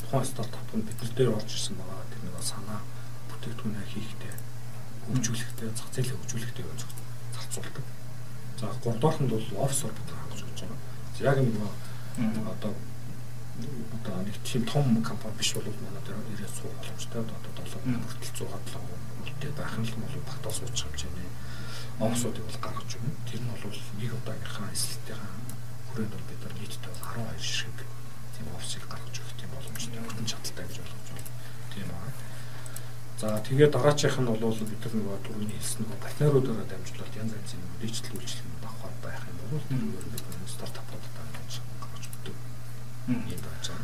тухайн 0.00 0.24
стартап 0.24 0.68
нь 0.74 0.86
бид 0.86 0.98
нар 0.98 1.12
дээр 1.14 1.34
орж 1.38 1.50
ирсэн 1.54 1.76
байгаа 1.78 2.02
тэр 2.10 2.22
нэг 2.24 2.36
санаа 2.42 2.80
бүтээгдэхүүнээ 3.30 3.86
хийхдээ 3.92 4.34
хөгжүүлэхдээ 5.06 5.70
зах 5.76 5.90
зээлээ 5.94 6.18
хөгжүүлэхдээ 6.18 6.64
юм 6.64 6.78
зарцуулдаг. 7.34 7.84
За 8.58 8.66
гуравдугаар 8.82 9.18
нь 9.22 9.32
бол 9.32 9.46
офсор 9.62 9.92
бид 9.94 10.06
нар 10.08 10.20
хангаж 10.24 10.40
өгч 10.42 10.60
байгаа. 10.64 10.80
Яг 11.20 11.36
нэг 11.38 11.54
одоо 12.48 12.72
одоо 13.94 14.16
нэг 14.26 14.36
тийм 14.42 14.62
том 14.66 15.02
компани 15.02 15.36
биш 15.38 15.54
бол 15.54 15.68
манай 15.84 16.02
дээр 16.02 16.18
ирээд 16.34 16.54
суух 16.58 16.74
боломжтой. 16.74 17.22
Одоо 17.22 17.64
7 17.70 18.02
хүртэл 18.02 18.50
100 18.50 18.74
7 18.74 19.03
гэдэг 19.44 19.60
байх 19.60 19.76
нь 19.76 19.86
бол 19.92 20.24
багтаа 20.24 20.52
сууч 20.56 20.78
хэмжээний 20.80 21.28
офсуудыг 22.00 22.44
бол 22.48 22.58
гаргаж 22.64 22.90
өгнө. 22.96 23.12
Тэр 23.28 23.40
нь 23.44 23.50
бол 23.52 23.76
нэг 24.00 24.10
удаагийнхаа 24.16 24.68
эсэлтийн 24.72 25.20
хүрээнд 25.92 26.12
бол 26.16 26.28
бид 26.32 26.40
нар 26.40 26.54
нийтдээ 26.56 26.94
12 27.04 27.38
шиг 27.44 27.76
тийм 28.32 28.46
офсыг 28.56 28.82
гаргаж 28.88 29.14
өгөх 29.20 29.34
тийм 29.36 29.50
боломжтой 29.52 30.00
өртөн 30.00 30.26
чадaltaй 30.26 30.64
гэж 30.64 30.78
ойлгож 30.80 31.08
байна. 31.12 31.30
Тийм 31.70 31.88
аа. 31.92 32.10
За 33.20 33.28
тэгээд 33.46 33.74
дараачих 33.76 34.16
нь 34.18 34.26
бол 34.26 34.40
бид 34.40 34.82
нар 34.82 34.94
нөгөө 34.96 35.18
түрүүний 35.22 35.58
хэлсэн 35.60 35.80
нөгөө 35.84 36.02
партнеруудаараа 36.02 36.66
дамжуулаад 36.66 37.14
янз 37.20 37.32
янзын 37.38 37.62
дижитал 37.78 38.16
үйлчлэл 38.18 38.66
авах 38.66 38.96
байх 39.04 39.22
юм 39.28 39.36
бол 39.38 39.64
тэр 39.68 39.82
бид 40.08 40.50
стартапуудад 40.50 41.14
гаргаж 41.14 41.52
өгдөг. 42.10 42.36
Ийм 43.12 43.40
байгаа. 43.44 43.78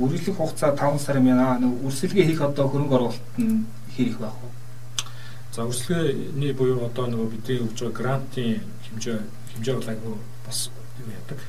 Үргэлжлэх 0.00 0.36
хугацаа 0.36 0.76
5 0.76 1.00
сар 1.00 1.16
юм 1.20 1.28
яа. 1.32 1.56
Нэг 1.56 1.72
үрсэлгээ 1.88 2.26
хийх 2.28 2.40
одоо 2.40 2.68
хөрөнгө 2.68 2.96
оруулалт 2.96 3.24
нь 3.40 3.64
хэрэг 3.96 4.16
байх 4.20 4.36
уу? 4.44 4.49
За 5.60 5.66
үргэлжлэгээний 5.68 6.56
буюу 6.56 6.88
одоо 6.88 7.04
нөгөө 7.12 7.36
бидний 7.36 7.60
өгж 7.60 7.84
байгаа 7.84 8.00
грантын 8.00 8.64
хэмжээ 8.80 9.18
хэмжээ 9.52 9.74
бол 9.76 9.90
айгүй 9.92 10.14
бас 10.48 10.72
юу 10.96 11.08
яадаг. 11.12 11.40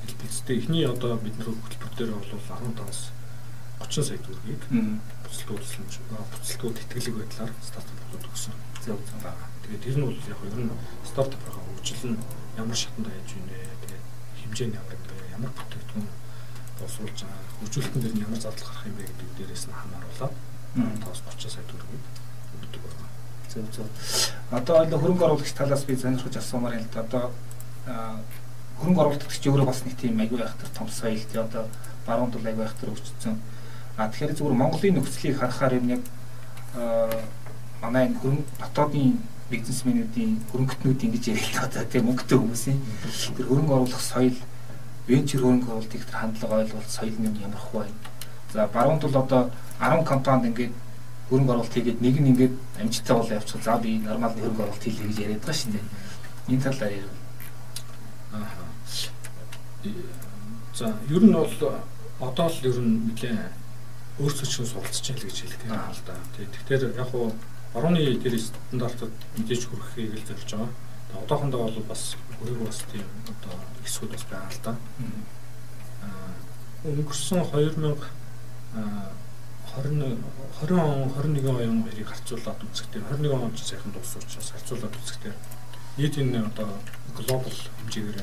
Хэлбэлцтэй 0.00 0.56
эхний 0.56 0.88
одоо 0.88 1.20
бидний 1.20 1.44
хөтөлбөр 1.44 1.92
дээр 1.92 2.16
бол 2.16 2.24
15-аас 2.24 3.12
30 3.84 4.08
сая 4.08 4.20
төгрөгийг 4.24 4.64
буцалтууд 5.28 5.60
буцалтууд 5.60 6.80
итгэлэг 6.88 7.16
байдлаар 7.20 7.52
стартапууд 7.68 8.24
өгсөн 8.32 8.56
зөв 8.80 8.96
зөв 8.96 9.20
байгаа. 9.20 9.48
Тэгээд 9.60 9.84
тэр 9.84 9.96
нь 10.00 10.06
бол 10.08 10.20
яг 10.32 10.40
ер 10.48 10.56
нь 10.64 10.72
стартапын 11.04 11.52
хөгжил 11.52 12.04
нь 12.08 12.16
ямар 12.56 12.78
шатанд 12.80 13.12
байж 13.12 13.28
байна 13.28 13.76
тэгээд 13.84 14.04
хэмжээ 14.40 14.68
нь 14.72 14.78
ямар 14.80 14.96
бэ 15.04 15.36
ямар 15.36 15.52
бүтээгдэхүүн 15.52 16.08
боловсруулж 16.80 17.18
байгаа 17.28 17.44
хөгжүүлэлтэн 17.60 18.00
дээр 18.08 18.16
нь 18.16 18.24
ямар 18.24 18.40
зардал 18.40 18.72
гарах 18.72 18.88
юм 18.88 18.96
бэ 18.96 19.04
гэдэг 19.04 19.28
дээрээс 19.36 19.64
нь 19.68 19.76
хамааруулаад 19.76 20.34
тоос 21.04 21.20
30 21.28 21.52
сая 21.52 21.68
төгрөгийг 21.68 22.00
байна. 22.08 22.27
Зөв 23.58 23.66
зөв. 23.74 24.32
Одоо 24.50 24.84
энэ 24.84 24.98
хөрөнгө 24.98 25.24
оруулагч 25.26 25.52
талаас 25.52 25.84
би 25.84 25.96
сонирхож 25.96 26.36
асуумаар 26.36 26.78
юм 26.78 26.86
л 26.86 26.92
да. 26.94 27.02
Одоо 27.02 27.24
хөрөнгө 28.78 29.00
оруулагч 29.02 29.42
өөрөө 29.42 29.66
бас 29.66 29.82
нэг 29.82 29.96
тийм 29.98 30.20
аягүй 30.20 30.38
байхтар 30.38 30.70
том 30.78 30.88
соёл 30.88 31.18
тий 31.18 31.40
одоо 31.40 31.66
баруун 32.06 32.30
тул 32.30 32.46
аягүй 32.46 32.62
байхтар 32.62 32.94
өгчсөн. 32.94 33.36
А 33.98 34.08
тэгэхээр 34.08 34.38
зүгээр 34.38 34.54
Монголын 34.54 34.94
нөхцөлийг 34.94 35.38
харахаар 35.38 35.74
юм 35.74 35.88
яг 35.98 36.02
манай 37.82 38.06
энэ 38.06 38.18
хөрөнгө 38.22 38.46
дотоодын 38.62 39.18
бизнесмэнүүдийн 39.50 40.32
хөрөнгөтнүүд 40.52 41.04
ингэж 41.08 41.24
ярил 41.34 41.50
л 41.56 41.64
одоо 41.66 41.84
тийм 41.90 42.04
мөнгөтэй 42.06 42.38
хүмүүсийн 42.38 42.78
тэр 43.34 43.46
хөрөнгө 43.48 43.74
оруулах 43.74 44.04
соёл 44.04 44.36
венчур 45.08 45.40
хөрөнгө 45.42 45.70
оруулалтыг 45.72 46.04
тэр 46.04 46.18
хандлага 46.20 46.60
ойлголт 46.62 46.90
соёл 46.92 47.16
нь 47.18 47.42
ямар 47.42 47.58
хөө 47.58 47.82
байна. 47.82 47.98
За 48.52 48.68
баруун 48.68 49.00
тул 49.00 49.16
одоо 49.16 49.50
10 49.80 50.04
компанид 50.04 50.46
ингээд 50.52 50.72
хөрөнгө 51.28 51.52
оруулалт 51.52 51.74
хийгээд 51.74 52.00
нэг 52.00 52.16
нь 52.20 52.30
ингээд 52.32 52.54
амжилттай 52.80 53.16
бол 53.16 53.30
явчих. 53.30 53.62
За 53.64 53.78
би 53.78 53.98
нормал 53.98 54.32
хөрөнгө 54.32 54.62
оруулалт 54.64 54.84
хийлээ 54.84 55.08
гэж 55.08 55.18
яриад 55.18 55.42
байгаа 55.44 55.60
шин. 55.60 55.76
Энэ 56.48 56.64
талаар 56.64 56.92
ярив. 56.92 57.14
Аа. 58.32 58.46
За 60.74 60.86
ер 61.08 61.22
нь 61.24 61.32
бол 61.32 61.54
одоо 62.20 62.46
л 62.48 62.64
ер 62.64 62.78
нь 62.80 63.12
нэлээ 63.12 63.36
өөрсдөө 64.18 64.46
чинь 64.48 64.66
суралцж 64.66 65.04
байгаа 65.04 65.22
л 65.22 65.28
гэж 65.28 65.38
хэлэх 65.38 65.62
юм 65.68 65.76
л 65.76 66.02
да. 66.08 66.14
Тэгэхээр 66.34 66.82
яг 66.96 67.08
хуу 67.12 67.32
барууны 67.74 68.00
дээр 68.18 68.36
стандартад 68.40 69.14
мэдээж 69.36 69.62
хүрэхийг 69.68 70.16
л 70.16 70.26
зорж 70.26 70.48
байгаа. 70.48 70.72
Тэгээ 71.08 71.22
одоохондоо 71.22 71.60
бол 71.68 71.78
бас 71.86 72.02
өөрөөр 72.40 72.66
бас 72.66 72.80
тийм 72.90 73.06
одоо 73.30 73.54
хэсгүүд 73.84 74.12
бас 74.16 74.24
байгаа 74.26 74.50
л 74.50 74.60
да. 74.64 74.72
Аа 76.02 76.28
өнгөрсөн 76.88 77.42
2000 77.42 77.94
аа 78.78 79.10
20 79.76 80.16
20 80.60 80.72
он 80.78 81.08
21 81.12 81.68
он 81.68 81.82
хоёрыг 81.84 82.08
харьцуулаад 82.08 82.60
үзэхдээ 82.64 83.02
21 83.10 83.32
он 83.32 83.54
ч 83.54 83.60
сайхан 83.68 83.92
дууссан 83.92 84.22
учраас 84.24 84.50
харьцуулаад 84.52 84.94
үзэхдээ 84.96 85.34
нийт 85.98 86.14
энэ 86.18 86.40
одоо 86.48 86.70
глобал 87.18 87.58
хэмжээгээр 87.82 88.18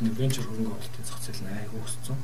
энэ 0.00 0.16
венчур 0.18 0.44
хөрөнгө 0.46 0.74
оруулалтын 0.74 1.06
зах 1.08 1.20
зээл 1.24 1.42
нь 1.44 1.54
айгүй 1.54 1.80
өссөн. 1.86 2.18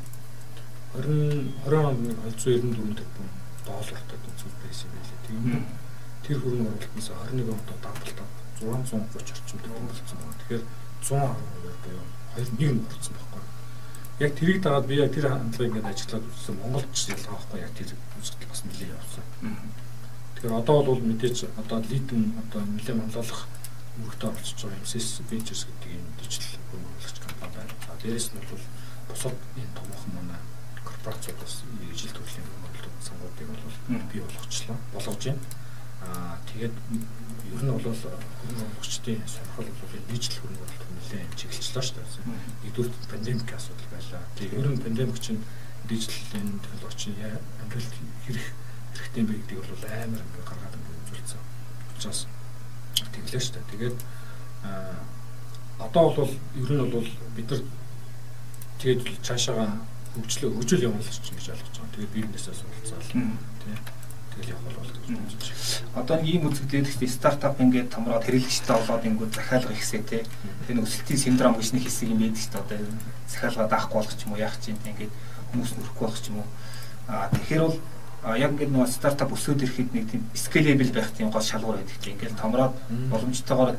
20 0.96 1.66
20 1.66 1.88
онд 1.88 2.02
294 2.36 2.98
тэрбум 3.00 3.28
доллартай 3.66 4.18
үзүүл 4.30 4.56
байсан 4.62 4.88
байлээ. 4.92 5.20
Тийм 5.26 5.66
тэр 6.24 6.38
хөрөнгө 6.42 6.70
оруулалтнаас 6.70 7.08
21 7.32 7.54
онд 7.54 7.68
давталтаа 7.84 8.28
630 8.60 9.36
орчим 9.36 9.58
төгрөг 9.62 9.84
болсон 9.88 10.18
байна. 10.20 10.38
Тэгэхээр 10.40 10.64
110% 11.06 11.76
буюу 11.84 12.04
2 12.34 12.66
1 12.66 12.80
орсон 12.90 13.14
байхгүй. 13.16 13.55
Яг 14.16 14.32
тэрийг 14.32 14.62
дагаад 14.64 14.86
би 14.88 14.96
яг 14.96 15.12
тэр 15.12 15.28
хандлагыг 15.28 15.76
ингээд 15.76 15.90
ажиглаад 15.92 16.24
үзсэн 16.24 16.56
Монголд 16.56 16.88
ч 16.96 17.12
ялгаа 17.12 17.36
байхгүй 17.36 17.60
яг 17.60 17.72
тэр 17.76 17.90
үзэгдэл 18.16 18.48
бас 18.48 18.62
нэлээд 18.64 18.96
явсан. 18.96 19.24
Тэгэхээр 20.40 20.56
одоо 20.56 20.78
бол 20.88 21.00
мэдээж 21.04 21.36
одоо 21.60 21.78
лидэн 21.84 22.22
одоо 22.40 22.60
нэлээд 22.64 22.96
манлайлах 22.96 23.44
мөрөгтэй 24.00 24.28
оролцож 24.32 24.56
байгаа 24.56 24.80
MSS 24.80 25.08
Ventures 25.28 25.62
гэдэг 25.68 25.90
юм 26.00 26.08
дижитал 26.16 26.60
хөрөнгө 26.64 26.88
оруулагч 26.96 27.18
компани 27.20 27.54
байна. 27.60 27.74
А 27.92 27.94
дээрэс 28.00 28.28
нь 28.32 28.40
бол 28.40 28.64
бусад 29.08 29.36
энэ 29.60 29.76
томоохон 29.76 30.12
манай 30.16 30.40
корпорацууд 30.80 31.36
бас 31.36 31.54
ижил 31.92 32.16
төрлийн 32.16 32.48
хөрөнгө 32.48 32.68
оруулалт 32.72 33.04
сангуудыг 33.04 33.48
бол 33.52 33.64
бий 34.12 34.20
болгочлоо 34.24 34.76
болгож 34.96 35.22
байна. 35.28 35.44
Аа 36.08 36.36
тэгээд 36.48 36.74
ер 37.52 37.62
нь 37.64 37.72
бол 37.72 37.84
хөрөнгө 37.84 38.64
оруулагчдын 38.64 39.20
сонирхол 39.28 39.68
бол 39.76 39.92
дижитал 40.08 40.40
хөрөнгө 40.40 40.64
оруулалт 40.64 40.85
нэлээд 41.06 41.38
чиглэлчлээ 41.38 41.84
шүү 41.86 41.96
дээ. 42.02 42.34
Нэгдүгээр 42.66 43.10
пандемик 43.10 43.50
асуудал 43.54 43.88
байлаа. 43.94 44.22
Тэгээд 44.34 44.58
ер 44.58 44.66
нь 44.74 44.82
пандемик 44.82 45.18
чинь 45.22 45.42
дижитал 45.86 46.58
технологич 46.66 47.02
амьдралд 47.62 47.94
хэрэг 48.26 48.46
хэрэгтэй 48.90 49.20
юм 49.22 49.26
бэ 49.30 49.34
гэдгийг 49.38 49.62
бол 49.70 49.84
амар 49.86 50.22
ингээ 50.26 50.44
гаргаад 50.50 50.74
ингээ 50.74 50.98
үзүүлсэн. 51.06 51.42
Учраас 51.94 52.20
тэглээ 53.14 53.42
шүү 53.42 53.54
дээ. 53.54 53.70
Тэгээд 53.70 53.98
одоо 55.78 56.06
бол 56.10 56.32
ер 56.58 56.70
нь 56.74 56.90
бол 56.90 57.08
бид 57.38 57.48
нар 57.50 57.62
тэгээд 58.82 59.00
цаашаага 59.22 59.78
хөгжлөө 60.18 60.50
хөгжил 60.58 60.86
явуулах 60.90 61.06
гэж 61.06 61.26
ойлгож 61.30 61.46
байгаа. 61.54 61.94
Тэгээд 61.94 62.14
бизнесээ 62.14 62.54
суралцаал. 62.58 63.10
Тийм 63.14 63.38
тэгэл 64.36 64.52
явах 64.52 64.76
бол 64.76 64.90
гэж 64.90 65.06
бодож 65.06 65.34
байна. 65.40 65.55
Одоо 65.96 66.20
ийм 66.20 66.44
үзэгдээд 66.52 66.92
ихтэй 66.92 67.08
стартап 67.08 67.56
ингээд 67.56 67.88
томроод 67.88 68.28
хэрэглэгчтэй 68.28 68.76
болоод 68.76 69.04
ингээд 69.08 69.32
захиалга 69.32 69.72
ихсээ 69.72 70.02
те. 70.04 70.28
Тэр 70.68 70.84
өсөлтийн 70.84 71.16
синдром 71.16 71.56
гэж 71.56 71.72
нэг 71.72 71.88
хэсэг 71.88 72.12
юм 72.12 72.20
байдаг 72.20 72.68
дээ. 72.68 72.84
Одоо 72.84 73.00
захиалга 73.32 73.64
даахгүй 73.72 73.96
болох 73.96 74.12
ч 74.12 74.28
юм 74.28 74.32
уу 74.36 74.44
яах 74.44 74.60
чинь 74.60 74.76
ингээд 74.84 75.12
хүмүүс 75.56 75.72
нөрөхгүй 75.72 76.04
болох 76.04 76.20
ч 76.20 76.28
юм 76.28 76.44
уу. 76.44 76.48
Аа 77.08 77.32
тэгэхээр 77.32 77.62
бол 77.64 77.78
яг 78.36 78.50
ингээд 78.52 78.72
нөгөө 78.76 78.90
стартап 78.92 79.32
өсөөд 79.32 79.64
ирэхэд 79.64 79.90
нэг 79.96 80.04
тийм 80.12 80.22
scalable 80.36 80.92
байх 80.92 81.10
тийм 81.16 81.30
гол 81.32 81.40
шалгуур 81.40 81.80
байдаг 81.80 81.98
тийм 82.04 82.14
ингээд 82.20 82.40
томроод 82.44 82.74
боломжтойгоор 83.08 83.70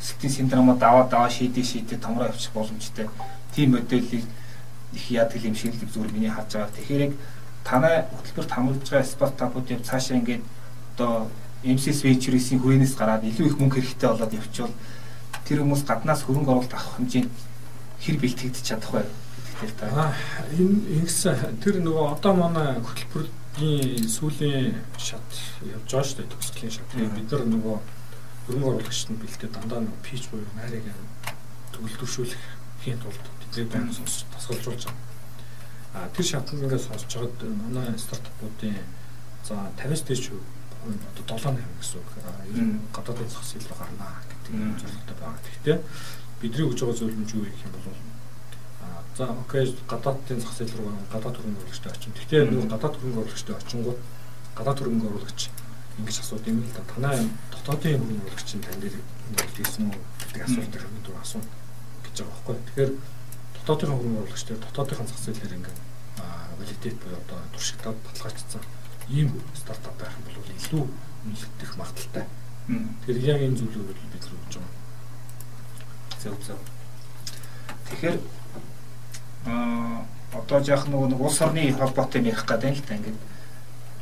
өсөлтийн 0.00 0.32
синдромод 0.32 0.80
аваад 0.80 1.12
аваа 1.12 1.28
шийдээ 1.28 1.64
шийдээ 1.66 1.98
томроо 2.00 2.32
явчих 2.32 2.56
боломжтой 2.56 3.12
тийм 3.52 3.76
модельийг 3.76 4.24
их 4.96 5.04
яадаг 5.10 5.44
юм 5.44 5.54
шиг 5.54 5.74
л 5.76 5.92
зүгээр 5.92 6.14
миний 6.16 6.32
харж 6.32 6.56
байгаа. 6.56 6.72
Тэгэхээр 6.72 7.04
яг 7.04 7.12
танай 7.68 8.08
хөтөлбөрт 8.16 8.50
хамруулж 8.54 8.86
байгаа 8.88 9.04
стартапууд 9.04 9.70
яг 9.70 9.82
цаашаа 9.84 10.16
ингээд 10.16 10.42
одоо 10.94 11.28
MCS 11.64 12.04
Ventures-ийн 12.04 12.60
хүрээнээс 12.60 12.94
гараад 12.96 13.24
илүү 13.24 13.46
их 13.52 13.56
мөнгө 13.60 13.80
хэрэгтэй 13.80 14.08
болоод 14.08 14.32
явчвал 14.32 14.74
тэр 15.44 15.60
хүмүүс 15.60 15.82
гаднаас 15.84 16.24
хөрөнгө 16.24 16.50
оруулалт 16.50 16.74
авах 16.74 16.96
хэмжээнд 16.96 17.30
хэр 18.00 18.16
бэлтгэгдэж 18.20 18.64
чадах 18.64 18.92
вэ 18.96 19.02
гэдэгтэй 19.60 19.90
та. 19.92 20.14
Энэ 20.56 21.04
ингэсэн 21.04 21.60
тэр 21.60 21.84
нөгөө 21.84 22.06
одоо 22.16 22.32
манай 22.32 22.80
хөтөлбөрийн 22.80 24.08
сүүлийн 24.08 24.80
шат 24.96 25.28
явж 25.60 25.84
байгаа 25.84 26.06
шүү 26.08 26.18
дээ 26.24 26.32
төгсгөлийн 26.32 26.72
шат. 26.72 26.88
Бид 26.96 27.28
нар 27.28 27.44
нөгөө 27.44 27.76
хөрөнгө 28.48 28.68
оруулагчид 28.72 29.10
нь 29.12 29.20
бэлдээ 29.20 29.50
дандаа 29.52 29.80
нөгөө 29.84 30.00
пич 30.06 30.24
буюу 30.32 30.48
найрыг 30.56 30.88
төгөлдөршүүлэх 31.76 32.42
хийн 32.80 32.98
тулд 33.04 33.24
тэдний 33.52 33.68
байнга 33.68 33.92
сонсч 33.92 34.24
тасгалжуулж 34.32 34.88
байгаа 34.88 35.10
А 35.92 36.06
тэр 36.14 36.26
шатнд 36.26 36.62
ингээд 36.62 36.86
сонсож 36.86 37.10
байгаад 37.10 37.42
манай 37.66 37.98
стартапуудын 37.98 38.78
за 39.42 39.54
50-аас 39.74 40.02
дээш 40.06 40.30
одоо 40.30 40.38
7 40.84 40.96
8 41.28 41.60
гэсэн 41.80 42.00
үг. 42.00 42.08
Ер 42.56 42.64
нь 42.64 42.80
гадаадын 42.94 43.28
зах 43.28 43.44
зээл 43.44 43.68
рүү 43.68 43.78
гарнаа 43.80 44.14
гэдэг 44.24 44.52
юм 44.56 44.74
зорилготой 44.80 45.16
байгаа. 45.20 45.40
Гэхдээ 45.44 45.78
бидний 46.40 46.64
өгж 46.64 46.78
байгаа 46.80 46.98
зөвлөмж 46.98 47.30
юу 47.36 47.44
гэх 47.44 47.64
юм 47.68 47.72
бол 47.76 47.98
за 49.16 49.24
окей 49.28 49.64
гадаадын 49.84 50.40
зах 50.40 50.54
зээл 50.56 50.76
рүү 50.80 50.90
гадаад 51.12 51.36
хөрөнгө 51.36 51.60
оруулагчтай 51.60 51.92
очив. 51.92 52.12
Гэхдээ 52.16 52.40
нөгөө 52.48 52.68
гадаад 52.72 52.94
хөрөнгө 52.96 53.20
оруулагчтай 53.20 53.54
очингууд 53.60 54.00
гадаад 54.56 54.78
хөрөнгө 54.80 55.08
оруулагч 55.10 55.40
ингэж 56.00 56.16
асууд 56.24 56.44
юм 56.48 56.58
л 56.64 56.72
да. 56.72 56.82
Танай 56.88 57.18
дотоодын 57.52 58.00
хөрөнгө 58.00 58.24
оруулагчийн 58.24 58.62
тань 58.64 58.80
дээр 58.80 58.96
ингэж 58.96 59.52
хийсэн 59.60 59.84
үү 59.92 60.00
гэдэг 60.32 60.42
асуултыг 60.48 60.80
хамт 60.80 61.06
асуу 61.20 61.42
гэж 62.04 62.16
байгаа 62.24 62.40
байхгүй. 62.40 62.56
Тэгэхээр 62.64 62.92
дотоодын 63.60 63.92
хөрөнгө 63.92 64.20
оруулагчдаар 64.24 64.60
дотоодын 64.64 65.08
зах 65.12 65.20
зээлээр 65.28 65.56
ингээд 65.60 65.78
валидит 66.58 66.96
буюу 67.04 67.20
одоо 67.20 67.38
туршигтаад 67.52 67.96
баталгаажсан 68.04 68.64
ийм 69.10 69.28
стартап 69.54 69.94
байх 69.98 70.14
юм 70.14 70.24
бол 70.30 70.54
илүү 70.54 70.84
үнэлэгдэх 71.26 71.72
магадaltaй. 71.76 72.24
Тэгэхээр 73.06 73.26
яг 73.26 73.40
энэ 73.42 73.58
зүйлүүд 73.58 73.88
бид 73.90 74.22
нар 74.22 74.34
өгч 74.38 74.54
байгаа. 74.54 74.74
Зөв 76.22 76.36
зөв. 76.46 76.58
Тэгэхээр 77.90 78.16
аа 79.50 80.06
одоо 80.32 80.60
яах 80.62 80.86
нөгөө 80.86 81.08
нэг 81.10 81.20
улс 81.20 81.40
орны 81.42 81.72
холбоотой 81.74 82.22
ярих 82.22 82.46
гэдэг 82.46 82.74
л 82.78 82.86
та 82.86 82.94
ингээд 82.94 83.18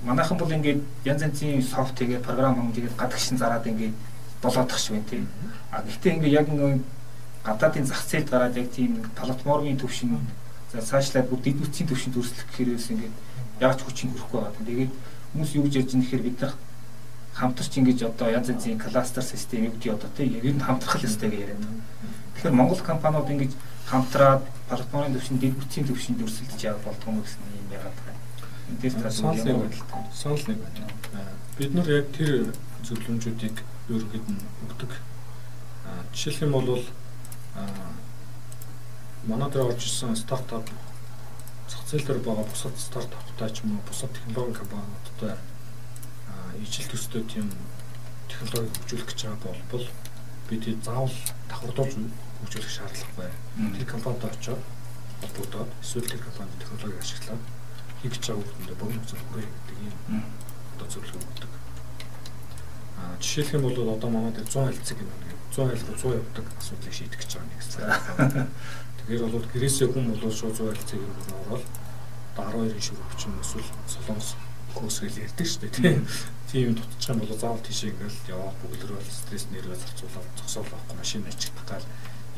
манайхан 0.05 0.37
бол 0.37 0.53
ингээд 0.53 0.81
янз 1.05 1.23
янзын 1.25 1.63
софт 1.63 1.97
тэгээ 1.97 2.21
програм 2.21 2.73
тэгээд 2.73 3.01
гадагшин 3.01 3.39
зараад 3.41 3.67
ингээд 3.67 3.97
болоодох 4.43 4.79
шиг 4.79 5.01
байна 5.01 5.09
тийм. 5.09 5.29
А 5.73 5.81
гэхдээ 5.83 6.15
ингээд 6.21 6.37
яг 6.37 6.49
нэг 6.53 6.85
гадаадын 7.45 7.87
зах 7.87 8.05
зээлд 8.05 8.29
гараад 8.29 8.57
яг 8.57 8.69
тийм 8.71 9.01
платформын 9.17 9.79
төвшин 9.81 10.21
за 10.73 10.83
цаашлаад 10.85 11.29
бүр 11.33 11.41
дэд 11.41 11.57
бүтцийн 11.65 11.89
төвшөнд 11.89 12.19
өрсөлдөх 12.21 12.47
гэхээрээс 12.53 12.91
ингээд 12.93 13.15
яаж 13.61 13.81
хүчин 13.83 14.11
хөрөхгүй 14.13 14.41
байгаа. 14.41 14.67
Тэгээд 14.67 14.93
хүмүүс 15.33 15.51
юу 15.57 15.63
гэж 15.67 15.75
ярьж 15.77 15.93
байгаа 15.93 16.01
нэхэр 16.01 16.23
бид 16.23 16.41
нар 16.41 16.55
хамтарч 17.39 17.73
ингэж 17.79 17.99
одоо 18.03 18.29
янз 18.31 18.49
янзын 18.51 18.79
кластер 18.79 19.23
систем 19.23 19.65
юу 19.69 19.73
гэдэг 19.79 19.95
одоо 19.95 20.11
тийм 20.17 20.35
ер 20.43 20.55
нь 20.55 20.65
хамтрах 20.65 21.05
ёстой 21.05 21.31
гэж 21.31 21.41
яриад 21.47 21.61
байна. 21.63 21.83
Тэгэхээр 22.35 22.59
Монгол 22.59 22.83
компаниуд 22.83 23.31
ингэж 23.31 23.53
хамтраад 23.87 24.43
платформын 24.69 25.15
төвшин 25.15 25.39
дэд 25.39 25.55
бүтцийн 25.55 25.87
төвшөнд 25.87 26.23
өрсөлдөж 26.23 26.61
явах 26.67 26.83
болдгоо 26.83 27.13
юм 27.15 27.23
гэсэн 27.23 27.43
юм 27.47 27.69
яагаад 27.73 27.99
байна. 28.03 28.21
Эндээс 28.69 28.95
та 28.99 29.11
санал 29.11 29.39
нэг 29.47 30.59
байна. 30.59 30.89
Бид 31.59 31.75
нар 31.75 31.89
яг 31.89 32.07
тэр 32.13 32.53
зөвлөмжүүдийг 32.85 33.57
ерөнхийд 33.89 34.27
нь 34.29 34.43
өгдөг. 34.69 34.93
Жишээлх 36.13 36.43
юм 36.43 36.53
бол 36.53 36.85
манай 39.25 39.51
дээр 39.51 39.71
орж 39.73 39.83
ирсэн 39.85 40.17
стартап 40.17 40.67
зах 41.69 41.83
зээл 41.89 42.07
дээр 42.07 42.21
байгаа 42.25 42.47
бусад 42.49 42.75
стартаптай 42.81 43.51
ч 43.53 43.63
юм 43.65 43.77
уу 43.77 43.89
бусад 43.89 44.11
технологийн 44.13 44.61
компаниудтай 44.61 45.37
ижил 46.63 46.89
төстэй 46.91 47.23
тийм 47.29 47.47
технологи 48.29 48.73
хөгжүүлэх 48.73 49.09
гэж 49.09 49.21
байгаа 49.25 49.55
бол 49.71 49.87
бид 50.49 50.65
заавал 50.85 51.15
давхардуулж 51.49 51.95
хөгжүүлэх 52.41 52.73
шаардлагагүй. 52.73 53.31
Тэр 53.77 53.87
компанид 53.87 54.25
очоод 54.25 54.63
холбогдоод 55.21 55.71
эсвэл 55.83 56.11
тэр 56.11 56.23
компани 56.25 56.59
технологи 56.59 56.99
ашиглаад 56.99 57.43
хийх 58.03 58.13
гэж 58.13 58.25
байгаа 58.27 58.43
үгэндээ 58.43 58.81
богино 58.81 59.05
хүргэх 59.07 59.49
гэдэг 59.49 59.79
юм 59.87 60.23
одоо 60.75 60.87
зөвлөгөө 60.89 61.23
өгдөг. 61.29 61.53
Аа 62.99 63.15
жишээлх 63.21 63.55
юм 63.55 63.63
бол 63.63 63.95
одоо 63.95 64.11
манай 64.11 64.33
дээр 64.33 64.49
100 64.49 64.69
альцэг 64.71 64.99
юм 65.03 65.11
байна. 65.11 65.38
100 65.59 65.75
айл 65.75 65.83
руу 65.91 65.99
100 65.99 66.15
явдаг 66.23 66.47
асуудлыг 66.55 66.95
шийдэх 66.95 67.19
гэж 67.19 67.31
байгаа 67.35 67.51
нэг 67.51 67.63
зүйл. 67.67 68.47
Тэгэхээр 69.03 69.23
бол 69.27 69.47
гэрээсээ 69.51 69.89
хүн 69.91 70.07
бол 70.15 70.31
шууд 70.31 70.55
100 70.55 70.71
альцэг 70.71 71.01
юм 71.03 71.15
ороод 71.51 71.67
12-ын 72.39 72.79
шүрэг 72.87 73.13
ч 73.19 73.23
юм 73.27 73.35
эсвэл 73.43 73.71
солонгос 73.91 74.39
косгэл 74.71 75.19
ярьдаг 75.27 75.47
шүү 75.51 75.61
дээ 75.67 75.75
тийм. 75.75 76.07
Тийм 76.47 76.79
дутчих 76.79 77.11
юм 77.11 77.19
бол 77.19 77.35
заавал 77.35 77.67
тийшээ 77.67 77.91
ингээл 77.91 78.31
яваад 78.39 78.57
бүглэрэл 78.63 79.11
стресс 79.11 79.51
нэрвээ 79.51 79.83
зарцуулаад 79.83 80.29
зогсоол 80.39 80.71
авахгүй 80.71 80.95
машин 80.95 81.27
ажилтах 81.27 81.67
гал 81.67 81.87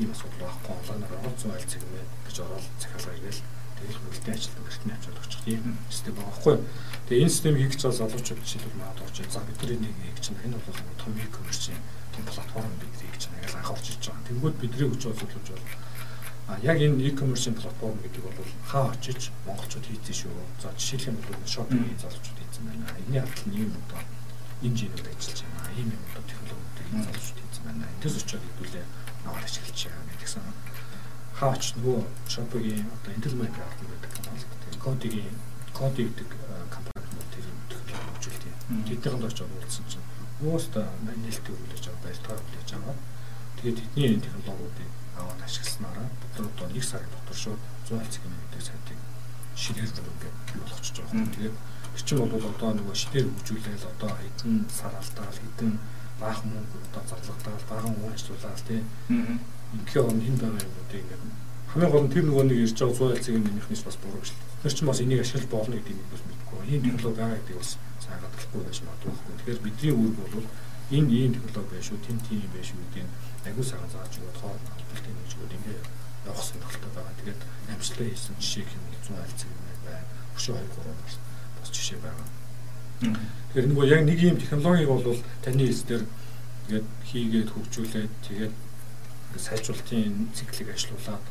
ийм 0.01 0.11
асуудал 0.16 0.41
байхгүй 0.41 0.73
онлайнаар 0.81 1.14
ороод 1.21 1.37
100 1.45 1.53
айл 1.53 1.68
цаг 1.68 1.83
мэ 1.93 2.03
гэж 2.25 2.37
ороод 2.41 2.66
захиалгаа 2.81 3.16
игээл 3.21 3.41
тэгэл 3.77 4.01
хөлтэй 4.01 4.33
ажилтан 4.33 4.64
гэртний 4.64 4.97
очиод 4.97 5.21
очих 5.21 5.41
тийм 5.45 5.62
систем 5.93 6.14
байгаа 6.16 6.33
байхгүй. 6.33 6.57
Тэгээ 7.05 7.21
энэ 7.21 7.35
систем 7.37 7.55
хийх 7.61 7.73
гэж 7.77 7.83
залуучууд 7.85 8.41
жишээлбэл 8.41 8.81
маад 8.81 8.99
орж 9.05 9.16
за 9.29 9.41
бидний 9.45 9.77
нэг 9.77 9.95
хийх 10.01 10.21
чинь 10.25 10.41
энэ 10.41 10.57
бол 10.57 10.81
том 10.97 11.12
e-commerce 11.21 11.77
том 12.21 12.35
платформ 12.35 12.73
бид 12.81 12.93
хийх 13.01 13.16
чинь 13.18 13.35
ингээл 13.41 13.57
анх 13.57 13.71
орж 13.73 13.87
иж 13.89 14.05
байгаа. 14.05 14.27
Тэнгүүд 14.29 14.57
бидний 14.61 14.89
хүч 14.89 15.03
олуулж 15.09 15.49
бол 15.49 15.64
А 16.51 16.59
яг 16.62 16.79
энэ 16.83 17.07
e-commerce 17.09 17.51
платформ 17.55 17.97
гэдэг 18.03 18.23
бол 18.27 18.53
хаа 18.66 18.91
очиж 18.91 19.31
монголчууд 19.47 19.87
хийцэн 19.87 20.14
шүү. 20.14 20.35
За 20.62 20.68
жишээлх 20.75 21.07
юм 21.09 21.16
бол 21.23 21.47
шопингийн 21.47 21.99
залуучууд 22.03 22.39
хийцэн 22.43 22.64
байна. 22.66 22.85
Энийн 23.07 23.23
ард 23.23 23.41
нь 23.47 23.55
ийм 23.55 23.71
одоо 23.71 24.03
жинүүд 24.61 25.07
ажиллаж 25.07 25.41
байна. 25.47 25.71
Ийм 25.79 25.89
юм 25.95 26.03
одоо 26.11 26.23
технологиудыг 26.27 26.87
залуучууд 26.91 27.39
хийцэн 27.41 27.62
байна. 27.64 27.87
Энэс 28.03 28.16
очиод 28.18 28.43
хэдүүлээ 28.43 28.87
аваад 29.31 29.47
ашиглаж 29.47 29.79
байгаа 29.79 30.18
гэсэн. 30.18 30.43
Хаа 31.39 31.51
очиж 31.55 31.71
нөгөө 31.79 31.99
шопингийн 32.27 32.89
одоо 32.99 33.11
Intel 33.14 33.35
Mac 33.39 33.55
авах 33.55 33.77
гэдэг 33.79 34.11
компани. 34.11 34.43
Кодигийн 34.85 35.37
кодиг 35.71 36.09
гэдэг 36.18 36.29
компани 36.75 37.01
тэр 37.31 37.47
технологи 37.71 37.95
хөгжүүлдэг. 37.95 38.55
Тэднийхэнд 38.91 39.29
очиод 39.31 39.51
уулзсан 39.55 39.87
чинь 39.87 40.20
өөстө 40.41 40.80
нээлттэй 41.05 41.55
хүлээж 41.57 41.84
аваад 41.86 42.03
баяртайгаар 42.05 42.43
хүлээж 42.45 42.70
аваад 42.74 43.01
тэгээд 43.61 43.78
эдний 43.84 44.20
технологиудыг 44.24 44.91
аваад 45.20 45.41
ашигласнараа 45.45 46.09
бид 46.20 46.34
одоо 46.41 46.66
нэг 46.72 46.84
сарын 46.84 47.12
дотор 47.12 47.36
шууд 47.36 47.62
100 47.88 48.01
альцэг 48.01 48.22
гэдэг 48.24 48.62
сайтыг 48.64 48.99
шилээр 49.61 49.91
бүр 49.93 50.09
ингээд 50.14 50.36
бий 50.49 50.61
болгочихж 50.62 50.97
байгаа. 51.01 51.26
Тэгээд 51.36 51.57
тэр 51.95 52.03
чинь 52.07 52.20
бол 52.22 52.49
одоо 52.53 52.70
нөгөө 52.72 52.97
шилээр 52.97 53.26
хөгжүүлээл 53.28 53.91
одоо 53.93 54.11
хэдэн 54.16 54.55
сар 54.72 54.93
алдаал 54.97 55.38
хэдэн 55.43 55.72
баах 56.20 56.41
мөнгө 56.49 56.78
одоо 56.88 57.03
зарлагдаал 57.11 57.64
баган 57.68 57.95
ажиллуулаад 58.14 58.61
тийм 58.64 58.84
ингээм 59.76 60.09
он 60.09 60.20
хэн 60.24 60.36
байгаа 60.41 60.64
юмнуудыг 60.64 61.01
ингээд 61.05 61.22
хамгийн 61.70 61.93
гол 61.93 62.05
нь 62.07 62.12
тэр 62.14 62.24
нөгөө 62.26 62.45
нэг 62.49 62.59
ирж 62.64 62.78
байгаа 62.80 62.97
100 62.97 63.14
альцгийн 63.14 63.45
нэмэхнээс 63.45 63.82
бас 63.86 63.97
буруу 64.03 64.24
шүү. 64.24 64.38
Тэр 64.62 64.72
чинь 64.74 64.88
бас 64.91 65.01
энийг 65.05 65.20
ашиглаж 65.22 65.47
болно 65.51 65.74
гэдэг 65.76 65.95
нь 65.95 66.11
бас 66.12 66.22
мэдгүй. 66.26 66.61
Ийм 66.70 66.82
технологи 66.86 67.18
байгаа 67.20 67.38
гэдэг 67.38 67.57
бас 67.61 67.70
сайн 68.11 68.21
гадагхгүй 68.27 68.63
байж 68.67 68.79
магадгүй. 68.83 69.15
Тэгэхээр 69.39 69.61
бидний 69.63 69.93
үүрэг 69.95 70.19
бол 70.35 70.47
энэ 70.91 71.11
ийм 71.15 71.33
технологи 71.39 71.71
байх 71.71 71.87
шүү, 71.87 71.99
тэн 72.03 72.19
тийм 72.27 72.51
байх 72.51 72.67
шүү 72.67 72.79
гэдэг 72.91 73.07
агүй 73.47 73.65
сайхан 73.65 73.91
зааж 73.95 74.13
өгöd 74.19 74.39
хооронд 74.43 74.67
холбогдох 74.67 75.07
юм 75.07 75.19
жигүүд 75.31 75.57
ингээ 75.57 75.81
явах 76.27 76.45
сонирхолтой 76.45 76.91
байгаа. 76.91 77.15
Тэгээд 77.23 77.41
амжилттай 77.71 78.09
хийсэн 78.11 78.37
жишээ 78.43 78.67
хэмээн 78.67 79.03
100 79.07 79.25
альц 79.25 79.41
юм 79.47 79.59
байна. 79.87 80.05
Өшөө 80.35 80.57
2 80.59 80.67
3 80.75 80.99
бас 81.07 81.15
бас 81.57 81.71
жишээ 81.71 81.99
байгаа. 82.03 82.29
Тэгэхээр 83.01 83.69
нөгөө 83.71 83.87
яг 83.95 84.03
нэг 84.05 84.19
юм 84.19 84.37
технологиг 84.43 84.91
бол 84.91 85.23
таны 85.47 85.63
хэлс 85.65 85.83
дээр 85.87 86.05
тэгээд 86.67 86.87
хийгээд 87.07 87.49
хөгжүүлээд 87.55 88.13
тэгээд 88.27 88.55
сайжруулалтын 89.39 90.29
циклийг 90.35 90.69
ажилуулад 90.75 91.25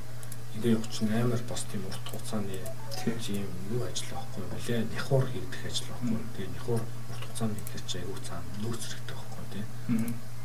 ингээ 0.56 0.74
явах 0.76 0.90
чинь 0.90 1.14
амар 1.14 1.44
бас 1.50 1.62
тийм 1.70 1.84
урт 1.86 2.06
хугацааны 2.10 2.58
тийм 3.04 3.46
юу 3.74 3.84
ажил 3.86 4.10
байхгүй 4.14 4.44
нэлээ 4.50 4.82
няхуур 4.94 5.26
хийгдэх 5.30 5.64
ажил 5.70 5.88
байхгүй. 5.90 6.20
Тэгээ 6.36 6.54
няхуур 6.56 6.82
урт 6.82 7.24
хугацааны 7.26 7.56
хийх 7.58 7.84
чинь 7.90 8.04
аюу 8.04 8.18
цаана 8.26 8.50
нөөц 8.64 8.84
хэрэгтэй 8.90 9.16
байхгүй 9.16 9.46
тийм 9.54 9.68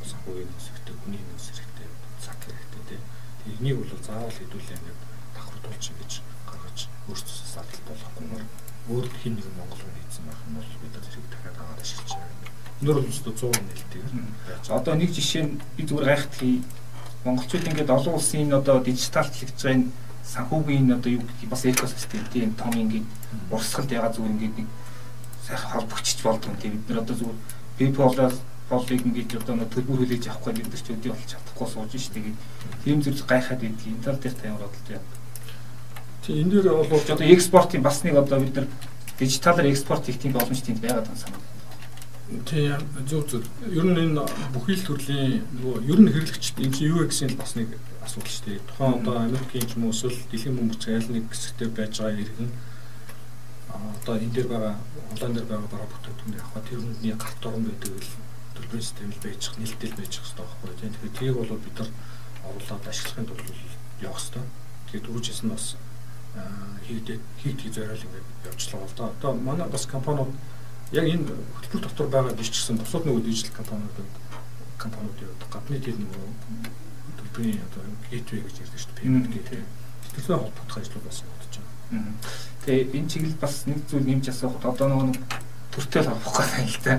санхүүгийн 0.05 0.49
нөөц 0.53 0.67
хэрэгтэй, 0.69 0.95
хүний 1.01 1.23
нөөц 1.25 1.47
хэрэгтэй, 1.49 1.89
цаг 2.21 2.39
хэрэгтэй 2.45 2.83
тийм. 2.89 3.03
Энийг 3.45 3.77
бол 3.81 4.05
заавал 4.05 4.37
хэдүүлээ 4.37 4.77
ингээд 4.79 5.01
давхардуулж 5.37 5.85
ингэж 5.93 6.13
гаргаж 6.49 6.79
өөрсдөө 7.09 7.37
садал 7.49 7.83
болохгүйгээр 7.89 8.47
өөр 8.93 9.07
хин 9.21 9.35
нэг 9.37 9.49
Монгол 9.57 9.81
хүн 9.81 9.97
хийсэн 9.97 10.25
байх 10.29 10.41
юм 10.45 10.55
бол 10.61 10.73
бид 10.81 10.95
зэрэг 11.01 11.27
дахиад 11.33 11.57
аваад 11.61 11.81
ашиглаж 11.81 12.13
байгаа. 12.21 12.53
Өнөр 12.81 12.97
бол 13.01 13.13
өстө 13.13 13.31
100 13.33 13.65
нэлтэйгээр. 13.65 14.13
Одоо 14.77 14.95
нэг 14.97 15.11
жишээ 15.13 15.45
нь 15.45 15.53
би 15.77 15.83
зүгээр 15.89 16.09
гайхтгий 16.09 16.57
монголчууд 17.25 17.69
ингээд 17.69 17.91
олон 17.91 18.15
улсын 18.15 18.41
энэ 18.45 18.57
одоо 18.61 18.81
дижиталчлагдж 18.85 19.61
байгаа 19.63 19.75
энэ 19.75 19.93
санхүүгийн 20.25 20.93
одоо 20.97 21.11
юу 21.17 21.25
гэдэг 21.25 21.49
бас 21.49 21.65
экосистем 21.65 22.25
тийм 22.33 22.55
том 22.55 22.73
ингээд 22.73 23.07
урсгалд 23.51 23.91
яга 23.93 24.13
зүгээр 24.13 24.35
ингээд 24.35 24.57
нэг 24.59 24.69
сайхан 25.47 25.71
холбогчч 25.73 26.19
болдгоо 26.23 26.57
тийм 26.61 26.73
бид 26.77 26.89
нар 26.89 27.01
одоо 27.05 27.17
зүгээр 27.17 27.39
PayPal-аас 27.79 28.37
болыг 28.71 29.01
ингээд 29.05 29.37
одоо 29.41 29.55
төлбөр 29.69 29.99
хүлээж 30.05 30.25
авахгүй 30.29 30.53
бид 30.57 30.69
нар 30.73 30.81
ч 30.81 30.89
өдөө 30.93 31.13
болж 31.13 31.29
чадахгүй 31.29 31.69
сууж 31.69 31.93
штэ 31.93 32.15
тэгээд 32.17 32.39
тийм 32.85 32.99
зүйл 33.05 33.23
гайхаад 33.29 33.61
байдгийг 33.61 33.95
интернет 33.97 34.23
дээр 34.25 34.35
тань 34.41 34.57
бодолж 34.57 34.89
яа. 34.89 35.05
Тийм 36.25 36.37
энэ 36.41 36.53
дээр 36.65 36.69
бол 36.89 37.05
одоо 37.13 37.27
экспортын 37.29 37.83
бас 37.85 38.01
нэг 38.05 38.17
одоо 38.17 38.41
бид 38.41 38.57
нар 38.57 38.67
дижиталар 39.19 39.67
экспорт 39.69 40.05
хийх 40.09 40.19
тийм 40.21 40.33
боломж 40.33 40.61
тийм 40.65 40.81
байгаад 40.81 41.05
байгаа 41.05 41.21
санаа. 41.21 41.54
Тийм 42.25 42.81
зөв 43.05 43.29
зөв. 43.29 43.45
Ер 43.69 43.85
нь 43.85 44.01
энэ 44.01 44.25
бүхий 44.57 44.81
л 44.81 44.87
төрлийн 44.89 45.45
нөгөө 45.61 45.85
ер 45.93 46.01
нь 46.01 46.09
хэрэглэгчд 46.09 46.57
энэ 46.57 46.73
чинь 46.73 46.89
юу 46.89 47.05
гэсэн 47.05 47.37
бас 47.37 47.53
нэг 47.53 47.77
асуудал 48.01 48.33
шүү 48.33 48.45
дээ. 48.49 48.65
Тухайн 48.65 48.95
одоо 48.97 49.15
Америкийн 49.29 49.69
ч 49.69 49.77
юм 49.77 49.85
уу 49.85 49.93
эсвэл 49.93 50.17
дэлхийн 50.33 50.57
бөмбөг 50.57 50.81
айл 50.89 51.09
нэг 51.13 51.25
хэсэгтээ 51.29 51.69
байж 51.77 51.95
байгаа 52.01 52.25
иргэн 52.25 52.51
одоо 53.77 54.15
энэ 54.17 54.33
дээр 54.33 54.49
байгаа 54.49 54.75
онлайн 55.13 55.35
дээр 55.37 55.49
байгаа 55.53 55.69
бараа 55.69 55.89
бүтээгдэхүүн 55.93 56.39
яг 56.41 56.49
тэр 56.65 56.81
хүндний 56.81 57.13
гарт 57.13 57.45
орон 57.45 57.65
байдаг 57.69 57.93
л 57.93 58.13
төлбөрийн 58.57 58.87
систем 58.89 59.11
л 59.13 59.21
байж 59.21 59.43
ах 59.45 59.57
нээлттэй 59.61 59.93
байж 59.93 60.13
ах 60.17 60.25
хэрэгтэй 60.25 60.45
байхгүй 60.49 60.73
тийм. 60.81 60.93
Тэгэхээр 60.97 61.19
тийг 61.21 61.35
бол 61.37 61.61
бид 61.61 61.77
нар 61.77 61.91
оруулаад 62.49 62.85
ашиглахын 62.89 63.29
тулд 63.29 63.49
явах 64.01 64.21
хэрэгтэй. 64.25 64.45
Тэгээд 64.89 65.07
дөрвжээс 65.13 65.41
нь 65.45 65.53
бас 65.53 65.67
хийгдээ 66.89 67.19
хийгдэх 67.45 67.75
зориул 67.75 68.05
ингээд 68.05 68.29
явуулчихлаа 68.49 68.89
л 68.89 68.97
да. 68.97 69.13
Одоо 69.13 69.33
манай 69.37 69.69
бас 69.69 69.85
компаниуд 69.85 70.33
яг 70.93 71.07
энэ 71.09 71.25
хөтөлбөр 71.31 71.83
дотор 71.83 72.09
байгаа 72.13 72.35
биш 72.37 72.51
гэсэн 72.51 72.77
бусад 72.77 73.07
нөгөө 73.07 73.25
дижитал 73.25 73.57
компаниудад 73.65 74.11
компаниуд 74.77 75.19
яваад 75.25 75.43
гадны 75.49 75.81
тэр 75.81 75.97
нөгөө 75.97 76.29
төлбөрийн 77.19 77.61
одоо 77.65 77.83
gateway 78.11 78.41
гэж 78.45 78.57
ярьдаг 78.61 78.81
шүү 78.81 78.93
дээ. 78.93 79.01
Payment 79.01 79.27
gateway. 79.33 79.63
Тэрнээ 80.15 80.39
холбогдох 80.39 80.79
ажлууд 80.79 81.05
бас 81.09 81.19
явагдаж 81.25 81.55
байгаа. 81.57 82.15
Тэгээ 82.65 82.95
энэ 82.95 83.11
чиглэл 83.11 83.41
бас 83.41 83.55
нэг 83.67 83.79
зүйл 83.89 84.07
нэмж 84.07 84.25
асуухад 84.29 84.65
одоо 84.69 84.87
нөгөө 84.93 85.09
төртөл 85.75 86.09
авах 86.09 86.39
гэдэг 86.39 86.69
л 86.71 86.79
да. 86.85 86.95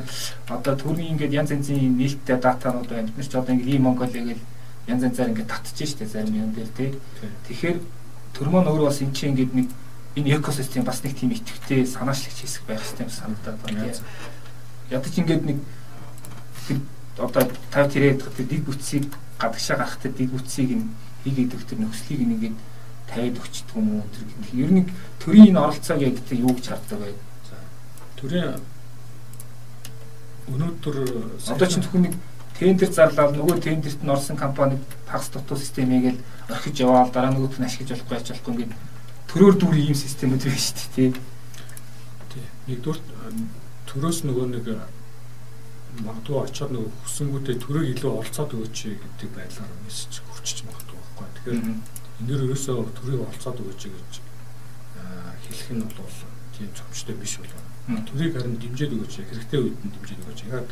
Одоо 0.52 0.74
төрний 0.76 1.10
ингээд 1.14 1.34
янз 1.34 1.52
янзын 1.56 1.96
нээлттэй 1.96 2.38
датанууд 2.42 2.90
байна. 2.90 3.08
Бид 3.08 3.18
нар 3.18 3.30
ч 3.30 3.34
одоо 3.36 3.54
ингээд 3.56 3.86
Монголиа 3.86 4.24
гэл 4.36 4.44
янз 4.92 5.02
янзаар 5.08 5.30
ингээд 5.32 5.52
татчих 5.52 5.90
штэ 5.90 6.06
зарим 6.06 6.36
юм 6.36 6.52
дээр 6.52 6.70
тий. 6.76 6.90
Тэгэхээр 7.48 7.78
төр 8.36 8.48
маань 8.52 8.68
өөрөө 8.68 8.90
бас 8.92 9.00
эн 9.00 9.16
чинь 9.16 9.32
ингээд 9.32 9.54
нэг 9.56 9.68
энэ 10.16 10.36
экосистем 10.40 10.84
бас 10.84 11.04
нэг 11.04 11.16
тийм 11.20 11.32
итгэвтэй 11.32 11.86
санаачлагч 11.86 12.40
хэсэг 12.42 12.64
байх 12.68 12.84
систем 12.84 13.10
санагдаад 13.10 13.60
байна. 13.64 13.94
Ядаж 14.90 15.14
ингээд 15.18 15.44
нэг 15.46 15.60
одоо 17.18 17.44
тав 17.72 17.92
тэрээд 17.92 18.24
дэг 18.36 18.62
бүтцийг 18.64 19.12
гадагшаа 19.40 19.78
гарахтай 19.78 20.12
дэг 20.12 20.32
бүтцийг 20.32 20.72
нь 20.72 20.92
хийгээд 21.24 21.54
өгөх 21.56 21.68
тэр 21.68 21.80
нөхцөлийг 21.80 22.22
ингээд 22.22 22.58
тавиад 23.12 23.40
өгчдөг 23.40 23.76
юм 23.76 23.88
уу 24.00 24.08
тэр 24.14 24.24
гэх 24.24 24.54
юм. 24.54 24.60
Ер 24.64 24.72
нь 24.72 24.84
төрийн 25.20 25.50
энэ 25.52 25.60
оролцоог 25.60 26.02
яг 26.02 26.16
тэг 26.24 26.40
юу 26.40 26.54
гэж 26.56 26.66
харддаг 26.70 27.00
бай 27.00 27.14
төрийн 28.16 28.58
өнөөдөр 30.50 30.96
одоо 31.52 31.68
ч 31.68 31.78
зөвхөн 31.82 32.10
нэг 32.10 32.16
тендер 32.58 32.90
зарлал 32.92 33.34
нөгөө 33.36 33.60
тендерт 33.62 34.02
нь 34.02 34.14
орсон 34.14 34.38
компани 34.38 34.80
тагс 35.10 35.30
дутуу 35.30 35.58
системийг 35.58 36.16
л 36.16 36.20
орхиж 36.50 36.80
яваал 36.82 37.12
дараа 37.12 37.34
нөгөөт 37.34 37.60
нь 37.60 37.68
ашиглаж 37.68 38.00
болохгүй 38.00 38.18
ач 38.18 38.28
болохгүй 38.32 38.54
ингээд 38.54 38.74
төрөөр 39.36 39.56
дүүрийн 39.60 39.92
ийм 39.92 39.98
системүүд 40.00 40.48
байна 40.48 40.64
шүү 40.64 40.76
дээ 40.80 40.92
тий. 40.96 41.10
Тий. 42.32 42.46
Нэгдүгээр 42.72 43.00
төрөөс 43.92 44.20
нөгөө 44.32 44.46
нэг 44.56 44.66
магадгүй 46.08 46.38
очиод 46.40 46.72
нөгөө 46.72 46.92
хүсэнгүүтээ 47.04 47.56
төрөг 47.60 47.86
илүү 47.92 48.12
олцоод 48.16 48.56
өгөөч 48.56 48.78
гэдэг 48.96 49.30
байдлаар 49.36 49.74
мессеж 49.84 50.24
хүрчиж 50.24 50.64
магадгүй 50.64 51.00
байхгүй. 51.04 51.28
Тэгэхээр 51.36 51.60
энэ 51.68 52.28
дэр 52.32 52.44
ерөөсөө 52.48 52.96
төрийг 52.96 53.22
олцоод 53.28 53.60
өгөөч 53.60 53.82
гэж 53.92 54.14
хэлэх 55.44 55.70
нь 55.76 55.84
бол 55.84 56.16
тийм 56.56 56.70
цомчтой 56.72 57.16
биш 57.20 57.36
болов 57.44 57.64
Төрийг 57.86 58.34
харин 58.34 58.56
дэмжиж 58.56 58.90
өгөөч 58.96 59.14
хэрэгтэй 59.20 59.60
үед 59.62 59.80
нь 59.84 59.92
дэмжиж 59.94 60.18
өгөөч. 60.24 60.42
Яг 60.50 60.68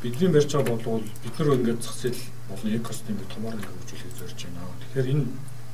бидний 0.00 0.32
барьж 0.32 0.50
байгаа 0.50 0.74
болвол 0.80 1.06
бид 1.22 1.36
нар 1.38 1.54
ингээд 1.60 1.84
зах 1.84 1.96
зээл 2.00 2.22
болон 2.48 2.72
экосистемийг 2.74 3.28
томоор 3.30 3.54
ингээд 3.54 3.76
хөгжүүлэх 3.86 4.16
зорж 4.18 4.38
байна. 4.48 4.64
Тэгэхээр 4.80 5.12
энэ 5.12 5.24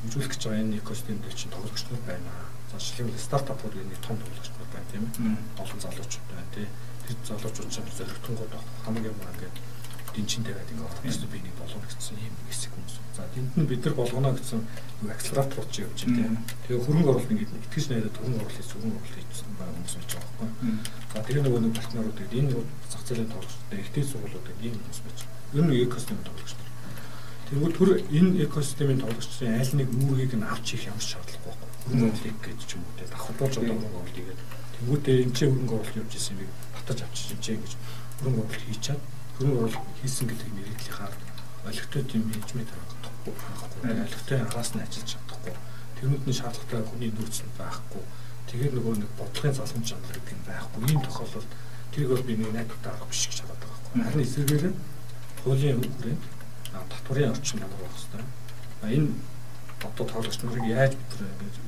хөгжүүлэх 0.02 0.30
гэж 0.34 0.42
байгаа 0.42 0.62
энэ 0.66 0.78
экосистем 0.82 1.18
дээр 1.22 1.36
чинь 1.38 1.54
тоглогчнууд 1.54 2.04
байна. 2.06 2.30
За 2.70 2.76
жишээлбэл 2.82 3.26
стартапууд 3.26 3.74
нэг 3.78 4.00
том 4.02 4.16
тоглогчнууд 4.18 4.70
байна 4.74 4.90
тийм 4.90 5.04
ээ. 5.06 5.62
Олон 5.62 5.80
залуучууд 5.80 6.26
байна 6.30 6.50
тийм. 6.54 6.70
тэр 7.06 7.16
залуучууд 7.26 7.70
ч 7.70 7.76
зоригтонгууд 7.98 8.52
хамгийн 8.84 9.16
маа 9.18 9.32
ингээд 9.34 9.56
дэнчин 10.14 10.44
тавиад 10.44 10.70
ингээд 10.70 11.02
гэсэн 11.02 11.28
би 11.32 11.38
нэг 11.40 11.54
болгоно 11.58 11.86
гэсэн 11.88 12.16
юм 12.20 12.36
хэсэг 12.48 12.70
хүмүүс. 12.72 12.96
За 13.16 13.22
тэнд 13.32 13.52
нь 13.56 13.68
бид 13.68 13.82
нар 13.84 13.94
болгоно 13.96 14.30
гэсэн 14.36 14.60
нэг 15.02 15.10
акселератор 15.12 15.58
болж 15.58 15.74
явж 15.80 15.98
байна. 16.04 16.40
Тэгээ 16.68 16.84
хөрөнгө 16.84 17.10
оруулалт 17.10 17.32
ингээд 17.32 17.52
итгэж 17.68 17.84
найдаад 17.88 18.16
хөрөнгө 18.20 18.40
оруулалт 18.44 18.58
хийж 18.60 18.70
хөрөнгө 18.72 18.98
оруулалт 19.00 19.28
хийсэн 19.28 19.50
байгаа 19.56 19.74
хүмүүс 19.76 19.94
байж 19.96 20.10
байгаа 20.12 20.36
байхгүй. 20.40 20.70
За 21.12 21.18
тэгээ 21.26 21.42
нөгөө 21.42 21.60
нэг 21.64 21.74
партнерууд 21.80 22.18
энэ 22.22 22.50
зах 22.92 23.02
зээлийн 23.08 23.30
тоглогчтой 23.32 23.78
ихтэй 23.82 24.04
сургуулиуд 24.04 24.48
ийм 24.62 24.76
хүмүүс 24.76 25.00
байж. 25.04 25.18
Ер 25.56 25.64
нь 25.64 25.74
экосистем 25.80 26.20
тоглогч 26.22 26.52
нар. 26.56 26.61
Тэгвэл 27.52 27.76
түр 27.76 27.90
энэ 28.00 28.48
экосистемийн 28.48 29.04
тоглогчдын 29.04 29.60
аль 29.60 29.76
нэг 29.76 29.88
үүргийг 29.92 30.32
нь 30.40 30.48
авч 30.48 30.72
их 30.72 30.88
ямар 30.88 31.04
шаардлагагүй 31.04 31.52
байхгүй. 31.52 31.68
Хөрөнгө 31.84 32.08
оруулалт 32.08 32.40
гэж 32.48 32.60
ч 32.64 32.70
юм 32.72 32.82
уу 32.88 32.96
те 32.96 33.04
давхарлуулж 33.12 33.56
одоо 33.60 33.76
хөрөнгө 33.76 33.92
оруулалт 33.92 34.16
хийгээд 34.16 34.40
тэнгуүтээ 34.72 35.16
энэ 35.20 35.34
ч 35.36 35.38
хөрөнгө 35.44 35.74
оруулалт 35.76 36.00
явж 36.00 36.12
исэн 36.16 36.40
юм 36.40 36.52
батаж 36.72 36.98
авчиж 37.04 37.28
чинь 37.44 37.60
гэж 37.60 37.72
хөрөнгө 37.76 38.40
оруулалт 38.40 38.64
хийчаад 38.72 39.00
хөрөнгө 39.36 39.60
оруулалт 39.68 39.96
хийсэн 40.00 40.26
гэдэг 40.32 40.48
нэрийнхаар 40.48 41.14
олигтой 41.68 42.02
тийм 42.08 42.22
менежмент 42.32 42.70
харагдахгүй 42.72 43.32
байхгүй. 43.36 43.80
Олигтой 44.00 44.38
араас 44.40 44.70
нь 44.72 44.80
ажиллаж 44.80 45.08
чадахгүй. 45.12 45.54
Тэрнүүдний 46.00 46.36
шаардлагатай 46.40 46.82
хүний 46.88 47.10
нөөц 47.12 47.36
нь 47.44 47.52
байхгүй. 47.60 48.02
Тэгээд 48.48 48.72
нөгөө 48.80 48.94
нэг 48.96 49.10
бодлогын 49.20 49.56
залгамж 49.60 49.86
чанар 49.92 50.16
гэдэг 50.16 50.36
нь 50.40 50.46
байхгүй. 50.48 50.80
Ийм 50.88 51.00
тохиолдолд 51.04 51.50
тэрийг 51.92 52.10
бол 52.16 52.24
би 52.24 52.34
нэг 52.40 52.50
найдвартай 52.56 52.90
арга 52.96 53.06
биш 53.12 53.28
гэж 53.28 53.38
хараад 53.44 53.60
байгаа 53.60 53.76
байхгүй. 53.76 54.00
Харин 54.08 54.24
эсвэргээр 54.24 54.64
хуулийн 55.44 55.80
хүрээнд 55.84 56.22
татварын 56.72 57.32
орчин 57.32 57.60
ямар 57.60 57.80
байх 57.82 57.96
хэвээр. 57.96 58.24
Энэ 58.96 59.10
одоо 59.82 60.06
тоглогч 60.06 60.36
нарыг 60.42 60.66
яаж 60.66 60.92
бид 60.96 61.12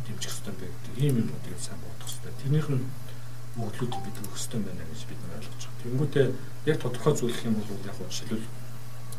дэмжих 0.07 0.33
хэвээр 0.33 0.57
бэ 0.61 0.67
гэдэг 0.67 0.95
ийм 1.03 1.15
юмнуудыг 1.23 1.59
сайн 1.61 1.81
бодох 1.83 2.11
хэвээр. 2.11 2.41
Тэрнийх 2.41 2.69
нь 2.73 2.85
мөглүүд 3.59 3.95
бид 4.05 4.17
өгөх 4.23 4.39
хэвээр 4.39 4.65
байна 4.67 4.85
гэж 4.91 5.01
бид 5.09 5.21
нар 5.23 5.39
ойлгож 5.39 5.63
байгаа. 5.63 5.83
Тэнгүүтээ 5.85 6.27
яг 6.71 6.79
тодорхой 6.81 7.15
зүйлх 7.17 7.41
юм 7.45 7.55
бол 7.59 7.87
яг 7.87 7.99
жишээлбэл 7.99 8.47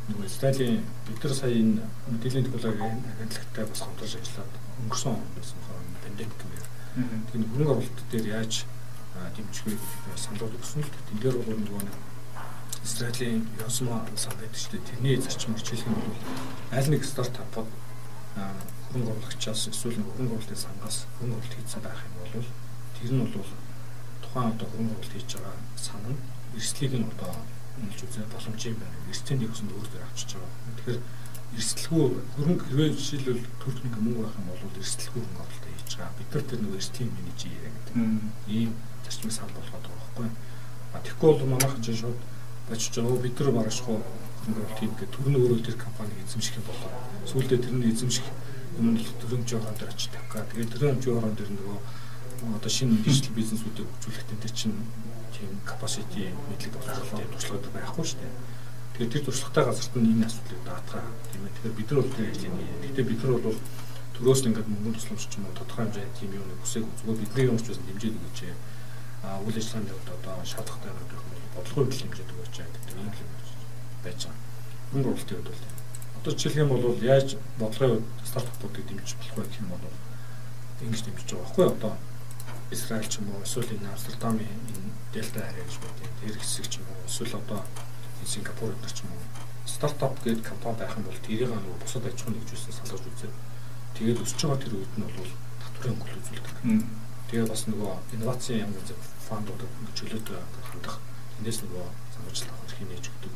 нөгөө 0.06 0.30
Сталин 0.30 0.86
бид 1.08 1.20
нар 1.24 1.34
сая 1.34 1.54
энэ 1.54 1.82
мэдээллийн 2.14 2.46
технологийн 2.46 3.02
агентлагтай 3.10 3.66
бас 3.66 3.82
хамтарч 3.82 4.14
ажиллаад 4.22 4.54
өнгөрсөн 4.86 5.12
он 5.18 5.24
байсан 5.34 5.58
пандемик 6.04 6.42
юм 6.46 6.50
байна. 6.54 6.70
Тэгэхээр 7.26 7.50
хөрөнгө 7.52 7.74
оруулалт 7.74 8.00
дээр 8.12 8.28
яаж 8.38 8.54
дэмжих 9.36 9.66
вэ 9.66 9.74
гэдэг 9.76 10.20
саналууд 10.20 10.58
өгсөн 10.60 10.82
л 10.86 10.92
тэн 10.94 11.18
дээр 11.20 11.36
бол 11.42 11.58
нөгөө 11.58 11.82
Израилийн 12.86 13.42
Ясма 13.66 14.06
сан 14.16 14.38
байдаг 14.38 14.54
шүү 14.54 14.78
дээ. 14.78 14.90
Тэрний 14.94 15.18
зарчим 15.18 15.58
хичээлэх 15.58 15.90
нь 15.90 15.98
бол 15.98 16.22
аль 16.78 16.90
нэг 16.94 17.02
стартапууд 17.02 17.70
хөрөнгө 18.36 19.12
оруулагчаас 19.12 19.62
эсвэл 19.74 19.98
хөрөнгө 19.98 20.38
оруулалтын 20.38 20.62
сангаас 20.62 20.98
хөрөнгө 21.18 21.42
оруулалт 21.42 21.58
хийсэн 21.58 21.82
байх 21.82 22.00
юм 22.06 22.14
бол 22.22 22.46
тэр 22.96 23.12
нь 23.12 23.24
бол 23.26 23.50
тухайн 24.22 24.54
одоо 24.54 24.68
хөрөнгө 24.70 24.94
оруулалт 24.94 25.14
хийж 25.18 25.32
байгаа 25.34 25.58
сан 25.82 26.02
нь 26.06 26.20
эрсдлийг 26.56 26.94
нь 26.94 27.10
одоо 27.10 27.34
нэлж 27.82 28.00
үзээ 28.06 28.26
боломж 28.32 28.62
юм 28.70 28.78
байна. 28.80 28.98
Эрсдлийн 29.10 29.50
өсөнд 29.50 29.72
өөр 29.76 29.88
дээр 29.90 30.06
авчиж 30.06 30.30
байгаа. 30.38 30.54
Тэгэхээр 30.78 31.02
эрсдэлгүй 31.58 32.06
хөрөнгө 32.38 32.64
хэрвээ 32.70 32.90
жишээлбэл 32.96 33.44
төрөлхний 33.60 33.92
мөнгө 34.06 34.22
байх 34.24 34.38
юм 34.40 34.48
бол 34.48 34.80
эрсдэлгүй 34.80 35.22
хөрөнгө 35.26 35.44
оруулалт 35.44 35.66
хийж 35.74 35.92
байгаа. 35.98 36.18
Бид 36.20 36.30
нар 36.32 36.46
тэр 36.48 36.60
нэг 36.62 36.74
эрсдлийн 36.80 37.12
менеж 37.12 37.40
хийе 37.42 37.70
гэдэг. 37.74 37.96
Ийм 38.48 38.72
зарчмыг 39.04 39.34
сан 39.34 39.50
болгоод 39.52 39.84
байгаа 39.84 40.00
байхгүй. 40.00 40.30
А 40.96 40.98
тэгэхгүй 41.04 41.30
бол 41.34 41.52
манайх 41.52 41.76
чинь 41.84 42.00
шууд 42.00 42.20
бачиж 42.70 42.94
байгаа. 42.96 43.22
Бид 43.22 43.40
нар 43.40 43.52
маргашгүй 43.52 43.98
хөрөнгө 44.46 44.62
оруулалт 44.62 44.80
хийх 44.80 44.94
гэдэг 44.94 45.10
төрний 45.16 45.40
өөрөө 45.42 45.60
тэр 45.66 45.78
компаниг 45.78 46.18
эзэмших 46.26 46.58
юм 46.60 46.66
болоо. 46.70 46.90
Сүүлдээ 47.30 47.60
тэрний 47.66 47.90
эзэмших 47.94 48.26
юм 48.78 48.88
л 48.94 49.10
төрөмжийн 49.22 49.62
орон 49.62 49.78
дээр 49.80 49.94
очиж 49.94 50.10
тавьгаа. 50.14 50.46
Тэгээд 50.50 50.74
төрөмжийн 50.74 51.18
орон 51.18 51.36
дээр 51.36 51.52
нөгөө 51.54 51.78
одоо 52.60 52.70
шинэ 52.70 53.02
дижитал 53.02 53.38
бизнесүүдийг 53.38 53.88
хөгжүүлэх 53.90 54.26
тэнтэй 54.30 54.52
чинь 54.54 54.78
тийм 55.34 55.50
capacity 55.66 56.30
мэдлэг 56.30 56.74
боловсролтой 56.78 57.26
туршлагууд 57.34 57.74
байхгүй 57.74 58.06
шүү 58.06 58.20
дээ. 58.22 58.34
Тэгэхээр 58.96 59.14
тэр 59.14 59.24
туршлагатай 59.26 59.64
газарт 59.66 59.94
нь 59.98 60.12
энэ 60.14 60.26
асуудлыг 60.30 60.62
даатгаа 60.66 61.04
тийм 61.32 61.42
ээ. 61.46 61.54
Тэгэхээр 61.56 61.78
бид 61.80 61.90
нар 61.90 62.00
бол 62.02 62.14
тэр 62.14 62.28
ажлыг 62.30 62.54
нэ. 62.54 62.66
Гэхдээ 62.86 63.06
бид 63.10 63.22
нар 63.24 63.34
бол 63.42 63.60
төрөөс 64.16 64.42
нь 64.42 64.48
ингээд 64.52 64.70
мөнгө 64.72 64.96
тусламж 64.96 65.24
ч 65.26 65.34
юм 65.36 65.46
уу 65.50 65.58
тодорхой 65.60 65.84
хэмжээний 65.86 66.16
тийм 66.16 66.32
юм 66.40 66.48
үсээг 66.64 66.86
зүгээр 66.86 67.20
бидний 67.20 67.46
юмч 67.52 67.64
бас 67.68 67.80
дэмжиж 67.84 68.14
өгч 68.16 68.40
а 69.26 69.42
үйл 69.44 69.58
ажиллагаанд 69.60 69.92
одоо 69.92 70.36
шаардлагатай 70.46 70.92
байдаг 70.96 71.20
бодлого 71.56 71.88
хэмжээ 71.88 72.04
хэмжээд 72.06 72.32
өгч 72.36 72.56
гэдэг 72.60 72.84
юм 73.00 73.10
л 73.10 73.22
байж 74.04 74.22
байгаа. 74.28 74.44
Мөнгө 74.92 75.10
оруулалтын 75.10 75.38
хувьд 75.40 75.50
бол 75.50 75.64
одоо 76.20 76.34
жишээлх 76.36 76.62
юм 76.62 76.70
бол 76.70 77.00
яаж 77.02 77.30
бодлогын 77.60 78.04
стартапуудыг 78.28 78.84
дэмжиж 78.86 79.16
болох 79.16 79.36
вэ 79.38 79.44
гэх 79.48 79.62
юм 79.64 79.70
бол 79.72 79.84
ингэж 80.84 81.02
дэмжиж 81.06 81.30
байгаа 81.32 81.46
байхгүй 81.46 81.66
одоо 81.72 81.94
Израиль 82.72 83.08
ч 83.08 83.22
юм 83.22 83.30
уу 83.30 83.46
эсвэл 83.46 83.72
энэ 83.78 83.90
Амстердамын 83.94 84.46
энэ 84.46 84.94
Delta 85.14 85.40
Air 85.40 85.56
гэж 85.64 85.76
байдаг. 85.80 86.10
Тэр 86.20 86.36
хэсэг 86.38 86.66
ч 86.68 86.74
юм 86.82 86.88
уу 86.90 87.06
эсвэл 87.08 87.40
одоо 87.40 87.62
Сингапур 88.26 88.74
өдр 88.74 88.92
ч 88.92 89.06
юм 89.06 89.14
уу 89.14 89.24
стартап 89.70 90.18
гэдэг 90.24 90.44
компани 90.44 90.78
байх 90.82 90.98
юм 90.98 91.06
бол 91.06 91.24
тэрийг 91.26 91.52
нөгөө 91.54 91.78
бусад 91.82 92.06
аж 92.10 92.18
ахуйн 92.20 92.36
нэгжүүлсэн 92.42 92.74
салгаж 92.74 93.06
үзээд 93.06 93.36
тэгээд 93.96 94.22
өсөж 94.24 94.40
байгаа 94.42 94.62
тэр 94.66 94.74
үед 94.76 94.94
нь 94.98 95.06
бол 95.06 95.32
татварын 95.62 95.94
өнгөл 95.94 96.20
үзүүлдэг. 96.20 96.56
Тэгээ 97.30 97.48
бас 97.50 97.62
нөгөө 97.70 97.94
инновацийн 98.18 98.62
янз 98.66 98.76
бүрийн 98.76 99.02
фондууд 99.30 99.62
чөлөөт 99.98 100.28
хандах 100.70 100.98
эндээс 101.40 101.60
нөгөө 101.64 101.86
санамжлал 102.16 102.54
авах 102.56 102.74
хэрэг 102.76 102.90
нээж 102.92 103.06
өгдөг. 103.12 103.34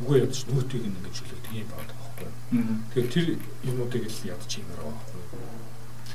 Үгүй 0.00 0.16
ядч 0.24 0.36
нөөтийг 0.48 0.84
ингэж 0.88 1.14
чөлөөлдөг 1.16 1.54
юм 1.60 1.68
байна 1.70 1.94
байхгүй. 2.00 2.28
Тэгэхээр 2.90 3.12
тэр 3.14 3.26
юмнуудыг 3.68 4.04
л 4.08 4.28
ядч 4.32 4.50
юм 4.60 4.68
аа 4.72 4.92
байхгүй 4.92 5.60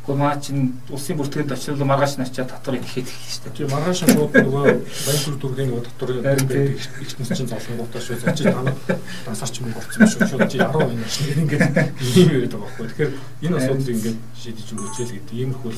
Гэхдээ 0.05 0.21
маа 0.21 0.37
чин 0.37 0.77
улсын 0.93 1.17
бүртгэнд 1.17 1.49
очил 1.49 1.81
маргааш 1.81 2.21
начаа 2.21 2.45
татварыг 2.45 2.85
ихэд 2.85 3.09
эхэлж 3.09 3.25
шүү 3.25 3.43
дээ. 3.49 3.57
Тийм 3.57 3.69
маргааш 3.73 3.99
шууд 4.05 4.33
нөгөө 4.37 4.65
банкур 4.85 5.35
дүргийн 5.41 5.69
нөгөө 5.73 5.85
татвар 5.89 6.09
байдаг 6.21 6.77
ихнес 7.01 7.29
чинь 7.33 7.49
залангуудаа 7.49 8.01
шүү 8.05 8.21
зочид 8.21 8.53
танаа 8.53 8.77
дасарч 9.25 9.55
мөнгө 9.65 9.81
болцсон 9.81 10.05
шүү. 10.05 10.29
Шууд 10.29 10.45
чи 10.45 10.61
10 10.61 10.77
энэ 10.93 11.09
чинь 11.09 11.41
ингээд 11.41 11.65
ийм 12.05 12.29
яриад 12.37 12.53
байгаа 12.53 12.69
байхгүй. 12.69 12.85
Тэгэхээр 12.85 13.13
энэ 13.49 13.57
асуудлыг 13.57 13.95
ингээд 13.97 14.19
шийдэж 14.37 14.67
өгөөч 14.77 14.95
л 15.01 15.13
гэдэг 15.17 15.37
иймэрхүү 15.41 15.73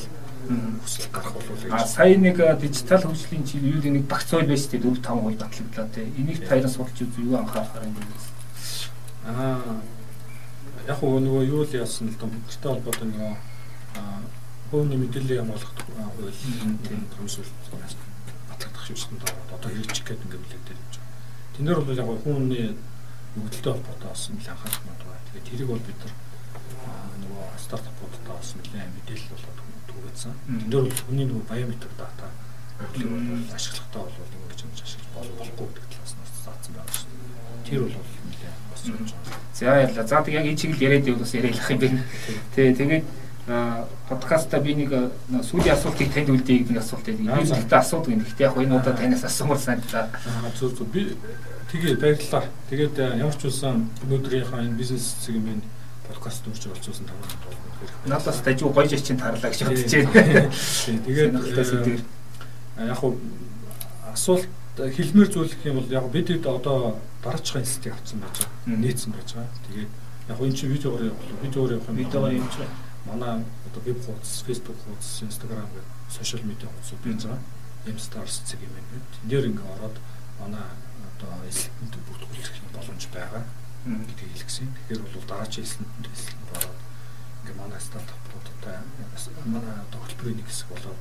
хүсэл 0.84 1.10
гарах 1.12 1.34
болов 1.34 1.58
А 1.70 1.86
сая 1.86 2.16
нэг 2.16 2.38
дижитал 2.60 3.02
хөгжлийн 3.02 3.44
чинь 3.44 3.66
юу 3.66 3.82
нэг 3.82 4.06
багц 4.06 4.32
ойл 4.32 4.46
байж 4.46 4.66
тээ 4.70 4.80
4 4.80 5.02
5 5.02 5.22
гол 5.22 5.34
батлагдлаа 5.34 5.88
те. 5.94 6.02
Энийг 6.16 6.46
таяран 6.46 6.70
судалж 6.70 6.98
үзв 7.02 7.18
юу 7.18 7.36
анхаарахаар 7.36 7.84
юм 7.84 7.94
бэ? 7.94 8.04
Аа 9.28 9.82
яг 10.88 11.00
нөгөө 11.04 11.44
юу 11.44 11.62
л 11.68 11.76
яасан 11.76 12.08
л 12.08 12.16
том 12.16 12.32
гэртэй 12.48 12.72
холбоотой 12.72 13.08
нөгөө 13.12 13.32
хөөний 14.72 14.96
мэдээлэл 14.96 15.44
хамгаалах 15.44 15.72
хууль 16.16 16.32
тийм 16.88 17.04
томсол 17.12 17.44
батлагдах 18.48 18.84
шүүсэнд 18.88 19.20
ороод 19.20 19.52
одоо 19.52 19.70
хэрэгжих 19.72 20.04
гэдэг 20.08 20.24
ингээд 20.24 20.44
үлээдэл 20.48 20.80
гэж 20.80 20.94
байна. 20.96 21.12
Тэн 21.52 21.64
дээр 21.68 21.80
бол 21.84 22.00
яг 22.00 22.08
хүний 22.24 22.66
өгдөлтөй 23.36 23.72
холбоотой 23.72 24.08
бас 24.08 24.22
нэлээд 24.32 24.52
анхаарах 24.52 24.82
мод 24.88 25.00
байна. 25.04 25.24
Тэгээд 25.28 25.48
тэрийг 25.48 25.68
бол 25.68 25.84
бид 25.84 26.00
нар 26.00 26.14
нөгөө 27.20 27.44
стартапуудтай 27.64 28.32
бас 28.32 28.48
нэлээд 28.56 28.92
мэдээлэл 28.96 29.32
болоод 29.36 29.67
түгээсэн. 30.08 30.32
Тэн 30.48 30.70
дээр 30.72 30.86
хүний 31.06 31.26
нөгөө 31.28 31.44
биометрик 31.48 31.94
дата 31.98 32.26
өгдлийг 32.78 33.10
бол 33.10 33.54
ашиглахтаа 33.54 34.02
бол 34.06 34.34
ингэж 34.34 34.60
юм 34.62 34.70
ашиглаж 34.72 35.08
болохгүй 35.14 35.66
гэдэг 35.68 35.86
талаас 35.92 36.14
нь 36.14 36.24
заасан 36.44 36.72
байгаа 36.74 36.94
шүү. 36.94 37.08
Тэр 37.66 37.80
бол 37.82 37.94
нэлээд 38.28 38.56
бас 38.70 38.82
юм 38.86 39.06
жаа. 39.06 39.20
За 39.54 39.64
яа. 39.64 40.06
За 40.06 40.22
тэг 40.22 40.34
яг 40.34 40.46
энэ 40.46 40.58
чиглэл 40.58 40.86
яриад 40.86 41.06
явах 41.06 41.22
бас 41.22 41.34
яриалах 41.34 41.70
юм 41.70 41.78
байна. 41.78 42.02
Тэ 42.54 42.74
тэгээд 42.78 43.04
подкаста 44.08 44.60
би 44.60 44.74
нэг 44.76 44.90
сүүлийн 45.42 45.74
асуултыг 45.74 46.12
танд 46.12 46.30
үлдээе 46.30 46.58
гэдэг 46.68 46.78
асуулт 46.78 47.06
байдаг. 47.06 47.24
Би 47.24 47.46
зөвхөн 47.48 47.80
асуудаг 47.80 48.12
юм. 48.12 48.22
Гэхдээ 48.22 48.46
яг 48.46 48.56
энэ 48.56 48.76
удаа 48.78 48.94
танаас 48.94 49.24
асуумар 49.24 49.58
санагдаа. 49.58 50.08
Зөв 50.54 50.76
зөв. 50.76 50.86
Би 50.92 51.16
тэгээ 51.72 51.96
баярлалаа. 51.96 52.44
Тэгээд 52.70 52.94
ямар 53.18 53.34
ч 53.34 53.42
байсан 53.48 53.88
өнөөдрийнхаа 54.04 54.62
энэ 54.62 54.78
бизнес 54.78 55.16
сегмент 55.24 55.64
подкаст 56.08 56.46
үрж 56.48 56.66
оролцуулсан 56.66 57.06
тамаа 57.06 57.28
болгох. 57.44 57.92
Надаас 58.06 58.40
дажгүй 58.42 58.72
гоё 58.72 58.88
жичин 58.88 59.18
тарлаа 59.20 59.50
гэж 59.52 59.62
бодож 59.68 59.92
байна. 59.92 60.50
Тэгээд 61.04 62.04
яг 62.88 62.98
хуу 62.98 63.18
асуулт 64.12 64.48
хэлмээр 64.76 65.28
зүйлэх 65.32 65.62
юм 65.68 65.78
бол 65.78 65.90
яг 65.92 66.06
бид 66.10 66.28
хэд 66.32 66.46
одоо 66.46 66.98
дараачихын 67.22 67.62
институт 67.62 67.92
авсан 67.98 68.20
байж 68.24 68.36
байгаа. 68.40 68.80
Нийцсэн 68.80 69.12
байж 69.12 69.28
байгаа. 69.34 69.60
Тэгээд 69.68 69.90
яг 70.28 70.38
энэ 70.40 70.56
чинь 70.56 70.72
видеогоор 70.72 71.04
явах 71.12 71.42
видеогоор 71.42 71.72
явах 71.76 71.88
юм. 71.88 71.96
Видеогоор 71.96 72.32
явж 72.32 72.54
байгаа 72.56 72.88
манай 73.08 73.44
одоо 73.66 73.82
веб 73.84 73.98
хуудас, 74.04 74.44
Facebook 74.46 74.76
хуудас, 74.84 75.22
Instagram 75.22 75.68
гэх 75.74 75.86
сошиал 76.12 76.44
медиа 76.44 76.68
хуудасууд 76.68 77.02
байж 77.04 77.22
байгаа. 77.24 77.42
Mstars 77.88 78.42
цэг 78.44 78.60
юм 78.60 78.72
байна. 78.76 79.00
Эндээр 79.24 79.48
ингээ 79.48 79.68
ороод 79.74 79.96
манай 80.40 80.68
одоо 81.16 81.32
эсэлтэнд 81.48 81.94
бүртгүүлэх 82.04 82.52
боломж 82.74 83.04
байгаа 83.12 83.44
гэдгийг 83.86 84.32
хэлгэсэн. 84.34 84.68
Тэгэхээр 84.88 85.02
бол 85.02 85.26
дараагийн 85.28 85.66
эсэлтэнд 85.66 86.06
эсэлтэнд 86.08 86.50
ороод 86.56 86.80
ингээ 87.42 87.56
манай 87.58 87.80
стартапуудтай 87.80 88.76
манай 89.46 89.76
одоо 89.84 90.00
хөтөлбөрийн 90.02 90.38
нэг 90.40 90.48
хэсэг 90.48 90.68
болоод 90.72 91.00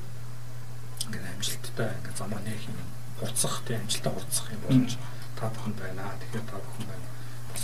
ингээ 1.08 1.34
амжилттай 1.34 1.90
ингээ 1.98 2.16
замаа 2.18 2.42
нэх 2.46 2.64
юм 2.70 2.80
хурцсах 3.20 3.56
тийм 3.66 3.82
амжилттай 3.82 4.14
хурцсах 4.14 4.48
юм 4.54 4.62
боломж 4.64 4.94
та 5.38 5.50
бүхэнд 5.54 5.78
байна. 5.82 6.14
Тэгэхээр 6.22 6.46
та 6.50 6.58
бүхэн 6.62 6.86
байна. 6.90 7.08
Бас 7.52 7.64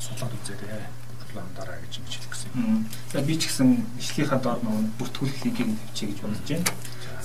судлаад 0.00 0.34
үзээрэй 0.40 0.84
план 1.32 1.48
дараа 1.56 1.78
гэж 1.84 2.00
ингэж 2.00 2.14
хэлсэн. 2.24 2.88
За 3.12 3.20
би 3.20 3.34
ч 3.36 3.48
гэсэн 3.48 3.68
ишлийнхаа 4.00 4.40
доор 4.40 4.60
нөгөө 4.64 4.84
бүртгүүлэх 4.98 5.44
линкийг 5.44 5.68
тавьчих 5.76 6.08
гэж 6.16 6.18
бодож 6.24 6.48
байна. 6.48 6.66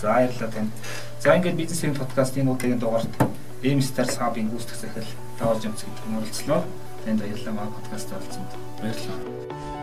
За 0.02 0.08
баярлалаа 0.12 0.52
танд. 0.52 0.72
За 1.24 1.36
ингээд 1.36 1.60
бизнесийн 1.60 1.96
подкастын 1.96 2.52
удаагийн 2.52 2.80
дугаарт 2.80 3.14
Эмстер 3.62 4.08
Сабын 4.10 4.50
гүйцэтгэх 4.50 4.80
захирал 4.82 5.16
Давж 5.40 5.66
Амц 5.66 5.82
гэдэг 5.86 6.06
нь 6.10 6.18
оролцлоо. 6.18 6.62
Танд 7.06 7.20
баярлалаа 7.20 7.54
манай 7.54 7.74
подкаст 7.74 8.10
оролцсонд. 8.14 8.52
Баярлалаа. 8.82 9.81